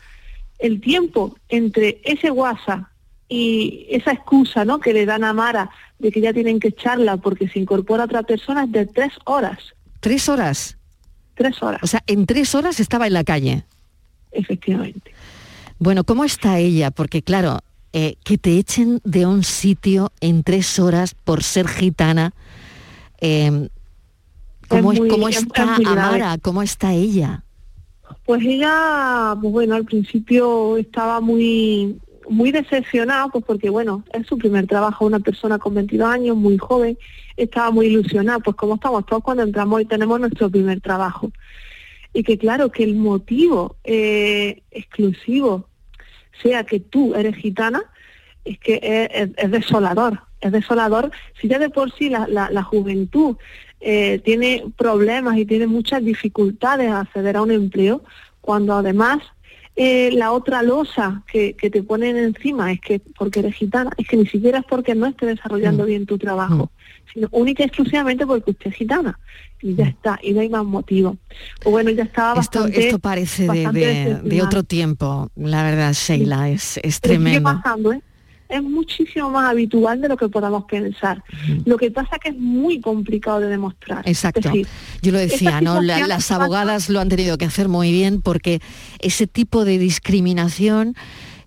el 0.61 0.81
tiempo 0.81 1.37
entre 1.49 2.01
ese 2.05 2.31
WhatsApp 2.31 2.85
y 3.29 3.87
esa 3.91 4.13
excusa 4.13 4.65
¿no? 4.65 4.79
que 4.79 4.93
le 4.93 5.05
dan 5.05 5.25
a 5.25 5.33
Mara 5.33 5.71
de 5.99 6.13
que 6.13 6.21
ya 6.21 6.33
tienen 6.33 6.61
que 6.61 6.69
echarla 6.69 7.17
porque 7.17 7.49
se 7.49 7.59
incorpora 7.59 8.05
otra 8.05 8.23
persona 8.23 8.65
es 8.65 8.73
de 8.73 8.87
tres 8.87 9.13
horas. 9.25 9.59
¿Tres 10.01 10.29
horas? 10.29 10.79
Tres 11.35 11.63
horas. 11.63 11.81
O 11.83 11.87
sea, 11.87 12.03
en 12.07 12.27
tres 12.27 12.55
horas 12.55 12.81
estaba 12.81 13.07
en 13.07 13.15
la 13.15 13.25
calle. 13.25 13.65
Efectivamente. 14.31 15.13
Bueno, 15.79 16.05
¿cómo 16.05 16.25
está 16.25 16.59
ella? 16.59 16.91
Porque 16.91 17.23
claro, 17.23 17.59
eh, 17.99 18.17
que 18.25 18.37
te 18.37 18.59
echen 18.59 19.01
de 19.05 19.25
un 19.25 19.43
sitio 19.43 20.13
en 20.21 20.43
tres 20.43 20.79
horas 20.79 21.15
por 21.15 21.43
ser 21.43 21.67
gitana. 21.67 22.33
eh, 23.23 23.71
¿Cómo, 24.69 24.93
Es 24.93 24.99
muy- 25.01 25.09
cómo 25.09 25.29
es- 25.31 25.39
está 25.39 25.77
es. 25.81 25.87
Amara? 25.87 26.37
¿Cómo 26.43 26.61
está 26.63 26.93
ella? 26.93 27.43
Pues 28.27 28.43
ella, 28.45 29.35
pues 29.41 29.51
bueno, 29.53 29.75
al 29.77 29.85
principio 29.87 30.77
estaba 30.77 31.21
muy 31.23 31.97
muy 32.29 32.51
decepcionada, 32.51 33.29
pues 33.29 33.45
porque 33.47 33.71
bueno, 33.71 34.03
es 34.13 34.27
su 34.27 34.37
primer 34.37 34.67
trabajo, 34.67 35.07
una 35.07 35.21
persona 35.21 35.59
con 35.59 35.73
22 35.75 36.09
años, 36.09 36.37
muy 36.37 36.59
joven, 36.59 36.99
estaba 37.37 37.71
muy 37.71 37.87
ilusionada, 37.87 38.41
pues 38.41 38.57
como 38.57 38.75
estamos 38.75 39.07
todos 39.07 39.23
cuando 39.23 39.45
entramos 39.45 39.81
y 39.81 39.85
tenemos 39.85 40.19
nuestro 40.21 40.51
primer 40.51 40.81
trabajo. 40.81 41.31
Y 42.13 42.25
que 42.25 42.37
claro, 42.37 42.71
que 42.73 42.83
el 42.83 42.97
motivo 42.97 43.77
eh, 43.85 44.63
exclusivo 44.73 45.69
sea 46.43 46.65
que 46.65 46.81
tú 46.81 47.15
eres 47.15 47.37
gitana, 47.37 47.83
es 48.45 48.59
que 48.59 48.75
es, 48.83 49.29
es- 49.29 49.31
es 49.37 49.51
desolador, 49.51 50.21
es 50.41 50.53
desolador. 50.53 51.11
Si 51.41 51.49
ya 51.49 51.59
de 51.59 51.71
por 51.71 51.93
sí 51.93 52.09
la, 52.09 52.27
la- 52.29 52.51
la 52.51 52.63
juventud 52.63 53.37
eh, 53.81 54.21
tiene 54.25 54.65
problemas 54.77 55.37
y 55.37 55.45
tiene 55.45 55.67
muchas 55.67 56.03
dificultades 56.05 56.91
a 56.91 57.01
acceder 57.01 57.37
a 57.37 57.43
un 57.43 57.51
empleo, 57.51 58.03
cuando 58.41 58.75
además 58.75 59.19
eh, 59.79 60.11
la 60.13 60.33
otra 60.33 60.63
losa 60.63 61.23
que, 61.31 61.53
que 61.55 61.69
te 61.69 61.83
ponen 61.83 62.17
encima 62.17 62.73
es 62.73 62.81
que 62.81 63.01
porque 63.19 63.41
eres 63.41 63.55
gitana, 63.57 63.91
es 63.99 64.09
que 64.09 64.17
ni 64.17 64.27
siquiera 64.27 64.61
es 64.61 64.65
porque 64.65 64.95
no 64.95 65.07
esté 65.07 65.27
desarrollando 65.27 65.85
bien 65.85 66.07
tu 66.07 66.17
trabajo, 66.17 66.71
sino 67.13 67.29
única 67.31 67.63
y 67.63 67.67
exclusivamente 67.67 68.27
porque 68.27 68.51
usted 68.51 68.71
es 68.71 68.77
gitana. 68.77 69.19
Y 69.63 69.75
ya 69.75 69.87
está, 69.87 70.19
y 70.23 70.33
no 70.33 70.41
hay 70.41 70.49
más 70.51 70.65
motivo. 70.65 71.17
Pues 71.63 71.73
bueno, 71.73 71.91
ya 71.91 72.03
estaba 72.05 72.35
bastante... 72.35 72.87
esto 72.87 72.99
parece 72.99 73.49
de, 73.49 74.43
otro 74.43 74.63
tiempo, 74.63 75.31
la 75.35 75.63
verdad, 75.63 75.95
Sheila, 75.95 76.51
es, 76.51 76.77
es 76.83 77.01
Pero 77.01 77.15
sigue 77.15 77.25
tremendo. 77.25 77.53
pasando, 77.53 77.93
¿eh? 77.93 78.03
es 78.49 78.63
muchísimo 78.63 79.31
más 79.31 79.51
habitual 79.51 80.01
de 80.01 80.09
lo 80.09 80.17
que 80.17 80.29
podamos 80.29 80.65
pensar. 80.65 81.23
Lo 81.65 81.77
que 81.77 81.91
pasa 81.91 82.19
que 82.19 82.29
es 82.31 82.37
muy 82.37 82.81
complicado 82.81 83.41
de 83.41 83.49
demostrar. 83.49 84.09
Exacto. 84.09 84.41
Decir, 84.49 84.67
Yo 85.03 85.13
lo 85.13 85.19
decía, 85.19 85.61
¿no? 85.61 85.81
La- 85.83 86.07
las 86.07 86.31
abogadas 86.31 86.89
lo 86.89 87.01
han 87.01 87.09
tenido 87.09 87.39
que 87.39 87.45
hacer 87.47 87.69
muy 87.69 87.91
bien 87.93 88.23
porque 88.23 88.61
ese 89.01 89.27
tipo 89.27 89.65
de 89.65 89.79
discriminación 89.79 90.95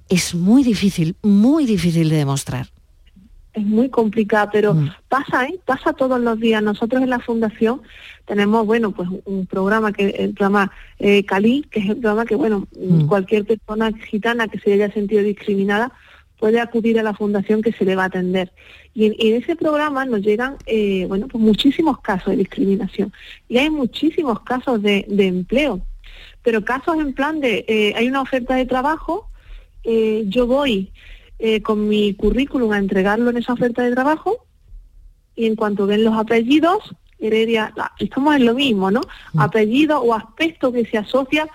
es 0.10 0.36
muy 0.36 0.64
difícil, 0.64 1.16
muy 1.22 1.66
difícil 1.66 2.10
de 2.10 2.18
demostrar. 2.18 2.68
Es 3.54 3.64
muy 3.66 3.90
complicada, 3.90 4.50
pero 4.52 4.74
Mm. 4.74 4.90
pasa, 5.08 5.46
¿eh? 5.46 5.60
Pasa 5.66 5.94
todos 5.94 6.20
los 6.22 6.40
días. 6.40 6.62
Nosotros 6.62 7.02
en 7.02 7.10
la 7.10 7.20
fundación 7.20 7.82
tenemos, 8.26 8.66
bueno, 8.66 8.92
pues 8.92 9.10
un 9.26 9.46
programa 9.48 9.92
que 9.92 10.10
el 10.10 10.34
programa 10.34 10.72
eh, 11.00 11.26
Cali, 11.26 11.66
que 11.72 11.80
es 11.80 11.90
el 11.90 11.98
programa 11.98 12.26
que, 12.26 12.36
bueno, 12.36 12.68
Mm. 12.78 13.08
cualquier 13.08 13.46
persona 13.46 13.92
gitana 14.10 14.48
que 14.48 14.60
se 14.60 14.74
haya 14.74 14.92
sentido 14.92 15.24
discriminada 15.24 15.92
puede 16.38 16.60
acudir 16.62 16.98
a 17.00 17.04
la 17.04 17.14
fundación 17.14 17.62
que 17.62 17.74
se 17.74 17.84
le 17.86 17.96
va 17.96 18.04
a 18.04 18.08
atender. 18.08 18.52
Y 18.94 19.06
en, 19.08 19.16
en 19.20 19.42
ese 19.42 19.56
programa 19.56 20.06
nos 20.06 20.22
llegan, 20.22 20.56
eh, 20.68 21.06
bueno, 21.08 21.28
pues 21.28 21.44
muchísimos 21.44 22.00
casos 22.02 22.32
de 22.32 22.38
discriminación. 22.38 23.12
Y 23.50 23.58
hay 23.58 23.70
muchísimos 23.70 24.40
casos 24.42 24.82
de, 24.82 25.06
de 25.10 25.28
empleo. 25.28 25.82
Pero 26.44 26.64
casos 26.64 26.96
en 26.98 27.14
plan 27.14 27.40
de, 27.42 27.66
eh, 27.68 27.94
hay 27.98 28.08
una 28.08 28.22
oferta 28.22 28.56
de 28.56 28.66
trabajo, 28.66 29.28
eh, 29.84 30.24
yo 30.28 30.48
voy 30.48 30.92
eh, 31.40 31.62
con 31.62 31.88
mi 31.88 32.14
currículum 32.14 32.72
a 32.74 32.78
entregarlo 32.78 33.30
en 33.30 33.38
esa 33.38 33.54
oferta 33.54 33.82
de 33.82 33.94
trabajo 33.94 34.46
y 35.36 35.46
en 35.46 35.56
cuanto 35.56 35.88
ven 35.88 36.04
los 36.04 36.16
apellidos, 36.16 36.96
Heredia, 37.18 37.74
estamos 37.98 38.36
en 38.36 38.46
lo 38.46 38.54
mismo, 38.54 38.92
¿no? 38.92 39.02
Apellido 39.38 40.02
o 40.02 40.14
aspecto 40.14 40.72
que 40.72 40.86
se 40.86 40.98
asocia 40.98 41.48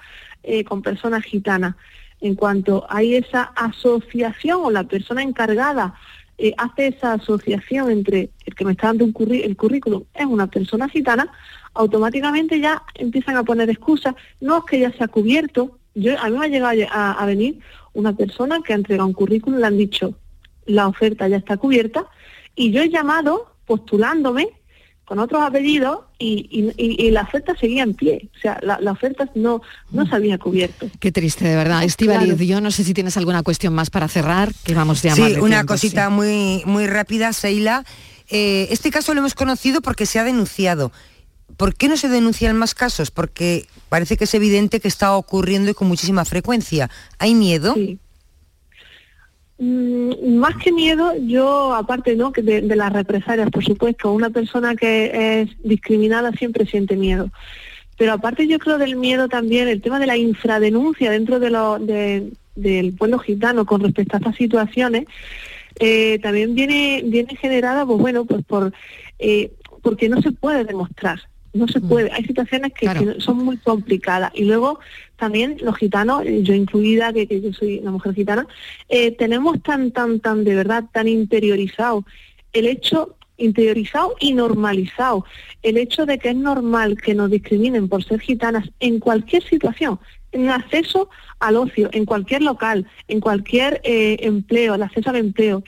eh, 0.42 0.64
con 0.64 0.82
personas 0.82 1.22
gitanas. 1.24 1.74
En 2.20 2.34
cuanto 2.34 2.86
hay 2.88 3.14
esa 3.16 3.42
asociación 3.54 4.60
o 4.62 4.70
la 4.70 4.84
persona 4.84 5.22
encargada 5.22 5.94
eh, 6.38 6.52
hace 6.58 6.88
esa 6.88 7.14
asociación 7.14 7.90
entre 7.90 8.30
el 8.44 8.54
que 8.54 8.64
me 8.64 8.72
está 8.72 8.88
dando 8.88 9.04
un 9.04 9.12
curri- 9.14 9.44
el 9.44 9.56
currículum 9.56 10.04
es 10.14 10.26
una 10.26 10.46
persona 10.48 10.88
gitana, 10.88 11.30
automáticamente 11.74 12.60
ya 12.60 12.82
empiezan 12.94 13.36
a 13.36 13.44
poner 13.44 13.68
excusas. 13.70 14.14
No 14.40 14.58
es 14.58 14.64
que 14.64 14.80
ya 14.80 14.92
se 14.92 15.04
ha 15.04 15.08
cubierto. 15.08 15.78
Yo, 15.94 16.18
a 16.18 16.28
mí 16.28 16.36
me 16.38 16.46
ha 16.46 16.48
llegado 16.48 16.80
a, 16.90 17.12
a 17.12 17.26
venir 17.26 17.60
una 17.94 18.12
persona 18.14 18.60
que 18.64 18.72
ha 18.72 18.76
entregado 18.76 19.06
un 19.08 19.14
currículum, 19.14 19.58
le 19.60 19.66
han 19.66 19.78
dicho 19.78 20.18
la 20.66 20.86
oferta 20.88 21.26
ya 21.28 21.36
está 21.36 21.56
cubierta 21.56 22.06
y 22.54 22.70
yo 22.72 22.82
he 22.82 22.88
llamado 22.90 23.54
postulándome 23.66 24.48
con 25.04 25.18
otros 25.18 25.42
apellidos 25.42 25.98
y, 26.18 26.48
y- 26.50 26.82
y- 26.82 27.06
y 27.06 27.10
la 27.10 27.22
oferta 27.22 27.54
seguía 27.60 27.82
en 27.82 27.92
pie. 27.92 28.30
O 28.36 28.38
sea, 28.40 28.58
la, 28.62 28.80
la 28.80 28.92
oferta 28.92 29.28
no, 29.34 29.60
no 29.90 30.06
se 30.06 30.14
había 30.16 30.38
cubierto. 30.38 30.88
Qué 30.98 31.12
triste, 31.12 31.44
de 31.46 31.54
verdad. 31.56 31.84
Estivaliz, 31.84 32.38
yo 32.38 32.62
no 32.62 32.70
sé 32.70 32.84
si 32.84 32.94
tienes 32.94 33.18
alguna 33.18 33.42
cuestión 33.42 33.74
más 33.74 33.90
para 33.90 34.08
cerrar, 34.08 34.52
que 34.64 34.74
vamos 34.74 35.02
ya 35.02 35.14
Sí, 35.14 35.20
de 35.34 35.40
una 35.40 35.56
tiempo, 35.56 35.74
cosita 35.74 36.06
sí. 36.08 36.12
muy, 36.14 36.62
muy 36.64 36.86
rápida, 36.86 37.34
Seila. 37.34 37.84
Eh, 38.30 38.68
este 38.70 38.90
caso 38.90 39.12
lo 39.12 39.20
hemos 39.20 39.34
conocido 39.34 39.82
porque 39.82 40.06
se 40.06 40.18
ha 40.18 40.24
denunciado. 40.24 40.90
¿Por 41.56 41.74
qué 41.74 41.88
no 41.88 41.96
se 41.96 42.08
denuncian 42.08 42.56
más 42.56 42.74
casos? 42.74 43.10
Porque 43.10 43.66
parece 43.88 44.16
que 44.16 44.24
es 44.24 44.34
evidente 44.34 44.80
que 44.80 44.88
está 44.88 45.16
ocurriendo 45.16 45.70
y 45.70 45.74
con 45.74 45.88
muchísima 45.88 46.24
frecuencia. 46.24 46.90
¿Hay 47.18 47.34
miedo? 47.34 47.74
Mm, 49.58 50.36
más 50.36 50.56
que 50.56 50.72
miedo, 50.72 51.12
yo, 51.16 51.74
aparte 51.74 52.16
¿no? 52.16 52.32
de, 52.34 52.60
de 52.62 52.76
las 52.76 52.92
represalias, 52.92 53.50
por 53.50 53.64
supuesto, 53.64 54.12
una 54.12 54.30
persona 54.30 54.74
que 54.74 55.42
es 55.42 55.50
discriminada 55.62 56.32
siempre 56.32 56.66
siente 56.66 56.96
miedo. 56.96 57.30
Pero 57.96 58.12
aparte 58.14 58.48
yo 58.48 58.58
creo 58.58 58.78
del 58.78 58.96
miedo 58.96 59.28
también, 59.28 59.68
el 59.68 59.80
tema 59.80 60.00
de 60.00 60.06
la 60.06 60.16
infradenuncia 60.16 61.10
dentro 61.12 61.38
de 61.38 61.50
lo, 61.50 61.78
de- 61.78 62.32
del 62.56 62.92
pueblo 62.94 63.18
gitano 63.20 63.64
con 63.64 63.80
respecto 63.80 64.16
a 64.16 64.18
estas 64.18 64.36
situaciones, 64.36 65.06
eh, 65.78 66.18
también 66.20 66.54
viene, 66.56 67.02
viene 67.04 67.36
generada, 67.36 67.86
pues 67.86 67.98
bueno, 68.00 68.24
pues 68.24 68.44
por 68.44 68.72
eh, 69.18 69.52
porque 69.82 70.08
no 70.08 70.20
se 70.22 70.32
puede 70.32 70.64
demostrar. 70.64 71.20
No 71.54 71.68
se 71.68 71.80
puede, 71.80 72.10
hay 72.12 72.24
situaciones 72.24 72.72
que, 72.72 72.86
que 72.86 73.20
son 73.20 73.38
muy 73.38 73.56
complicadas. 73.56 74.32
Y 74.34 74.44
luego 74.44 74.80
también 75.16 75.56
los 75.62 75.76
gitanos, 75.76 76.24
yo 76.42 76.52
incluida, 76.52 77.12
que, 77.12 77.26
que 77.26 77.40
yo 77.40 77.52
soy 77.52 77.78
una 77.78 77.92
mujer 77.92 78.14
gitana, 78.14 78.46
eh, 78.88 79.12
tenemos 79.12 79.62
tan, 79.62 79.92
tan, 79.92 80.20
tan, 80.20 80.44
de 80.44 80.54
verdad, 80.54 80.84
tan 80.92 81.08
interiorizado 81.08 82.04
el 82.52 82.66
hecho, 82.66 83.16
interiorizado 83.36 84.14
y 84.20 84.32
normalizado, 84.32 85.24
el 85.62 85.76
hecho 85.76 86.06
de 86.06 86.18
que 86.18 86.30
es 86.30 86.36
normal 86.36 86.96
que 87.00 87.14
nos 87.14 87.30
discriminen 87.30 87.88
por 87.88 88.02
ser 88.02 88.20
gitanas 88.20 88.70
en 88.80 89.00
cualquier 89.00 89.42
situación, 89.42 90.00
en 90.32 90.48
acceso 90.48 91.10
al 91.40 91.56
ocio, 91.56 91.88
en 91.92 92.04
cualquier 92.04 92.42
local, 92.42 92.86
en 93.08 93.20
cualquier 93.20 93.80
eh, 93.84 94.16
empleo, 94.20 94.74
el 94.74 94.82
acceso 94.82 95.10
al 95.10 95.16
empleo, 95.16 95.62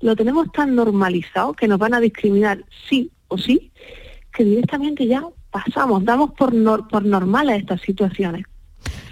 lo 0.00 0.16
tenemos 0.16 0.50
tan 0.52 0.74
normalizado 0.74 1.52
que 1.52 1.68
nos 1.68 1.78
van 1.78 1.94
a 1.94 2.00
discriminar 2.00 2.64
sí 2.88 3.10
o 3.28 3.36
sí, 3.36 3.70
que 4.32 4.44
directamente 4.44 5.06
ya 5.06 5.22
pasamos, 5.50 6.04
damos 6.04 6.30
por, 6.32 6.52
nor- 6.54 6.88
por 6.88 7.04
normales 7.04 7.60
estas 7.60 7.80
situaciones. 7.80 8.44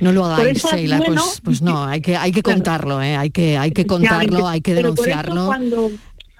No 0.01 0.13
lo 0.13 0.25
hagáis, 0.25 0.63
Sheila, 0.65 0.99
bueno- 0.99 1.23
pues, 1.25 1.41
pues 1.43 1.63
no, 1.63 1.85
hay 1.85 2.01
que, 2.01 2.17
hay 2.17 2.31
que 2.33 2.43
contarlo, 2.43 3.03
¿eh? 3.03 3.17
hay, 3.17 3.31
que, 3.31 3.59
hay 3.59 3.73
que 3.73 3.87
contarlo, 3.87 4.47
hay 4.47 4.61
que 4.61 4.75
denunciarlo. 4.75 5.47
cuando 5.47 5.91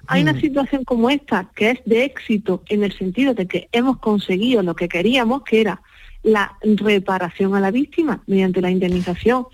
hay 0.07 0.23
una 0.23 0.33
Mm. 0.33 0.41
situación 0.41 0.83
como 0.85 1.09
esta, 1.09 1.49
que 1.55 1.71
es 1.71 1.79
de 1.85 2.05
éxito 2.05 2.63
en 2.69 2.83
el 2.83 2.97
sentido 2.97 3.33
de 3.33 3.47
que 3.47 3.67
hemos 3.71 3.97
conseguido 3.99 4.63
lo 4.63 4.75
que 4.75 4.87
queríamos, 4.87 5.43
que 5.43 5.61
era 5.61 5.81
la 6.23 6.57
reparación 6.61 7.53
a 7.55 7.59
la 7.59 7.69
víctima 7.71 8.23
mediante 8.27 8.61
la 8.61 8.71
indemnización, 8.71 9.45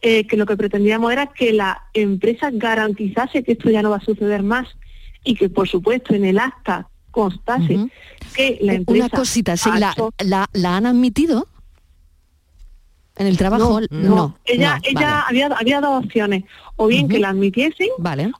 eh, 0.00 0.26
que 0.26 0.36
lo 0.36 0.46
que 0.46 0.56
pretendíamos 0.56 1.12
era 1.12 1.28
que 1.28 1.52
la 1.52 1.82
empresa 1.94 2.50
garantizase 2.52 3.44
que 3.44 3.52
esto 3.52 3.70
ya 3.70 3.82
no 3.82 3.90
va 3.90 3.98
a 3.98 4.04
suceder 4.04 4.42
más 4.42 4.66
y 5.24 5.36
que, 5.36 5.48
por 5.48 5.68
supuesto, 5.68 6.14
en 6.14 6.24
el 6.24 6.38
acta 6.38 6.88
constase 7.12 7.88
que 8.34 8.58
la 8.60 8.74
empresa... 8.74 9.06
Una 9.06 9.08
cosita, 9.10 9.54
Sheila, 9.54 9.92
hecho- 9.92 10.10
¿la, 10.24 10.48
¿la 10.52 10.76
han 10.76 10.86
admitido? 10.86 11.46
¿En 13.14 13.26
el 13.26 13.36
trabajo? 13.36 13.80
no, 13.90 14.38
ella, 14.46 14.76
no, 14.76 14.80
ella 14.84 15.00
vale. 15.00 15.22
había, 15.28 15.46
había 15.48 15.80
dos 15.82 16.04
opciones, 16.04 16.44
o 16.76 16.86
bien 16.86 17.08
que 17.08 17.18
la 17.18 17.28
admitiesen 17.28 17.88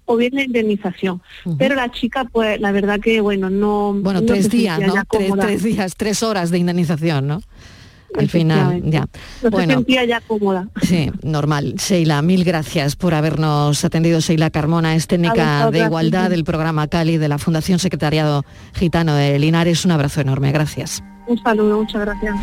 o 0.06 0.16
bien 0.16 0.34
la 0.34 0.44
indemnización. 0.44 1.20
Pero 1.58 1.74
la 1.74 1.90
chica, 1.92 2.24
pues 2.24 2.58
la 2.58 2.72
verdad 2.72 2.98
que, 2.98 3.20
bueno, 3.20 3.50
no... 3.50 3.92
Bueno, 3.94 4.20
no 4.20 4.26
tres 4.26 4.48
días, 4.48 4.80
¿no? 4.80 4.94
Tres, 5.10 5.32
tres 5.38 5.62
días, 5.62 5.94
tres 5.94 6.22
horas 6.22 6.50
de 6.50 6.58
indemnización, 6.58 7.26
¿no? 7.26 7.42
Al 8.18 8.28
final, 8.28 8.82
ya. 8.84 9.00
No 9.00 9.08
se 9.42 9.48
Bueno, 9.50 9.74
sentía 9.74 10.04
ya 10.04 10.20
cómoda. 10.20 10.68
Sí, 10.82 11.10
normal. 11.22 11.74
Sheila, 11.76 12.20
mil 12.22 12.44
gracias 12.44 12.96
por 12.96 13.14
habernos 13.14 13.84
atendido. 13.84 14.20
Sheila 14.20 14.50
Carmona 14.50 14.94
es 14.94 15.06
técnica 15.06 15.70
de 15.70 15.80
igualdad 15.80 16.30
del 16.30 16.44
programa 16.44 16.88
Cali 16.88 17.16
de 17.18 17.28
la 17.28 17.38
Fundación 17.38 17.78
Secretariado 17.78 18.44
Gitano 18.74 19.14
de 19.14 19.38
Linares. 19.38 19.84
Un 19.84 19.92
abrazo 19.92 20.20
enorme, 20.20 20.52
gracias. 20.52 21.02
Un 21.26 21.42
saludo, 21.42 21.78
muchas 21.78 22.00
gracias. 22.02 22.34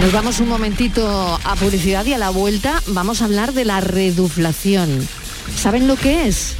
Nos 0.00 0.12
vamos 0.12 0.40
un 0.40 0.48
momentito 0.48 1.38
a 1.44 1.56
publicidad 1.56 2.04
y 2.04 2.12
a 2.12 2.18
la 2.18 2.30
vuelta 2.30 2.82
vamos 2.88 3.22
a 3.22 3.26
hablar 3.26 3.52
de 3.52 3.64
la 3.64 3.80
reduflación. 3.80 5.06
¿Saben 5.54 5.86
lo 5.86 5.96
que 5.96 6.26
es? 6.26 6.56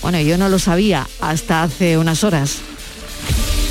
Bueno, 0.00 0.20
yo 0.20 0.38
no 0.38 0.48
lo 0.48 0.58
sabía 0.58 1.06
hasta 1.20 1.62
hace 1.64 1.98
unas 1.98 2.22
horas. 2.24 2.60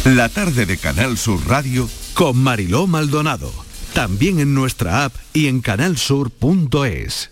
La 0.04 0.30
tarde 0.30 0.66
de 0.66 0.78
Canal 0.78 1.18
Sur 1.18 1.48
Radio 1.48 1.90
con 2.14 2.38
Mariló 2.38 2.86
Maldonado. 2.86 3.52
También 3.98 4.40
en 4.40 4.54
nuestra 4.54 5.06
app 5.06 5.16
y 5.34 5.48
en 5.48 5.60
canalsur.es. 5.60 7.32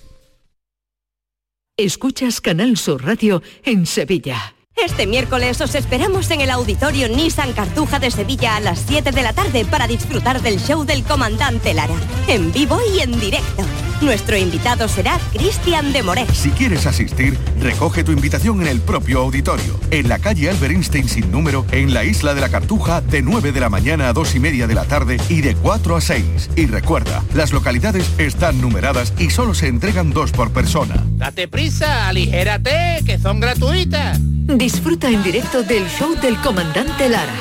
Escuchas 1.78 2.42
Canal 2.42 2.76
Sur 2.76 3.06
Radio 3.06 3.44
en 3.64 3.86
Sevilla. 3.86 4.56
Este 4.76 5.06
miércoles 5.06 5.62
os 5.62 5.76
esperamos 5.76 6.32
en 6.32 6.42
el 6.42 6.50
auditorio 6.50 7.08
Nissan 7.08 7.54
Cartuja 7.54 8.00
de 8.00 8.10
Sevilla 8.10 8.56
a 8.56 8.62
las 8.62 8.80
7 8.80 9.12
de 9.12 9.22
la 9.22 9.34
tarde 9.34 9.64
para 9.66 9.86
disfrutar 9.86 10.42
del 10.42 10.60
show 10.60 10.84
del 10.86 11.04
comandante 11.04 11.76
Lara, 11.76 11.94
en 12.28 12.52
vivo 12.52 12.80
y 12.96 13.02
en 13.02 13.20
directo. 13.20 13.64
Nuestro 14.02 14.36
invitado 14.36 14.88
será 14.88 15.18
Cristian 15.32 15.94
de 15.94 16.04
Moré. 16.04 16.26
Si 16.34 16.50
quieres 16.52 16.86
asistir, 16.86 17.38
recoge 17.62 18.04
tu 18.04 18.12
invitación 18.12 18.62
en 18.62 18.68
el 18.68 18.82
propio 18.82 19.22
auditorio, 19.22 19.80
en 19.90 20.10
la 20.10 20.20
calle 20.20 20.50
Albert 20.50 20.74
Einstein 20.74 21.08
sin 21.08 21.32
número, 21.32 21.66
en 21.72 21.94
la 21.94 22.04
isla 22.04 22.34
de 22.34 22.42
la 22.42 22.50
Cartuja, 22.50 23.02
de 23.02 23.22
9 23.22 23.54
de 23.54 23.60
la 23.60 23.70
mañana 23.70 24.10
a 24.10 24.14
2 24.14 24.36
y 24.36 24.40
media 24.40 24.68
de 24.68 24.76
la 24.76 24.84
tarde 24.84 25.18
y 25.30 25.42
de 25.42 25.56
4 25.56 25.96
a 25.96 26.02
6. 26.02 26.50
Y 26.58 26.66
recuerda, 26.66 27.24
las 27.34 27.54
localidades 27.54 28.12
están 28.18 28.60
numeradas 28.60 29.14
y 29.18 29.30
solo 29.30 29.54
se 29.54 29.68
entregan 29.68 30.12
dos 30.12 30.32
por 30.32 30.52
persona. 30.52 30.96
Date 31.18 31.48
prisa, 31.48 32.08
aligérate, 32.10 33.02
que 33.06 33.18
son 33.18 33.40
gratuitas. 33.40 34.20
Disfruta 34.22 35.10
en 35.10 35.24
directo 35.24 35.64
del 35.64 35.88
show 35.88 36.16
del 36.22 36.38
comandante 36.42 37.10
Lara, 37.10 37.34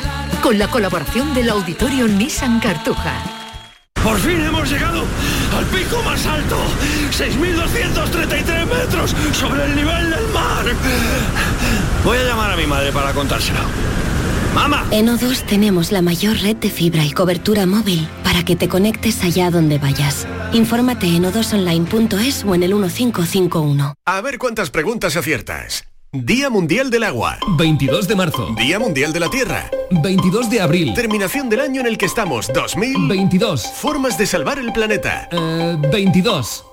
con 0.42 0.58
la 0.58 0.68
colaboración 0.68 1.34
del 1.34 1.50
auditorio 1.50 2.06
Nissan 2.06 2.60
Cartuja. 2.60 3.43
Por 4.04 4.18
fin 4.18 4.38
hemos 4.42 4.70
llegado 4.70 5.02
al 5.56 5.64
pico 5.66 6.02
más 6.02 6.26
alto, 6.26 6.58
6.233 7.10 8.66
metros 8.66 9.14
sobre 9.32 9.64
el 9.64 9.74
nivel 9.74 10.10
del 10.10 10.28
mar. 10.28 10.66
Voy 12.04 12.18
a 12.18 12.24
llamar 12.24 12.50
a 12.50 12.56
mi 12.56 12.66
madre 12.66 12.92
para 12.92 13.14
contárselo. 13.14 13.60
¡Mamá! 14.54 14.86
En 14.90 15.08
O2 15.08 15.46
tenemos 15.46 15.90
la 15.90 16.02
mayor 16.02 16.36
red 16.36 16.56
de 16.56 16.68
fibra 16.68 17.02
y 17.02 17.12
cobertura 17.12 17.64
móvil 17.64 18.06
para 18.22 18.44
que 18.44 18.56
te 18.56 18.68
conectes 18.68 19.24
allá 19.24 19.50
donde 19.50 19.78
vayas. 19.78 20.28
Infórmate 20.52 21.06
en 21.06 21.24
o2online.es 21.24 22.44
o 22.44 22.54
en 22.54 22.62
el 22.62 22.74
1551. 22.74 23.94
A 24.04 24.20
ver 24.20 24.36
cuántas 24.38 24.70
preguntas 24.70 25.16
aciertas. 25.16 25.86
Día 26.14 26.48
Mundial 26.48 26.88
del 26.90 27.02
Agua. 27.02 27.38
22 27.58 28.06
de 28.06 28.14
marzo. 28.14 28.54
Día 28.56 28.78
Mundial 28.78 29.12
de 29.12 29.18
la 29.18 29.28
Tierra. 29.28 29.68
22 29.90 30.48
de 30.48 30.60
abril. 30.60 30.94
Terminación 30.94 31.50
del 31.50 31.58
año 31.58 31.80
en 31.80 31.88
el 31.88 31.98
que 31.98 32.06
estamos. 32.06 32.46
2022. 32.54 33.66
Formas 33.66 34.16
de 34.16 34.26
salvar 34.26 34.60
el 34.60 34.72
planeta. 34.72 35.28
22. 35.90 36.64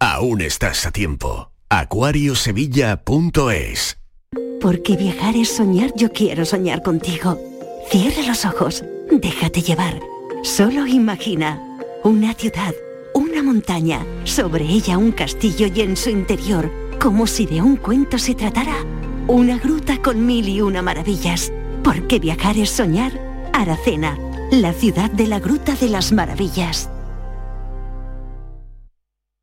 Aún 0.00 0.42
estás 0.42 0.84
a 0.84 0.90
tiempo. 0.90 1.50
Acuariosevilla.es 1.70 3.98
Porque 4.60 4.98
viajar 4.98 5.34
es 5.34 5.56
soñar, 5.56 5.94
yo 5.96 6.12
quiero 6.12 6.44
soñar 6.44 6.82
contigo. 6.82 7.40
Cierra 7.90 8.20
los 8.26 8.44
ojos, 8.44 8.84
déjate 9.10 9.62
llevar. 9.62 9.98
Solo 10.42 10.86
imagina 10.86 11.58
una 12.04 12.34
ciudad, 12.34 12.74
una 13.14 13.42
montaña, 13.42 14.04
sobre 14.24 14.66
ella 14.66 14.98
un 14.98 15.12
castillo 15.12 15.68
y 15.74 15.80
en 15.80 15.96
su 15.96 16.10
interior, 16.10 16.70
como 17.02 17.26
si 17.26 17.46
de 17.46 17.60
un 17.60 17.74
cuento 17.74 18.16
se 18.16 18.36
tratara, 18.36 18.76
una 19.26 19.58
gruta 19.58 20.00
con 20.00 20.24
mil 20.24 20.48
y 20.48 20.60
una 20.60 20.82
maravillas. 20.82 21.52
Porque 21.82 22.20
viajar 22.20 22.56
es 22.56 22.70
soñar. 22.70 23.10
Aracena, 23.52 24.16
la 24.52 24.72
ciudad 24.72 25.10
de 25.10 25.26
la 25.26 25.40
Gruta 25.40 25.74
de 25.74 25.88
las 25.88 26.12
Maravillas. 26.12 26.88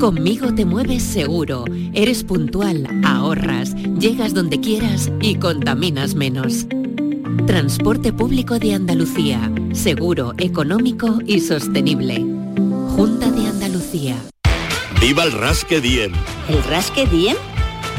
Conmigo 0.00 0.54
te 0.54 0.64
mueves 0.64 1.02
seguro, 1.02 1.66
eres 1.92 2.24
puntual, 2.24 2.86
ahorras, 3.04 3.74
llegas 3.74 4.32
donde 4.32 4.58
quieras 4.58 5.12
y 5.20 5.34
contaminas 5.34 6.14
menos. 6.14 6.66
Transporte 7.46 8.10
público 8.10 8.58
de 8.58 8.72
Andalucía, 8.72 9.52
seguro, 9.74 10.32
económico 10.38 11.18
y 11.26 11.40
sostenible. 11.40 12.24
Junta 12.96 13.30
de 13.30 13.46
Andalucía. 13.46 14.16
¡Viva 15.02 15.24
el 15.24 15.32
Rasque 15.32 15.82
Diem! 15.82 16.12
¿El 16.48 16.64
rasque 16.64 17.04
Diem? 17.06 17.36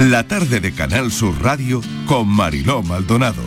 La 0.00 0.26
tarde 0.26 0.60
de 0.60 0.72
Canal 0.72 1.12
Sur 1.12 1.42
Radio 1.42 1.82
con 2.06 2.26
Mariló 2.26 2.82
Maldonado. 2.82 3.42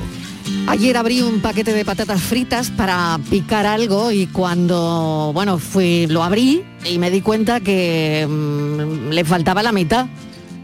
Ayer 0.67 0.95
abrí 0.97 1.21
un 1.21 1.41
paquete 1.41 1.73
de 1.73 1.83
patatas 1.83 2.21
fritas 2.21 2.69
para 2.69 3.19
picar 3.29 3.65
algo 3.65 4.11
y 4.11 4.27
cuando, 4.27 5.31
bueno, 5.33 5.57
fui, 5.57 6.05
lo 6.07 6.23
abrí 6.23 6.63
y 6.85 6.99
me 6.99 7.09
di 7.11 7.21
cuenta 7.21 7.59
que 7.59 8.27
mm, 8.29 9.09
le 9.09 9.25
faltaba 9.25 9.63
la 9.63 9.71
mitad 9.71 10.07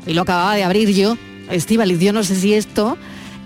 y 0.05 0.13
lo 0.13 0.21
acababa 0.21 0.55
de 0.55 0.63
abrir 0.63 0.89
yo. 0.89 1.17
Estíbaliz, 1.49 1.99
yo 1.99 2.13
no 2.13 2.23
sé 2.23 2.35
si 2.35 2.53
esto 2.53 2.97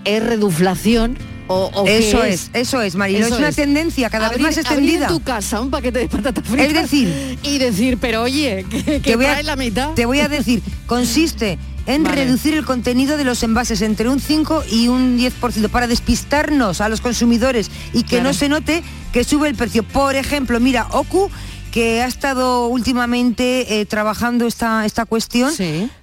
es 0.04 0.22
reduflación 0.22 1.16
o, 1.48 1.70
o 1.74 1.84
qué 1.84 1.98
Eso 2.10 2.22
es, 2.24 2.50
eso 2.52 2.82
es, 2.82 2.94
Marilo. 2.94 3.24
Eso 3.24 3.34
es 3.36 3.40
una 3.40 3.52
tendencia 3.52 4.10
cada 4.10 4.28
vez 4.28 4.38
más 4.40 4.56
extendida. 4.58 4.92
abrir 4.96 5.02
en 5.02 5.08
tu 5.08 5.22
casa 5.24 5.60
un 5.62 5.70
paquete 5.70 6.00
de 6.00 6.08
patatas 6.08 6.44
fritas. 6.46 6.66
Es 6.66 6.74
decir, 6.74 7.38
y 7.42 7.58
decir, 7.58 7.96
pero 7.98 8.22
oye, 8.22 8.66
que, 8.70 9.00
que 9.00 9.16
voy 9.16 9.24
a- 9.24 9.30
trae 9.32 9.42
la 9.44 9.56
mitad. 9.56 9.94
Te 9.94 10.04
voy 10.04 10.20
a 10.20 10.28
decir, 10.28 10.62
consiste 10.86 11.58
en 11.86 12.02
Vale. 12.04 12.16
reducir 12.24 12.54
el 12.54 12.64
contenido 12.64 13.16
de 13.16 13.24
los 13.24 13.42
envases 13.42 13.82
entre 13.82 14.08
un 14.08 14.20
5 14.20 14.64
y 14.70 14.88
un 14.88 15.18
10% 15.18 15.68
para 15.68 15.86
despistarnos 15.86 16.80
a 16.80 16.88
los 16.88 17.00
consumidores 17.00 17.70
y 17.92 18.02
que 18.02 18.16
Claro. 18.16 18.24
no 18.24 18.34
se 18.34 18.48
note 18.48 18.82
que 19.12 19.24
sube 19.24 19.48
el 19.48 19.54
precio. 19.54 19.82
Por 19.82 20.16
ejemplo, 20.16 20.58
mira, 20.60 20.86
Oku 20.92 21.30
que 21.70 22.02
ha 22.02 22.06
estado 22.06 22.68
últimamente 22.68 23.80
eh, 23.80 23.84
trabajando 23.86 24.46
esta, 24.46 24.86
esta 24.86 25.06
cuestión, 25.06 25.52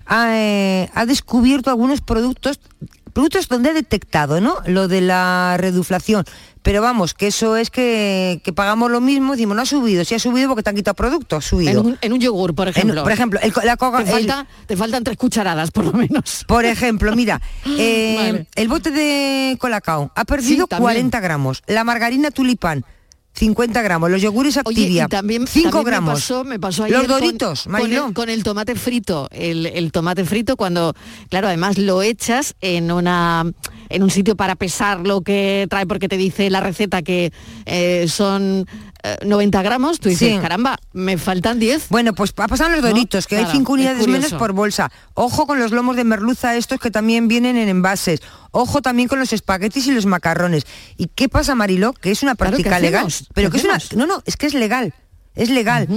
ha, 0.06 0.38
eh, 0.38 0.90
ha 0.94 1.06
descubierto 1.06 1.70
algunos 1.70 2.02
productos, 2.02 2.60
productos 3.14 3.48
donde 3.48 3.70
ha 3.70 3.74
detectado 3.74 4.42
¿no? 4.42 4.58
lo 4.66 4.90
de 4.90 5.00
la 5.00 5.56
reduflación. 5.58 6.26
Pero 6.64 6.82
vamos, 6.82 7.16
que 7.16 7.26
eso 7.28 7.56
es 7.56 7.72
que, 7.72 8.40
que 8.44 8.54
pagamos 8.54 8.92
lo 8.92 9.02
mismo, 9.02 9.32
decimos, 9.32 9.56
no 9.56 9.64
ha 9.64 9.66
subido, 9.66 10.06
si 10.06 10.14
ha 10.14 10.20
subido 10.20 10.48
porque 10.48 10.62
te 10.62 10.70
han 10.70 10.76
quitado 10.76 10.94
productos, 10.94 11.44
ha 11.44 11.50
subido. 11.50 11.72
En 11.72 11.78
un, 11.88 11.98
en 12.02 12.14
un 12.14 12.20
yogur, 12.20 12.54
por 12.54 12.68
En- 12.68 12.74
ejemplo. 12.76 13.02
por 13.04 13.12
ejemplo, 13.12 13.40
el 13.42 13.52
la 13.64 13.78
coca- 13.78 14.04
te, 14.04 14.12
el- 14.12 14.28
falta- 14.28 14.48
te 14.68 14.78
faltan 14.78 15.04
tres 15.04 15.18
cucharadas, 15.18 15.72
por 15.72 15.86
lo 15.86 15.94
menos. 15.94 16.44
Por 16.48 16.66
ejemplo, 16.66 17.16
mira, 17.16 17.42
eh, 17.66 18.16
Vale. 18.18 18.48
el 18.56 18.68
bote 18.68 18.92
de 18.92 19.58
colacao 19.60 20.12
ha 20.16 20.24
perdido 20.26 20.66
Sí, 20.66 20.70
también. 20.70 20.84
40 20.84 21.20
gramos, 21.20 21.64
la 21.66 21.84
margarina 21.84 22.30
tulipán 22.30 22.86
50 23.34 23.82
gramos, 23.82 24.12
los 24.12 24.22
yogures 24.22 24.58
Oye, 24.58 24.82
Activia 24.82 25.06
y 25.06 25.08
también, 25.08 25.48
5 25.48 25.70
también 25.70 25.86
gramos. 25.86 26.10
Me 26.10 26.16
pasó, 26.16 26.44
me 26.44 26.60
pasó 26.60 26.84
ayer 26.84 26.98
los 26.98 27.08
con- 27.08 27.20
doritos, 27.22 27.64
con, 27.64 27.72
Mariló. 27.72 28.08
el, 28.08 28.14
con 28.14 28.30
el 28.30 28.44
tomate 28.44 28.76
frito. 28.76 29.30
El, 29.32 29.66
el 29.68 29.92
tomate 29.94 30.26
frito 30.26 30.58
cuando, 30.58 30.94
claro, 31.30 31.48
además 31.48 31.78
lo 31.78 32.02
echas 32.04 32.56
en 32.60 32.92
una 32.92 33.46
en 33.94 34.04
un 34.04 34.10
sitio 34.10 34.36
para 34.36 34.56
pesar 34.56 35.00
lo 35.06 35.22
que 35.22 35.68
trae 35.70 35.86
porque 35.86 36.08
te 36.08 36.18
dice 36.18 36.50
la 36.50 36.60
receta 36.60 37.02
que 37.02 37.32
eh, 37.66 38.08
son 38.08 38.66
eh, 39.04 39.18
90 39.26 39.62
gramos, 39.64 40.00
tú 40.00 40.10
dices, 40.10 40.34
Sí. 40.36 40.40
caramba, 40.40 40.78
me 40.94 41.18
faltan 41.18 41.60
10. 41.60 41.88
Bueno, 41.90 42.14
pues 42.14 42.34
ha 42.38 42.48
pasado 42.48 42.70
los 42.72 42.82
¿No? 42.82 42.90
doritos, 42.90 43.26
que 43.28 43.38
hay 43.38 43.44
Claro, 43.44 43.58
5 43.58 43.72
es 43.72 43.80
unidades 43.80 44.08
menos 44.08 44.34
por 44.34 44.54
bolsa. 44.54 44.92
Ojo 45.16 45.48
con 45.48 45.60
los 45.60 45.72
lomos 45.72 45.96
de 45.96 46.04
merluza 46.04 46.56
estos 46.56 46.80
que 46.80 46.92
también 46.92 47.28
vienen 47.28 47.58
en 47.58 47.68
envases. 47.70 48.22
Ojo 48.52 48.82
también 48.82 49.08
con 49.08 49.20
los 49.20 49.34
espaguetis 49.34 49.88
y 49.88 49.92
los 49.92 50.06
macarrones. 50.06 50.64
¿Y 50.98 51.08
qué 51.08 51.30
pasa, 51.30 51.56
Mariló? 51.56 51.94
Que 51.94 52.12
es 52.12 52.22
una 52.24 52.36
Claro, 52.36 52.58
¿qué 52.58 52.64
práctica 52.64 52.80
legal. 52.80 53.08
Pero 53.34 53.50
¿Qué 53.50 53.60
que 53.62 53.68
es 53.68 53.92
una. 53.94 54.00
No, 54.00 54.06
no, 54.08 54.22
es 54.26 54.38
que 54.38 54.46
es 54.48 54.54
legal. 54.54 54.94
Es 55.36 55.50
legal. 55.50 55.88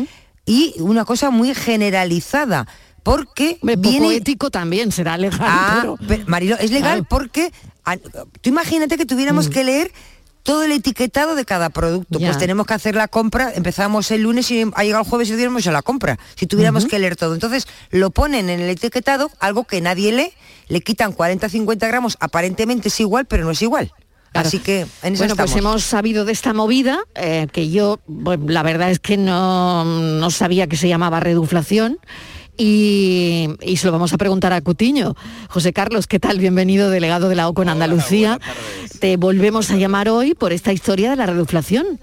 Y 0.47 0.74
una 0.78 1.05
cosa 1.05 1.30
muy 1.30 1.55
generalizada. 1.55 2.66
Porque 3.03 3.59
Hombre, 3.61 3.76
poco 3.76 3.88
viene 3.90 4.14
ético 4.16 4.51
también 4.51 4.90
será 4.90 5.18
legal, 5.18 5.40
Ah, 5.42 5.78
pero- 5.82 5.99
pero, 6.09 6.24
Marilo, 6.26 6.57
es 6.59 6.70
legal 6.70 7.01
Claro. 7.01 7.07
porque 7.11 7.53
tú 8.41 8.51
imagínate 8.51 8.97
que 8.97 9.07
tuviéramos 9.07 9.49
que 9.49 9.64
leer 9.64 9.93
todo 10.45 10.62
el 10.62 10.72
etiquetado 10.72 11.35
de 11.35 11.45
cada 11.45 11.70
producto. 11.70 12.18
Mm. 12.18 12.22
Ya. 12.22 12.28
Pues 12.28 12.39
tenemos 12.39 12.66
que 12.66 12.74
hacer 12.74 12.95
la 12.95 13.09
compra, 13.09 13.53
empezamos 13.55 14.11
el 14.12 14.22
lunes 14.22 14.51
y 14.51 14.62
ha 14.74 14.85
llegado 14.85 15.03
el 15.03 15.09
jueves 15.09 15.28
y 15.28 15.32
tuviéramos 15.32 15.66
a 15.66 15.72
la 15.72 15.82
compra, 15.82 16.18
si 16.37 16.47
tuviéramos 16.47 16.87
que 16.87 16.99
leer 16.99 17.16
todo. 17.16 17.35
Entonces 17.35 17.66
lo 17.91 18.11
ponen 18.11 18.51
en 18.51 18.61
el 18.61 18.68
etiquetado, 18.68 19.30
algo 19.41 19.64
que 19.64 19.80
nadie 19.80 20.12
lee, 20.12 20.32
le 20.68 20.82
quitan 20.82 21.14
40-50 21.14 21.78
gramos, 21.89 22.16
aparentemente 22.20 22.89
es 22.89 23.01
igual, 23.01 23.24
pero 23.24 23.45
no 23.45 23.51
es 23.51 23.62
igual. 23.62 23.93
Claro. 24.32 24.49
Así 24.49 24.59
que 24.59 24.80
en 25.03 25.14
eso 25.14 25.22
Bueno, 25.22 25.37
pues 25.37 25.55
hemos 25.57 25.85
sabido 25.85 26.24
de 26.24 26.32
esta 26.32 26.53
movida, 26.53 27.05
eh, 27.14 27.47
que 27.53 27.70
yo, 27.70 28.01
bueno, 28.07 28.47
la 28.49 28.64
verdad 28.64 28.91
es 28.91 28.99
que 28.99 29.16
no, 29.16 29.85
no 29.85 30.30
sabía 30.30 30.66
que 30.66 30.76
se 30.76 30.89
llamaba 30.89 31.20
reduflación. 31.20 31.99
Y, 32.57 33.48
y 33.62 33.76
se 33.76 33.86
lo 33.86 33.92
vamos 33.92 34.12
a 34.12 34.18
preguntar 34.18 34.52
a 34.52 34.61
Cutiño. 34.61 35.14
José 35.48 35.72
Carlos, 35.72 36.07
¿qué 36.07 36.20
tal? 36.20 36.38
Bienvenido, 36.38 36.90
delegado 36.90 37.28
de 37.28 37.34
la 37.34 37.48
OCO 37.48 37.62
en 37.62 37.70
Andalucía. 37.70 38.38
Te 39.00 39.16
volvemos 39.16 39.70
a 39.70 39.76
llamar 39.76 40.09
hoy 40.09 40.34
por 40.34 40.52
esta 40.52 40.72
historia 40.72 41.11
de 41.11 41.16
la 41.16 41.26
reduflación. 41.26 41.98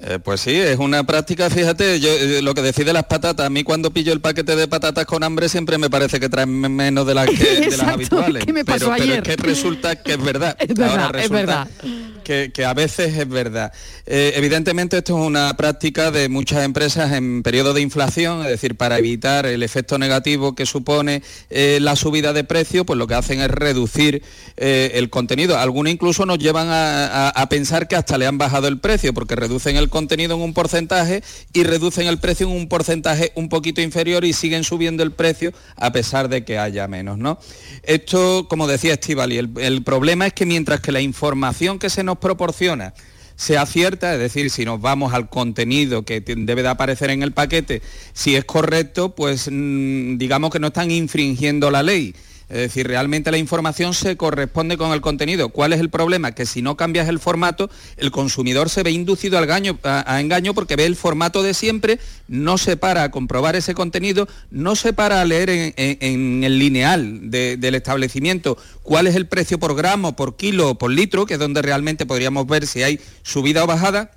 Eh, 0.00 0.18
pues 0.22 0.40
sí, 0.40 0.54
es 0.56 0.78
una 0.78 1.04
práctica, 1.04 1.50
fíjate, 1.50 1.98
yo, 1.98 2.08
eh, 2.10 2.40
lo 2.42 2.54
que 2.54 2.62
decide 2.62 2.92
las 2.92 3.04
patatas, 3.06 3.46
a 3.46 3.50
mí 3.50 3.64
cuando 3.64 3.90
pillo 3.92 4.12
el 4.12 4.20
paquete 4.20 4.54
de 4.54 4.68
patatas 4.68 5.04
con 5.06 5.24
hambre 5.24 5.48
siempre 5.48 5.76
me 5.78 5.90
parece 5.90 6.20
que 6.20 6.28
traen 6.28 6.50
me- 6.50 6.68
menos 6.68 7.06
de 7.06 7.14
las, 7.14 7.28
que, 7.28 7.36
de 7.36 7.76
las 7.76 7.88
habituales. 7.88 8.44
¿qué 8.44 8.52
me 8.52 8.64
pasó 8.64 8.86
pero, 8.86 8.92
pero 8.96 9.02
ayer? 9.02 9.28
es 9.28 9.36
que 9.36 9.42
resulta 9.42 9.96
que 9.96 10.12
es 10.12 10.22
verdad. 10.22 10.56
Es 10.68 10.68
verdad, 10.74 11.06
Ahora 11.06 11.20
es 11.22 11.28
resulta 11.30 11.68
verdad. 11.82 12.50
que, 12.52 12.64
a 12.64 12.74
veces 12.74 13.16
es 13.16 13.28
verdad. 13.28 13.72
Eh, 14.06 14.34
evidentemente 14.36 14.98
esto 14.98 15.18
es 15.18 15.26
una 15.26 15.56
práctica 15.56 16.10
de 16.10 16.28
muchas 16.28 16.62
empresas 16.64 17.12
en 17.12 17.42
periodo 17.42 17.72
de 17.74 17.80
inflación, 17.80 18.42
es 18.42 18.48
decir, 18.48 18.76
para 18.76 18.98
evitar 18.98 19.46
el 19.46 19.62
efecto 19.62 19.98
negativo 19.98 20.54
que 20.54 20.66
supone 20.66 21.22
eh, 21.50 21.78
la 21.80 21.96
subida 21.96 22.32
de 22.34 22.44
precio, 22.44 22.84
pues 22.84 22.98
lo 22.98 23.06
que 23.06 23.14
hacen 23.14 23.40
es 23.40 23.50
reducir 23.50 24.22
el 24.56 25.08
contenido. 25.10 25.58
Algunos 25.58 25.92
incluso 25.92 26.26
nos 26.26 26.38
llevan 26.38 26.68
a, 26.70 27.46
pensar 27.48 27.88
que 27.88 27.96
hasta 27.96 28.18
le 28.18 28.26
han 28.26 28.36
bajado 28.38 28.68
el 28.68 28.78
precio, 28.78 29.14
porque 29.14 29.34
reducen 29.34 29.76
el 29.76 29.87
contenido 29.88 30.34
en 30.34 30.42
un 30.42 30.54
porcentaje 30.54 31.22
y 31.52 31.64
reducen 31.64 32.06
el 32.06 32.18
precio 32.18 32.46
en 32.46 32.54
un 32.54 32.68
porcentaje 32.68 33.32
un 33.34 33.48
poquito 33.48 33.80
inferior 33.80 34.24
y 34.24 34.32
siguen 34.32 34.64
subiendo 34.64 35.02
el 35.02 35.12
precio 35.12 35.52
a 35.76 35.92
pesar 35.92 36.28
de 36.28 36.44
que 36.44 36.58
haya 36.58 36.88
menos. 36.88 37.18
¿no? 37.18 37.38
Esto, 37.82 38.46
como 38.48 38.66
decía 38.66 38.94
Estivali, 38.94 39.38
el, 39.38 39.50
el 39.58 39.82
problema 39.82 40.26
es 40.26 40.32
que 40.32 40.46
mientras 40.46 40.80
que 40.80 40.92
la 40.92 41.00
información 41.00 41.78
que 41.78 41.90
se 41.90 42.04
nos 42.04 42.18
proporciona 42.18 42.94
sea 43.38 43.64
cierta, 43.66 44.12
es 44.14 44.18
decir, 44.18 44.50
si 44.50 44.64
nos 44.64 44.80
vamos 44.80 45.14
al 45.14 45.28
contenido 45.28 46.04
que 46.04 46.20
debe 46.20 46.62
de 46.62 46.68
aparecer 46.68 47.10
en 47.10 47.22
el 47.22 47.32
paquete, 47.32 47.82
si 48.12 48.34
es 48.34 48.44
correcto, 48.44 49.14
pues 49.14 49.48
mm, 49.50 50.18
digamos 50.18 50.50
que 50.50 50.58
no 50.58 50.66
están 50.66 50.90
infringiendo 50.90 51.70
la 51.70 51.84
ley. 51.84 52.16
Es 52.48 52.56
decir, 52.56 52.86
realmente 52.86 53.30
la 53.30 53.36
información 53.36 53.92
se 53.92 54.16
corresponde 54.16 54.78
con 54.78 54.92
el 54.92 55.02
contenido. 55.02 55.50
¿Cuál 55.50 55.74
es 55.74 55.80
el 55.80 55.90
problema? 55.90 56.32
Que 56.32 56.46
si 56.46 56.62
no 56.62 56.76
cambias 56.76 57.08
el 57.08 57.18
formato, 57.18 57.68
el 57.98 58.10
consumidor 58.10 58.70
se 58.70 58.82
ve 58.82 58.90
inducido 58.90 59.36
al 59.36 59.48
a, 59.82 60.20
engaño 60.20 60.54
porque 60.54 60.76
ve 60.76 60.86
el 60.86 60.96
formato 60.96 61.42
de 61.42 61.52
siempre, 61.52 61.98
no 62.26 62.56
se 62.56 62.76
para 62.76 63.02
a 63.02 63.10
comprobar 63.10 63.56
ese 63.56 63.74
contenido, 63.74 64.28
no 64.50 64.76
se 64.76 64.92
para 64.92 65.20
a 65.20 65.24
leer 65.24 65.50
en, 65.50 66.44
el 66.44 66.58
lineal 66.58 67.30
del 67.30 67.74
establecimiento 67.74 68.56
cuál 68.82 69.06
es 69.06 69.14
el 69.14 69.26
precio 69.26 69.58
por 69.58 69.74
gramo, 69.74 70.16
por 70.16 70.36
kilo, 70.36 70.76
por 70.76 70.90
litro, 70.90 71.26
que 71.26 71.34
es 71.34 71.40
donde 71.40 71.60
realmente 71.60 72.06
podríamos 72.06 72.46
ver 72.46 72.66
si 72.66 72.82
hay 72.82 73.00
subida 73.22 73.64
o 73.64 73.66
bajada 73.66 74.10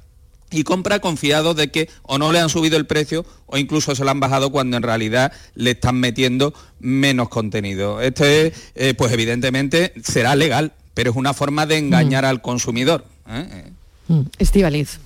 y 0.51 0.63
compra 0.63 0.99
confiado 0.99 1.53
de 1.53 1.71
que 1.71 1.89
o 2.03 2.17
no 2.17 2.31
le 2.31 2.39
han 2.39 2.49
subido 2.49 2.77
el 2.77 2.85
precio 2.85 3.25
o 3.47 3.57
incluso 3.57 3.95
se 3.95 4.03
lo 4.03 4.11
han 4.11 4.19
bajado 4.19 4.51
cuando 4.51 4.77
en 4.77 4.83
realidad 4.83 5.31
le 5.55 5.71
están 5.71 5.95
metiendo 5.99 6.53
menos 6.79 7.29
contenido. 7.29 8.01
Este, 8.01 8.53
eh, 8.75 8.93
pues 8.93 9.11
evidentemente 9.11 9.93
será 10.03 10.35
legal, 10.35 10.73
pero 10.93 11.11
es 11.11 11.17
una 11.17 11.33
forma 11.33 11.65
de 11.65 11.77
engañar 11.77 12.23
mm. 12.23 12.27
al 12.27 12.41
consumidor. 12.41 13.05
¿eh? 13.27 13.71
Mm. 14.07 14.21
Estivaliz. 14.37 14.99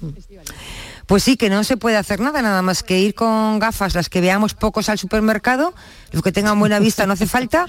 Pues 1.05 1.23
sí, 1.23 1.37
que 1.37 1.49
no 1.49 1.63
se 1.63 1.77
puede 1.77 1.97
hacer 1.97 2.19
nada, 2.19 2.41
nada 2.41 2.63
más 2.63 2.81
que 2.81 2.99
ir 2.99 3.13
con 3.13 3.59
gafas, 3.59 3.93
las 3.93 4.09
que 4.09 4.21
veamos 4.21 4.55
pocos 4.55 4.89
al 4.89 4.97
supermercado, 4.97 5.75
los 6.15 6.23
que 6.23 6.31
tengan 6.31 6.57
buena 6.57 6.79
vista 6.79 7.05
no 7.05 7.11
hace 7.11 7.27
falta, 7.27 7.65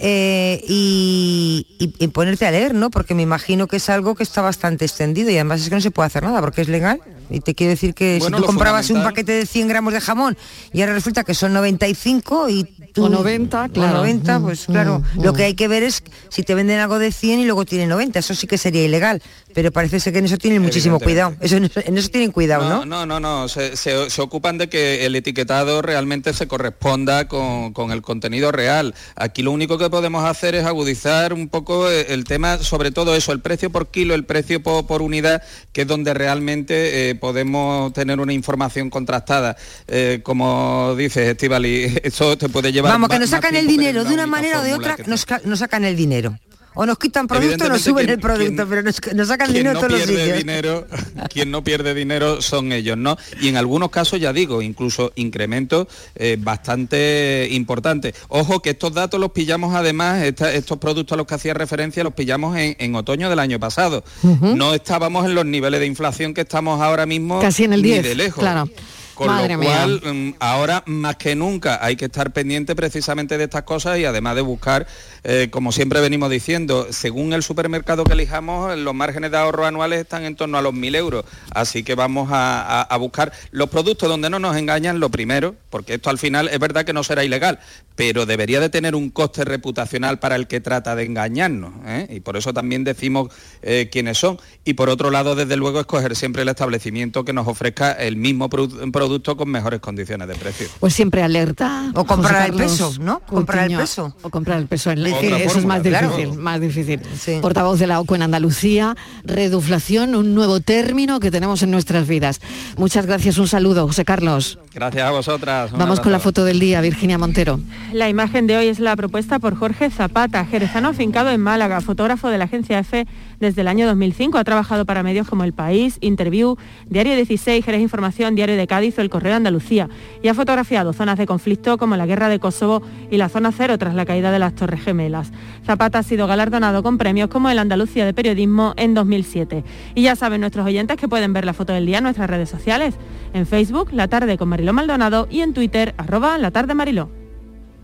eh, 0.00 0.64
y, 0.68 1.66
ponerte 2.12 2.46
a 2.46 2.52
leer, 2.52 2.72
¿no? 2.72 2.90
Porque 2.90 3.14
me 3.14 3.22
imagino 3.22 3.66
que 3.66 3.76
es 3.76 3.90
algo 3.90 4.14
que 4.14 4.22
está 4.22 4.40
bastante 4.40 4.84
extendido 4.84 5.30
y 5.30 5.34
además 5.34 5.60
es 5.60 5.68
que 5.68 5.74
no 5.74 5.80
se 5.80 5.90
puede 5.90 6.06
hacer 6.06 6.22
nada 6.22 6.40
porque 6.40 6.62
es 6.62 6.68
legal. 6.68 7.00
Y 7.30 7.40
te 7.40 7.54
quiero 7.54 7.70
decir 7.70 7.94
que 7.94 8.20
si 8.20 8.30
tú 8.30 8.42
comprabas 8.44 8.88
un 8.90 9.02
paquete 9.02 9.32
de 9.32 9.46
100 9.46 9.68
gramos 9.68 9.92
de 9.92 10.00
jamón 10.00 10.38
y 10.72 10.80
ahora 10.80 10.94
resulta 10.94 11.24
que 11.24 11.34
son 11.34 11.52
95 11.52 12.48
y 12.48 12.64
tú... 12.94 13.04
O 13.04 13.08
90, 13.08 13.68
claro. 13.68 13.98
90, 13.98 14.40
pues 14.40 14.68
mm, 14.68 14.72
claro. 14.72 15.02
Mm, 15.14 15.22
lo 15.22 15.32
que 15.34 15.42
mm. 15.42 15.46
hay 15.46 15.54
que 15.54 15.68
ver 15.68 15.82
es 15.82 16.02
si 16.30 16.42
te 16.42 16.54
venden 16.54 16.78
algo 16.78 16.98
de 16.98 17.12
100 17.12 17.40
y 17.40 17.44
luego 17.44 17.66
tienen 17.66 17.88
90, 17.90 18.20
eso 18.20 18.34
sí 18.34 18.46
que 18.46 18.56
sería 18.56 18.84
ilegal. 18.84 19.20
Pero 19.52 19.72
parece 19.72 20.00
ser 20.00 20.12
que 20.12 20.20
en 20.20 20.26
eso 20.26 20.38
tienen 20.38 20.62
muchísimo 20.62 21.00
cuidado. 21.00 21.34
Eso, 21.40 21.56
en 21.56 21.98
eso 21.98 22.08
tienen 22.08 22.30
cuidado, 22.30 22.68
¿no? 22.68 22.84
No, 22.86 23.04
no, 23.04 23.20
no, 23.20 23.42
no. 23.42 23.48
Se, 23.48 24.20
ocupan 24.20 24.56
de 24.56 24.68
que 24.68 25.04
el 25.04 25.16
etiquetado 25.16 25.82
realmente 25.82 26.32
se 26.32 26.46
corresponda 26.46 27.28
con, 27.28 27.72
con 27.72 27.87
el 27.92 28.02
contenido 28.02 28.52
real. 28.52 28.94
Aquí 29.16 29.42
lo 29.42 29.52
único 29.52 29.78
que 29.78 29.90
podemos 29.90 30.24
hacer 30.24 30.54
es 30.54 30.64
agudizar 30.64 31.32
un 31.32 31.48
poco 31.48 31.90
eh, 31.90 32.06
el 32.10 32.24
tema, 32.24 32.58
sobre 32.58 32.90
todo 32.90 33.14
eso, 33.14 33.32
el 33.32 33.40
precio 33.40 33.70
por 33.70 33.88
kilo, 33.88 34.14
el 34.14 34.24
precio 34.24 34.62
por, 34.62 35.02
unidad, 35.02 35.42
que 35.72 35.82
es 35.82 35.86
donde 35.86 36.14
realmente 36.14 37.10
eh, 37.10 37.14
podemos 37.14 37.92
tener 37.92 38.20
una 38.20 38.32
información 38.32 38.90
contrastada. 38.90 39.56
Eh, 39.86 40.20
como 40.22 40.94
dices, 40.96 41.28
Estivali, 41.28 41.98
eso 42.02 42.36
te 42.36 42.48
puede 42.48 42.72
llevar... 42.72 42.92
Vamos, 42.92 43.08
que 43.08 43.18
nos 43.18 43.30
sacan 43.30 43.54
el 43.56 43.66
dinero 43.66 44.04
de 44.04 44.14
una 44.14 44.26
manera 44.26 44.60
o 44.60 44.62
de 44.62 44.74
otra, 44.74 44.96
nos 45.06 45.58
sacan 45.58 45.84
el 45.84 45.96
dinero 45.96 46.38
o 46.80 46.86
nos 46.86 46.96
quitan 46.96 47.26
producto 47.26 47.64
o 47.64 47.68
nos 47.68 47.82
suben 47.82 48.08
el 48.08 48.20
producto, 48.20 48.64
pero 48.68 48.82
nos, 48.84 49.26
sacan 49.26 49.52
dinero 49.52 49.74
no 49.74 49.80
todos 49.80 50.06
los 50.06 50.06
Dinero, 50.06 50.86
quien 51.28 51.50
no 51.50 51.64
pierde 51.64 51.92
dinero 51.92 52.40
son 52.40 52.70
ellos, 52.70 52.96
¿no? 52.96 53.18
Y 53.40 53.48
en 53.48 53.56
algunos 53.56 53.90
casos, 53.90 54.20
ya 54.20 54.32
digo, 54.32 54.62
incluso 54.62 55.10
incrementos 55.16 55.88
eh, 56.14 56.36
bastante 56.38 57.48
importantes. 57.50 58.14
Ojo 58.28 58.62
que 58.62 58.70
estos 58.70 58.94
datos 58.94 59.18
los 59.18 59.32
pillamos 59.32 59.74
además, 59.74 60.22
estos 60.22 60.78
productos 60.78 61.14
a 61.14 61.16
los 61.16 61.26
que 61.26 61.34
hacía 61.34 61.52
referencia 61.52 62.04
los 62.04 62.14
pillamos 62.14 62.56
en, 62.56 62.94
otoño 62.94 63.28
del 63.28 63.40
año 63.40 63.58
pasado. 63.58 64.04
No 64.22 64.72
estábamos 64.72 65.26
en 65.26 65.34
los 65.34 65.46
niveles 65.46 65.80
de 65.80 65.86
inflación 65.86 66.32
que 66.32 66.42
estamos 66.42 66.80
ahora 66.80 67.06
mismo 67.06 67.40
casi 67.40 67.64
en 67.64 67.72
el 67.72 67.82
10, 67.82 68.04
de 68.04 68.14
lejos. 68.14 68.38
Claro. 68.38 68.70
Con 69.18 69.36
lo 69.36 69.58
cual, 69.58 70.00
mm, 70.00 70.34
ahora 70.38 70.84
más 70.86 71.16
que 71.16 71.34
nunca 71.34 71.84
hay 71.84 71.96
que 71.96 72.04
estar 72.04 72.30
pendiente 72.32 72.76
precisamente 72.76 73.36
de 73.36 73.44
estas 73.44 73.64
cosas 73.64 73.98
y 73.98 74.04
además 74.04 74.36
de 74.36 74.42
buscar, 74.42 74.86
eh, 75.24 75.48
como 75.50 75.72
siempre 75.72 76.00
venimos 76.00 76.30
diciendo, 76.30 76.86
según 76.90 77.32
el 77.32 77.42
supermercado 77.42 78.04
que 78.04 78.12
elijamos, 78.12 78.78
los 78.78 78.94
márgenes 78.94 79.32
de 79.32 79.38
ahorro 79.38 79.66
anuales 79.66 80.02
están 80.02 80.24
en 80.24 80.36
torno 80.36 80.56
a 80.56 80.62
los 80.62 80.72
1.000 80.72 80.94
euros. 80.94 81.24
Así 81.50 81.82
que 81.82 81.96
vamos 81.96 82.28
a, 82.30 82.86
buscar 83.00 83.32
los 83.50 83.68
productos 83.70 84.08
donde 84.08 84.30
no 84.30 84.38
nos 84.38 84.56
engañan, 84.56 85.00
lo 85.00 85.08
primero, 85.08 85.56
porque 85.68 85.94
esto 85.94 86.10
al 86.10 86.18
final 86.18 86.48
es 86.48 86.58
verdad 86.60 86.84
que 86.84 86.92
no 86.92 87.02
será 87.02 87.24
ilegal, 87.24 87.58
pero 87.96 88.24
debería 88.24 88.60
de 88.60 88.68
tener 88.68 88.94
un 88.94 89.10
coste 89.10 89.44
reputacional 89.44 90.20
para 90.20 90.36
el 90.36 90.46
que 90.46 90.60
trata 90.60 90.94
de 90.94 91.04
engañarnos. 91.04 91.72
¿eh? 91.86 92.06
Y 92.08 92.20
por 92.20 92.36
eso 92.36 92.54
también 92.54 92.84
decimos 92.84 93.32
eh, 93.62 93.88
quiénes 93.90 94.18
son. 94.18 94.38
Y 94.64 94.74
por 94.74 94.88
otro 94.90 95.10
lado, 95.10 95.34
desde 95.34 95.56
luego, 95.56 95.80
escoger 95.80 96.14
siempre 96.14 96.42
el 96.42 96.48
establecimiento 96.48 97.24
que 97.24 97.32
nos 97.32 97.48
ofrezca 97.48 97.90
el 97.90 98.14
mismo 98.14 98.48
producto 98.48 99.07
producto 99.08 99.38
con 99.38 99.48
mejores 99.48 99.80
condiciones 99.80 100.28
de 100.28 100.34
precio. 100.34 100.68
Pues 100.80 100.92
siempre 100.92 101.22
alerta. 101.22 101.90
O 101.94 102.04
comprar 102.04 102.50
el 102.50 102.56
peso, 102.56 102.92
¿no? 103.00 103.20
Comprar 103.20 103.70
el 103.70 103.78
peso. 103.78 104.14
O 104.22 104.28
comprar 104.28 104.58
el 104.58 104.66
peso. 104.66 104.90
En 104.90 105.06
eso 105.06 105.58
es 105.58 105.64
más 105.64 105.82
difícil, 105.82 106.34
más 106.34 106.60
difícil. 106.60 107.00
Portavoz 107.40 107.78
de 107.78 107.86
la 107.86 108.00
OCU 108.00 108.16
en 108.16 108.22
Andalucía, 108.22 108.96
reduflación, 109.24 110.14
un 110.14 110.34
nuevo 110.34 110.60
término 110.60 111.20
que 111.20 111.30
tenemos 111.30 111.62
en 111.62 111.70
nuestras 111.70 112.06
vidas. 112.06 112.40
Muchas 112.76 113.06
gracias, 113.06 113.38
un 113.38 113.48
saludo, 113.48 113.86
José 113.86 114.04
Carlos. 114.04 114.58
Gracias 114.78 115.04
a 115.04 115.10
vosotras. 115.10 115.72
Vamos 115.72 115.98
con 115.98 116.12
la 116.12 116.20
foto 116.20 116.44
del 116.44 116.60
día, 116.60 116.80
Virginia 116.80 117.18
Montero. 117.18 117.58
La 117.92 118.08
imagen 118.08 118.46
de 118.46 118.56
hoy 118.56 118.68
es 118.68 118.78
la 118.78 118.94
propuesta 118.94 119.40
por 119.40 119.56
Jorge 119.56 119.90
Zapata, 119.90 120.44
jerezano 120.44 120.90
afincado 120.90 121.30
en 121.30 121.40
Málaga, 121.40 121.80
fotógrafo 121.80 122.28
de 122.28 122.38
la 122.38 122.44
agencia 122.44 122.78
EFE 122.78 123.08
desde 123.40 123.62
el 123.62 123.66
año 123.66 123.88
2005. 123.88 124.38
Ha 124.38 124.44
trabajado 124.44 124.86
para 124.86 125.02
medios 125.02 125.26
como 125.26 125.42
El 125.42 125.52
País, 125.52 125.98
Interview, 126.00 126.56
Diario 126.86 127.16
16, 127.16 127.64
Jerez 127.64 127.80
Información, 127.80 128.36
Diario 128.36 128.56
de 128.56 128.68
Cádiz 128.68 129.00
el 129.00 129.10
Correo 129.10 129.30
de 129.30 129.36
Andalucía 129.38 129.88
y 130.22 130.28
ha 130.28 130.34
fotografiado 130.34 130.92
zonas 130.92 131.18
de 131.18 131.26
conflicto 131.26 131.76
como 131.76 131.96
la 131.96 132.06
guerra 132.06 132.28
de 132.28 132.38
Kosovo 132.38 132.80
y 133.10 133.16
la 133.16 133.28
zona 133.28 133.50
cero 133.50 133.78
tras 133.78 133.96
la 133.96 134.06
caída 134.06 134.30
de 134.30 134.38
las 134.38 134.54
Torres 134.54 134.80
Gemelas. 134.80 135.32
Zapata 135.66 135.98
ha 135.98 136.02
sido 136.04 136.28
galardonado 136.28 136.84
con 136.84 136.98
premios 136.98 137.30
como 137.30 137.50
el 137.50 137.58
Andalucía 137.58 138.06
de 138.06 138.14
Periodismo 138.14 138.74
en 138.76 138.94
2007. 138.94 139.64
Y 139.96 140.02
ya 140.02 140.14
saben 140.14 140.40
nuestros 140.40 140.64
oyentes 140.64 140.96
que 140.96 141.08
pueden 141.08 141.32
ver 141.32 141.44
la 141.44 141.52
foto 141.52 141.72
del 141.72 141.84
día 141.84 141.98
en 141.98 142.04
nuestras 142.04 142.30
redes 142.30 142.48
sociales, 142.48 142.94
en 143.34 143.44
Facebook, 143.44 143.88
La 143.92 144.06
Tarde 144.06 144.38
con 144.38 144.48
Maldonado 144.72 145.28
y 145.30 145.40
en 145.40 145.54
Twitter, 145.54 145.94
arroba 145.98 146.38
La 146.38 146.50
Tarde 146.50 146.74
Mariló. 146.74 147.10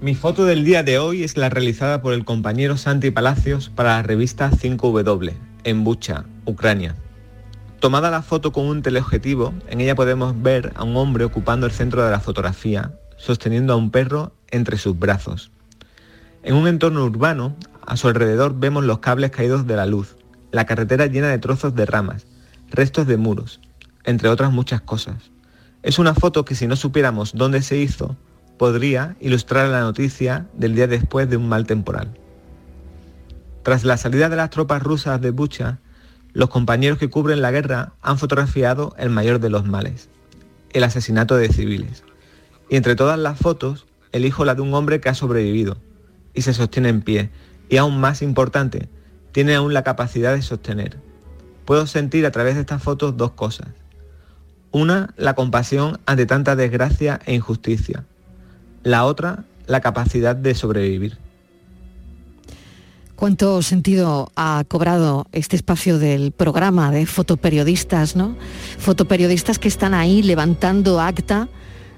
Mi 0.01 0.15
foto 0.15 0.45
del 0.45 0.65
día 0.65 0.83
de 0.83 0.99
hoy 0.99 1.23
es 1.23 1.37
la 1.37 1.49
realizada 1.49 2.03
por 2.03 2.13
el 2.13 2.25
compañero 2.25 2.77
Santi 2.77 3.11
Palacios 3.11 3.71
para 3.71 3.97
la 3.97 4.03
revista 4.03 4.51
5W, 4.51 5.33
en 5.65 5.85
Bucha, 5.85 6.25
Ucrania. 6.45 6.97
Tomada 7.81 8.11
la 8.11 8.23
foto 8.23 8.53
con 8.53 8.67
un 8.67 8.83
teleobjetivo, 8.83 9.55
en 9.69 9.81
ella 9.81 9.95
podemos 9.95 10.41
ver 10.43 10.73
a 10.75 10.85
un 10.85 10.97
hombre 10.97 11.25
ocupando 11.25 11.67
el 11.67 11.73
centro 11.73 12.05
de 12.05 12.11
la 12.11 12.21
fotografía, 12.21 12.93
sosteniendo 13.17 13.73
a 13.73 13.77
un 13.77 13.91
perro 13.91 14.35
entre 14.51 14.79
sus 14.79 14.99
brazos. 14.99 15.51
En 16.43 16.55
un 16.55 16.69
entorno 16.69 17.05
urbano, 17.05 17.57
a 17.87 17.97
su 17.97 18.09
alrededor 18.09 18.59
vemos 18.59 18.85
los 18.85 18.99
cables 18.99 19.31
caídos 19.31 19.67
de 19.67 19.77
la 19.77 19.87
luz, 19.87 20.17
la 20.51 20.67
carretera 20.67 21.07
llena 21.07 21.29
de 21.29 21.39
trozos 21.39 21.75
de 21.75 21.87
ramas, 21.87 22.27
restos 22.71 23.07
de 23.07 23.17
muros, 23.17 23.61
entre 24.05 24.29
otras 24.29 24.53
muchas 24.53 24.81
cosas. 24.81 25.34
Es 25.85 25.99
una 25.99 26.15
foto 26.15 26.47
que 26.47 26.55
si 26.55 26.67
no 26.67 26.77
supiéramos 26.77 27.35
dónde 27.35 27.61
se 27.61 27.77
hizo, 27.77 28.17
podría 28.57 29.17
ilustrar 29.21 29.69
la 29.69 29.83
noticia 29.83 30.47
del 30.55 30.75
día 30.75 30.87
después 30.87 31.29
de 31.29 31.37
un 31.37 31.47
mal 31.47 31.67
temporal. 31.67 32.09
Tras 33.63 33.85
la 33.85 33.99
salida 33.99 34.31
de 34.31 34.37
las 34.37 34.49
tropas 34.49 34.83
rusas 34.83 35.21
de 35.21 35.31
Bucha, 35.31 35.81
los 36.33 36.49
compañeros 36.49 36.97
que 36.97 37.11
cubren 37.11 37.43
la 37.43 37.51
guerra 37.51 37.93
han 38.01 38.17
fotografiado 38.17 38.95
el 38.99 39.11
mayor 39.11 39.41
de 39.41 39.51
los 39.51 39.67
males, 39.67 40.09
el 40.73 40.85
asesinato 40.85 41.37
de 41.37 41.51
civiles. 41.51 42.03
Y 42.71 42.77
entre 42.77 42.97
todas 42.97 43.19
las 43.19 43.39
fotos, 43.39 43.85
elijo 44.11 44.47
la 44.47 44.55
de 44.55 44.63
un 44.63 44.73
hombre 44.73 45.03
que 45.03 45.11
ha 45.11 45.15
sobrevivido 45.15 45.77
y 46.33 46.41
se 46.41 46.55
sostiene 46.55 46.89
en 46.89 47.03
pie. 47.03 47.31
Y 47.69 47.77
aún 47.77 48.01
más 48.01 48.23
importante, 48.23 48.89
tiene 49.33 49.55
aún 49.55 49.75
la 49.75 49.85
capacidad 49.85 50.35
de 50.35 50.41
sostener. 50.41 50.97
Puedo 51.67 51.87
sentir 51.87 52.25
a 52.25 52.31
través 52.31 52.55
de 52.55 52.63
estas 52.63 52.83
fotos 52.83 53.19
dos 53.19 53.33
cosas. 53.33 53.69
Una, 54.75 55.15
la 55.17 55.35
compasión 55.35 56.01
ante 56.05 56.27
tanta 56.27 56.57
desgracia 56.57 57.21
e 57.27 57.35
injusticia. 57.37 58.03
La 58.83 59.05
otra, 59.05 59.45
la 59.69 59.81
capacidad 59.81 60.35
de 60.35 60.53
sobrevivir. 60.57 61.17
cuánto 63.15 63.63
sentido 63.63 64.33
ha 64.35 64.65
cobrado 64.67 65.27
este 65.31 65.55
espacio 65.55 66.01
del 66.01 66.33
programa 66.33 66.91
de 66.91 67.07
fotoperiodistas, 67.07 68.17
¿no? 68.17 68.37
Fotoperiodistas 68.79 69.61
que 69.61 69.69
están 69.69 69.95
ahí 69.95 70.25
levantando 70.25 71.01
acta 71.01 71.49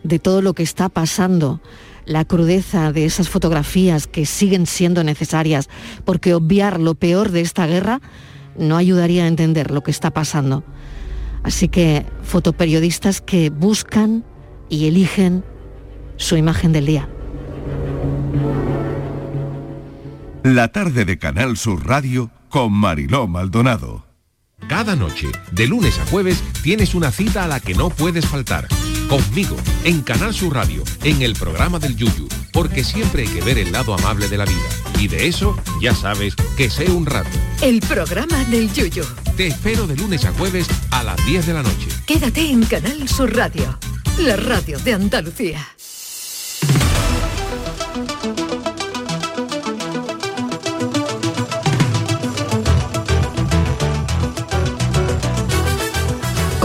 de 0.02 0.18
todo 0.18 0.42
lo 0.42 0.52
que 0.52 0.62
está 0.62 0.90
pasando, 0.90 1.62
la 2.04 2.26
crudeza 2.26 2.92
de 2.92 3.06
esas 3.06 3.30
fotografías 3.30 4.06
que 4.06 4.26
siguen 4.26 4.66
siendo 4.66 5.02
necesarias, 5.02 5.70
porque 6.04 6.34
obviar 6.34 6.78
lo 6.78 6.94
peor 6.94 7.30
de 7.30 7.40
esta 7.40 7.66
guerra 7.66 8.02
no 8.58 8.76
ayudaría 8.76 9.24
a 9.24 9.28
entender 9.28 9.70
lo 9.70 9.82
que 9.82 9.90
está 9.92 10.10
pasando. 10.10 10.62
Así 11.46 11.68
que 11.68 12.04
fotoperiodistas 12.24 13.20
que 13.20 13.50
buscan 13.50 14.24
y 14.68 14.88
eligen 14.88 15.44
su 16.16 16.36
imagen 16.36 16.72
del 16.72 16.86
día. 16.86 17.08
La 20.42 20.72
tarde 20.72 21.04
de 21.04 21.18
Canal 21.18 21.56
Sur 21.56 21.86
Radio 21.86 22.32
con 22.48 22.72
Mariló 22.72 23.28
Maldonado. 23.28 24.06
Cada 24.68 24.96
noche, 24.96 25.28
de 25.52 25.68
lunes 25.68 26.00
a 26.00 26.06
jueves, 26.06 26.42
tienes 26.64 26.96
una 26.96 27.12
cita 27.12 27.44
a 27.44 27.46
la 27.46 27.60
que 27.60 27.74
no 27.74 27.90
puedes 27.90 28.26
faltar. 28.26 28.66
Conmigo, 29.08 29.56
en 29.84 30.02
Canal 30.02 30.34
Sur 30.34 30.54
Radio, 30.54 30.82
en 31.04 31.22
el 31.22 31.34
programa 31.34 31.78
del 31.78 31.96
Yuyu, 31.96 32.26
porque 32.52 32.82
siempre 32.82 33.22
hay 33.22 33.28
que 33.28 33.40
ver 33.40 33.56
el 33.56 33.70
lado 33.70 33.94
amable 33.94 34.28
de 34.28 34.36
la 34.36 34.44
vida. 34.44 34.68
Y 34.98 35.06
de 35.06 35.28
eso, 35.28 35.56
ya 35.80 35.94
sabes, 35.94 36.34
que 36.56 36.68
sé 36.68 36.90
un 36.90 37.06
rato. 37.06 37.30
El 37.62 37.80
programa 37.80 38.42
del 38.44 38.72
Yuyu. 38.72 39.04
Te 39.36 39.46
espero 39.46 39.86
de 39.86 39.96
lunes 39.96 40.24
a 40.24 40.32
jueves 40.32 40.66
a 40.90 41.04
las 41.04 41.24
10 41.24 41.46
de 41.46 41.54
la 41.54 41.62
noche. 41.62 41.88
Quédate 42.06 42.50
en 42.50 42.64
Canal 42.64 43.08
Sur 43.08 43.34
Radio, 43.36 43.78
la 44.18 44.36
radio 44.36 44.78
de 44.80 44.94
Andalucía. 44.94 45.64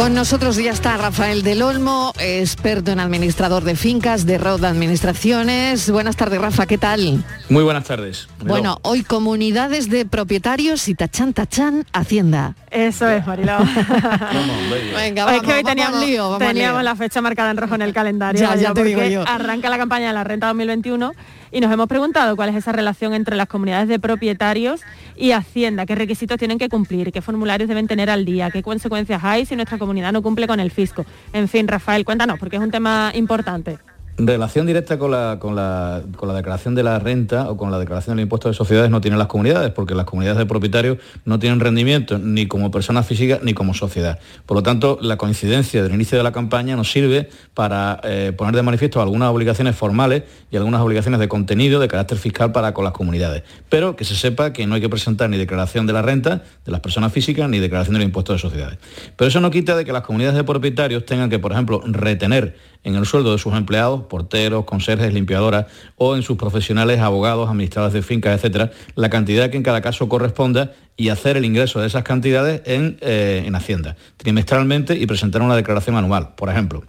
Con 0.02 0.16
nosotros 0.16 0.56
ya 0.56 0.72
está 0.72 0.98
Rafael 0.98 1.44
del 1.44 1.62
Olmo, 1.62 2.12
experto 2.18 2.92
en 2.92 3.00
administrador 3.00 3.64
de 3.64 3.76
fincas 3.76 4.26
de 4.26 4.40
Roda 4.40 4.70
Administraciones. 4.70 5.92
Buenas 5.92 6.16
tardes, 6.16 6.42
Rafa, 6.42 6.66
¿qué 6.66 6.80
tal? 6.80 7.24
Muy 7.50 7.64
buenas 7.64 7.84
tardes. 7.84 8.28
Bueno, 8.44 8.80
hoy 8.82 9.04
comunidades 9.04 9.92
de 9.92 10.08
propietarios 10.08 10.88
y 10.88 10.96
tachán 10.96 11.34
tachán 11.34 11.86
Hacienda. 11.94 12.56
Eso 12.72 13.08
es, 13.08 13.28
Mariló. 13.28 13.60
Venga, 14.96 15.26
vamos, 15.26 15.42
es 15.44 15.48
que 15.48 15.54
hoy 15.54 15.62
vamos 15.62 15.70
teníamos, 15.70 16.04
lío, 16.04 16.30
vamos 16.32 16.84
la 16.84 16.96
fecha 16.96 17.22
marcada 17.22 17.52
en 17.52 17.58
rojo 17.58 17.76
en 17.76 17.84
el 17.84 17.94
calendario. 17.94 18.42
Ya, 18.42 18.56
ya 18.56 18.74
te 18.74 18.84
digo 18.84 19.02
porque 19.02 19.14
yo. 19.14 19.24
Arranca 19.28 19.70
la 19.70 19.78
campaña 19.78 20.08
de 20.08 20.14
la 20.14 20.24
renta 20.24 20.48
2021 20.48 21.14
y 21.52 21.60
nos 21.60 21.72
hemos 21.72 21.88
preguntado 21.88 22.36
cuál 22.36 22.50
es 22.50 22.56
esa 22.56 22.72
relación 22.72 23.14
entre 23.14 23.36
las 23.36 23.48
comunidades 23.48 23.88
de 23.88 24.00
propietarios 24.00 24.82
y 25.16 25.32
Hacienda, 25.32 25.86
qué 25.86 25.96
requisitos 25.96 26.38
tienen 26.38 26.58
que 26.58 26.70
cumplir, 26.70 27.12
qué 27.12 27.22
formularios 27.22 27.68
deben 27.68 27.88
tener 27.88 28.10
al 28.10 28.26
día, 28.26 28.50
qué 28.52 28.64
consecuencias 28.64 29.24
hay 29.24 29.46
si 29.46 29.56
nuestra 29.56 29.78
comunidad 29.78 30.14
no 30.14 30.22
cumple 30.22 30.48
con 30.48 30.60
el 30.60 30.72
fisco. 30.72 31.06
En 31.34 31.48
fin, 31.48 31.68
Rafael, 31.68 32.06
cuéntanos, 32.06 32.40
porque 32.40 32.56
es 32.56 32.62
un 32.62 32.72
tema 32.72 33.12
importante. 33.14 33.80
Relación 34.28 34.68
directa 34.68 35.00
con 35.00 35.10
la, 35.10 35.38
con, 35.40 35.56
la, 35.56 36.04
con 36.16 36.28
la 36.28 36.36
declaración 36.36 36.76
de 36.76 36.84
la 36.84 37.00
renta 37.00 37.50
o 37.50 37.58
con 37.58 37.72
la 37.72 37.80
declaración 37.80 38.18
del 38.18 38.24
impuesto 38.24 38.50
de 38.50 38.54
sociedades 38.54 38.92
no 38.92 39.02
tienen 39.02 39.18
las 39.18 39.28
comunidades, 39.28 39.72
porque 39.72 39.96
las 39.96 40.06
comunidades 40.06 40.38
de 40.38 40.46
propietarios 40.46 40.98
no 41.26 41.40
tienen 41.40 41.60
rendimiento 41.60 42.20
ni 42.20 42.46
como 42.46 42.70
persona 42.70 43.02
física 43.02 43.40
ni 43.42 43.54
como 43.54 43.74
sociedad. 43.74 44.20
Por 44.46 44.58
lo 44.58 44.64
tanto, 44.64 45.00
la 45.02 45.18
coincidencia 45.18 45.82
del 45.82 45.94
inicio 45.94 46.18
de 46.18 46.24
la 46.24 46.32
campaña 46.32 46.76
nos 46.76 46.92
sirve 46.92 47.30
para 47.56 48.00
eh, 48.04 48.32
poner 48.38 48.56
de 48.56 48.62
manifiesto 48.62 49.02
algunas 49.02 49.30
obligaciones 49.30 49.76
formales 49.76 50.24
y 50.52 50.58
algunas 50.58 50.82
obligaciones 50.82 51.20
de 51.20 51.28
contenido 51.28 51.80
de 51.80 51.88
carácter 51.88 52.18
fiscal 52.20 52.52
para 52.52 52.74
con 52.74 52.84
las 52.84 52.94
comunidades. 52.94 53.42
Pero 53.70 53.96
que 53.96 54.06
se 54.06 54.16
sepa 54.16 54.54
que 54.54 54.68
no 54.68 54.76
hay 54.76 54.82
que 54.82 54.90
presentar 54.90 55.30
ni 55.30 55.38
declaración 55.38 55.88
de 55.88 55.94
la 55.94 56.02
renta 56.04 56.44
de 56.64 56.72
las 56.72 56.82
personas 56.82 57.12
físicas 57.12 57.50
ni 57.50 57.60
declaración 57.60 57.96
del 57.96 58.04
impuesto 58.04 58.34
de 58.34 58.40
sociedades. 58.40 58.78
Pero 59.16 59.30
eso 59.30 59.40
no 59.40 59.50
quita 59.50 59.76
de 59.76 59.84
que 59.84 59.94
las 59.94 60.04
comunidades 60.04 60.38
de 60.38 60.44
propietarios 60.44 61.06
tengan 61.06 61.30
que, 61.30 61.40
por 61.40 61.54
ejemplo, 61.54 61.82
retener 61.86 62.56
en 62.84 62.96
el 62.96 63.06
sueldo 63.06 63.32
de 63.32 63.38
sus 63.38 63.54
empleados, 63.54 64.04
porteros, 64.04 64.66
conserjes, 64.66 65.14
limpiadoras 65.14 65.68
o 65.98 66.16
en 66.16 66.24
sus 66.24 66.38
profesionales, 66.38 67.00
abogados, 67.00 67.50
administradores 67.50 67.94
de 67.94 68.02
fincas, 68.02 68.36
etcétera, 68.36 68.72
la 68.96 69.10
cantidad 69.10 69.50
que 69.50 69.58
en 69.58 69.64
cada 69.64 69.82
caso 69.82 70.10
corresponda 70.10 70.74
y 70.98 71.10
hacer 71.10 71.38
el 71.38 71.46
ingreso 71.46 71.80
de 71.80 71.88
esas 71.88 72.04
cantidades 72.04 72.62
en, 72.66 72.98
eh, 73.02 73.44
en 73.46 73.56
Hacienda, 73.56 73.96
trimestralmente 74.18 74.96
y 74.96 75.06
presentar 75.06 75.42
una 75.42 75.56
declaración 75.56 75.96
anual, 75.96 76.36
por 76.36 76.50
ejemplo. 76.50 76.84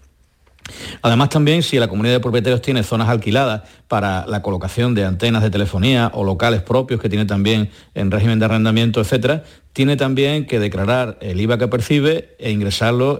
Además 1.02 1.28
también 1.30 1.62
si 1.62 1.78
la 1.78 1.88
comunidad 1.88 2.14
de 2.14 2.20
propietarios 2.20 2.62
tiene 2.62 2.82
zonas 2.82 3.08
alquiladas 3.08 3.62
para 3.88 4.26
la 4.26 4.42
colocación 4.42 4.94
de 4.94 5.04
antenas 5.04 5.42
de 5.42 5.50
telefonía 5.50 6.10
o 6.14 6.24
locales 6.24 6.62
propios 6.62 7.00
que 7.00 7.08
tiene 7.08 7.26
también 7.26 7.70
en 7.94 8.10
régimen 8.10 8.38
de 8.38 8.44
arrendamiento, 8.44 9.00
etcétera, 9.00 9.42
tiene 9.72 9.96
también 9.96 10.46
que 10.46 10.58
declarar 10.58 11.16
el 11.22 11.40
IVA 11.40 11.56
que 11.58 11.66
percibe 11.66 12.36
e 12.38 12.50
ingresarlo 12.50 13.18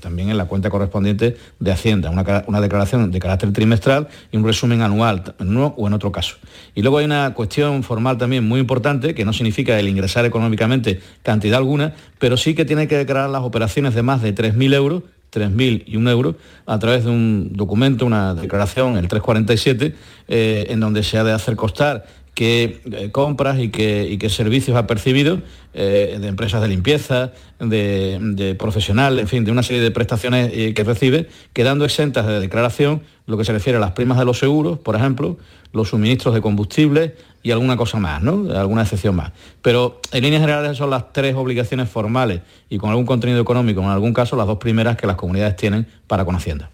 también 0.00 0.30
en 0.30 0.38
la 0.38 0.46
cuenta 0.46 0.70
correspondiente 0.70 1.36
de 1.60 1.72
Hacienda, 1.72 2.10
una, 2.10 2.44
una 2.46 2.60
declaración 2.60 3.10
de 3.10 3.18
carácter 3.18 3.52
trimestral 3.52 4.08
y 4.30 4.38
un 4.38 4.44
resumen 4.44 4.80
anual, 4.80 5.34
en 5.38 5.48
uno 5.48 5.74
o 5.76 5.86
en 5.86 5.92
otro 5.92 6.10
caso. 6.10 6.36
Y 6.74 6.80
luego 6.80 6.98
hay 6.98 7.04
una 7.04 7.34
cuestión 7.34 7.82
formal 7.82 8.16
también 8.16 8.48
muy 8.48 8.60
importante, 8.60 9.14
que 9.14 9.26
no 9.26 9.34
significa 9.34 9.78
el 9.78 9.88
ingresar 9.88 10.24
económicamente 10.24 11.00
cantidad 11.22 11.58
alguna, 11.58 11.94
pero 12.18 12.38
sí 12.38 12.54
que 12.54 12.64
tiene 12.64 12.88
que 12.88 12.96
declarar 12.96 13.28
las 13.28 13.42
operaciones 13.42 13.94
de 13.94 14.02
más 14.02 14.22
de 14.22 14.34
3.000 14.34 14.74
euros 14.74 15.02
3.000 15.32 15.84
y 15.86 15.96
un 15.96 16.08
euro 16.08 16.36
a 16.66 16.78
través 16.78 17.04
de 17.04 17.10
un 17.10 17.50
documento, 17.52 18.04
una 18.04 18.34
declaración, 18.34 18.96
el 18.96 19.08
347, 19.08 19.94
eh, 20.28 20.66
en 20.68 20.80
donde 20.80 21.02
se 21.02 21.18
ha 21.18 21.24
de 21.24 21.32
hacer 21.32 21.56
constar 21.56 22.04
qué 22.34 22.80
eh, 22.90 23.10
compras 23.10 23.58
y 23.58 23.68
qué, 23.68 24.08
y 24.10 24.18
qué 24.18 24.30
servicios 24.30 24.76
ha 24.76 24.86
percibido 24.86 25.40
eh, 25.74 26.18
de 26.20 26.28
empresas 26.28 26.62
de 26.62 26.68
limpieza, 26.68 27.32
de, 27.58 28.18
de 28.20 28.54
profesional, 28.54 29.18
en 29.18 29.28
fin, 29.28 29.44
de 29.44 29.52
una 29.52 29.62
serie 29.62 29.82
de 29.82 29.90
prestaciones 29.90 30.50
eh, 30.52 30.74
que 30.74 30.84
recibe, 30.84 31.28
quedando 31.52 31.84
exentas 31.84 32.26
de 32.26 32.40
declaración 32.40 33.02
lo 33.26 33.36
que 33.36 33.44
se 33.44 33.52
refiere 33.52 33.76
a 33.76 33.80
las 33.80 33.92
primas 33.92 34.18
de 34.18 34.24
los 34.24 34.38
seguros, 34.38 34.78
por 34.78 34.96
ejemplo, 34.96 35.38
los 35.72 35.90
suministros 35.90 36.34
de 36.34 36.40
combustible 36.40 37.14
y 37.42 37.50
alguna 37.50 37.76
cosa 37.76 37.98
más, 37.98 38.22
¿no? 38.22 38.52
Alguna 38.52 38.82
excepción 38.82 39.16
más. 39.16 39.32
Pero 39.62 40.00
en 40.12 40.22
líneas 40.22 40.42
generales 40.42 40.76
son 40.76 40.90
las 40.90 41.12
tres 41.12 41.34
obligaciones 41.34 41.88
formales 41.88 42.42
y 42.68 42.78
con 42.78 42.90
algún 42.90 43.06
contenido 43.06 43.40
económico, 43.40 43.80
en 43.80 43.88
algún 43.88 44.12
caso 44.12 44.36
las 44.36 44.46
dos 44.46 44.58
primeras 44.58 44.96
que 44.96 45.06
las 45.06 45.16
comunidades 45.16 45.56
tienen 45.56 45.86
para 46.06 46.24
con 46.24 46.34
Hacienda. 46.34 46.70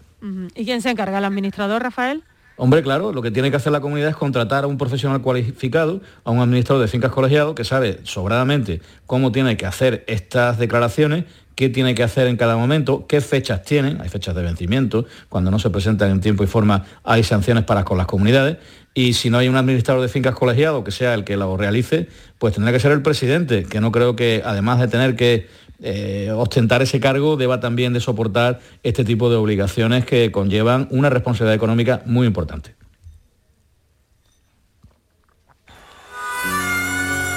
¿Y 0.55 0.65
quién 0.65 0.81
se 0.81 0.89
encarga? 0.89 1.17
¿El 1.17 1.25
administrador, 1.25 1.81
Rafael? 1.81 2.23
Hombre, 2.61 2.83
claro, 2.83 3.13
lo 3.13 3.21
que 3.21 3.31
tiene 3.31 3.51
que 3.51 3.55
hacer 3.55 3.71
la 3.71 3.79
comunidad 3.79 4.09
es 4.09 4.17
contratar 4.17 4.65
a 4.65 4.67
un 4.67 4.77
profesional 4.77 5.21
cualificado, 5.21 6.01
a 6.25 6.31
un 6.31 6.39
administrador 6.39 6.81
de 6.81 6.89
fincas 6.89 7.09
colegiado 7.09 7.55
que 7.55 7.63
sabe 7.63 8.01
sobradamente 8.03 8.81
cómo 9.05 9.31
tiene 9.31 9.55
que 9.55 9.65
hacer 9.65 10.03
estas 10.07 10.57
declaraciones, 10.57 11.23
qué 11.55 11.69
tiene 11.69 11.95
que 11.95 12.03
hacer 12.03 12.27
en 12.27 12.35
cada 12.35 12.57
momento, 12.57 13.07
qué 13.07 13.21
fechas 13.21 13.63
tienen, 13.63 14.01
hay 14.01 14.09
fechas 14.09 14.35
de 14.35 14.43
vencimiento, 14.43 15.05
cuando 15.29 15.51
no 15.51 15.59
se 15.59 15.69
presentan 15.69 16.11
en 16.11 16.19
tiempo 16.19 16.43
y 16.43 16.47
forma 16.47 16.83
hay 17.05 17.23
sanciones 17.23 17.63
para 17.63 17.85
con 17.85 17.97
las 17.97 18.07
comunidades, 18.07 18.57
y 18.99 19.13
si 19.13 19.29
no 19.29 19.37
hay 19.37 19.47
un 19.47 19.55
administrador 19.55 20.01
de 20.01 20.09
fincas 20.09 20.35
colegiado 20.35 20.83
que 20.83 20.91
sea 20.91 21.13
el 21.13 21.23
que 21.23 21.37
lo 21.37 21.55
realice, 21.55 22.09
pues 22.37 22.55
tendrá 22.55 22.73
que 22.73 22.81
ser 22.81 22.91
el 22.91 23.01
presidente, 23.01 23.63
que 23.63 23.79
no 23.79 23.93
creo 23.93 24.17
que 24.17 24.41
además 24.43 24.77
de 24.81 24.89
tener 24.89 25.15
que 25.15 25.47
eh, 25.81 26.33
ostentar 26.35 26.81
ese 26.81 26.99
cargo 26.99 27.37
deba 27.37 27.61
también 27.61 27.93
de 27.93 28.01
soportar 28.01 28.59
este 28.83 29.05
tipo 29.05 29.29
de 29.29 29.37
obligaciones 29.37 30.03
que 30.03 30.33
conllevan 30.33 30.89
una 30.91 31.09
responsabilidad 31.09 31.55
económica 31.55 32.01
muy 32.05 32.27
importante. 32.27 32.75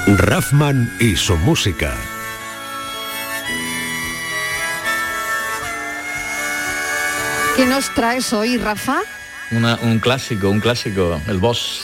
Raffman 0.09 0.91
y 0.99 1.15
su 1.15 1.37
música. 1.37 1.95
¿Qué 7.55 7.67
nos 7.67 7.89
traes 7.95 8.33
hoy, 8.33 8.57
Rafa? 8.57 9.03
Un 9.55 9.99
clásico, 9.99 10.49
un 10.49 10.61
clásico, 10.61 11.21
el 11.29 11.37
Boss. 11.39 11.83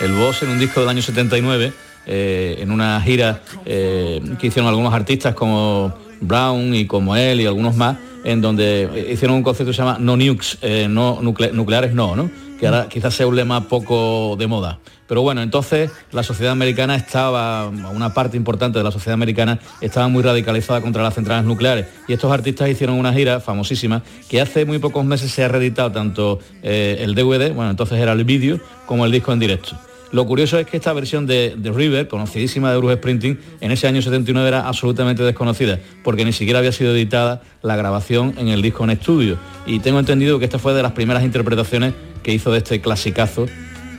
El 0.00 0.12
Boss 0.14 0.42
en 0.42 0.48
un 0.50 0.58
disco 0.58 0.80
del 0.80 0.88
año 0.88 1.00
79, 1.00 1.72
eh, 2.04 2.56
en 2.58 2.72
una 2.72 3.00
gira 3.00 3.42
eh, 3.64 4.20
que 4.40 4.48
hicieron 4.48 4.68
algunos 4.68 4.92
artistas 4.92 5.32
como 5.34 5.94
Brown 6.20 6.74
y 6.74 6.86
como 6.88 7.14
él 7.14 7.40
y 7.40 7.46
algunos 7.46 7.76
más, 7.76 7.96
en 8.24 8.40
donde 8.40 9.06
hicieron 9.12 9.36
un 9.36 9.44
concepto 9.44 9.70
que 9.70 9.76
se 9.76 9.82
llama 9.82 9.98
no 10.00 10.16
nukes, 10.16 10.58
eh, 10.62 10.88
no 10.90 11.20
nucle- 11.22 11.52
nucleares 11.52 11.94
no, 11.94 12.16
¿no? 12.16 12.28
Que 12.58 12.66
ahora 12.66 12.88
quizás 12.88 13.14
sea 13.14 13.26
un 13.26 13.36
lema 13.36 13.68
poco 13.68 14.36
de 14.38 14.46
moda. 14.46 14.78
Pero 15.06 15.22
bueno, 15.22 15.42
entonces 15.42 15.90
la 16.10 16.22
sociedad 16.22 16.52
americana 16.52 16.96
estaba, 16.96 17.68
una 17.68 18.12
parte 18.12 18.36
importante 18.36 18.78
de 18.78 18.84
la 18.84 18.90
sociedad 18.90 19.14
americana 19.14 19.60
estaba 19.80 20.08
muy 20.08 20.22
radicalizada 20.22 20.80
contra 20.80 21.02
las 21.02 21.14
centrales 21.14 21.44
nucleares. 21.44 21.86
Y 22.08 22.12
estos 22.12 22.32
artistas 22.32 22.68
hicieron 22.68 22.98
una 22.98 23.12
gira 23.12 23.40
famosísima 23.40 24.02
que 24.28 24.40
hace 24.40 24.64
muy 24.64 24.78
pocos 24.78 25.04
meses 25.04 25.30
se 25.30 25.44
ha 25.44 25.48
reeditado 25.48 25.92
tanto 25.92 26.40
eh, 26.62 26.98
el 27.00 27.14
DVD, 27.14 27.52
bueno, 27.54 27.70
entonces 27.70 27.98
era 27.98 28.12
el 28.12 28.24
vídeo, 28.24 28.60
como 28.86 29.04
el 29.06 29.12
disco 29.12 29.32
en 29.32 29.38
directo. 29.38 29.76
Lo 30.12 30.24
curioso 30.24 30.58
es 30.58 30.66
que 30.66 30.76
esta 30.76 30.92
versión 30.92 31.26
de, 31.26 31.54
de 31.56 31.72
River, 31.72 32.08
conocidísima 32.08 32.70
de 32.70 32.78
Bruce 32.78 32.96
Sprinting, 32.96 33.38
en 33.60 33.72
ese 33.72 33.88
año 33.88 34.00
79 34.00 34.48
era 34.48 34.68
absolutamente 34.68 35.22
desconocida, 35.22 35.80
porque 36.04 36.24
ni 36.24 36.32
siquiera 36.32 36.60
había 36.60 36.72
sido 36.72 36.94
editada 36.94 37.42
la 37.62 37.76
grabación 37.76 38.34
en 38.38 38.48
el 38.48 38.62
disco 38.62 38.84
en 38.84 38.90
estudio. 38.90 39.36
Y 39.66 39.80
tengo 39.80 39.98
entendido 39.98 40.38
que 40.38 40.44
esta 40.44 40.58
fue 40.58 40.74
de 40.74 40.82
las 40.82 40.92
primeras 40.92 41.24
interpretaciones 41.24 41.94
que 42.22 42.32
hizo 42.32 42.52
de 42.52 42.58
este 42.58 42.80
clasicazo 42.80 43.46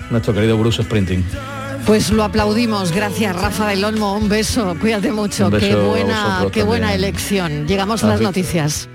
nuestro 0.09 0.33
querido 0.33 0.57
Bruce 0.57 0.81
Sprinting. 0.83 1.23
Pues 1.85 2.11
lo 2.11 2.23
aplaudimos, 2.23 2.91
gracias 2.91 3.33
Rafa 3.33 3.67
del 3.69 3.83
Olmo, 3.83 4.17
un 4.17 4.27
beso, 4.27 4.75
cuídate 4.79 5.11
mucho, 5.11 5.45
Un 5.45 5.51
beso 5.51 5.67
qué 5.67 5.75
buena, 5.75 6.47
qué 6.51 6.63
buena 6.63 6.93
elección. 6.93 7.65
Llegamos 7.67 8.03
a 8.03 8.07
las 8.07 8.21
noticias. 8.21 8.89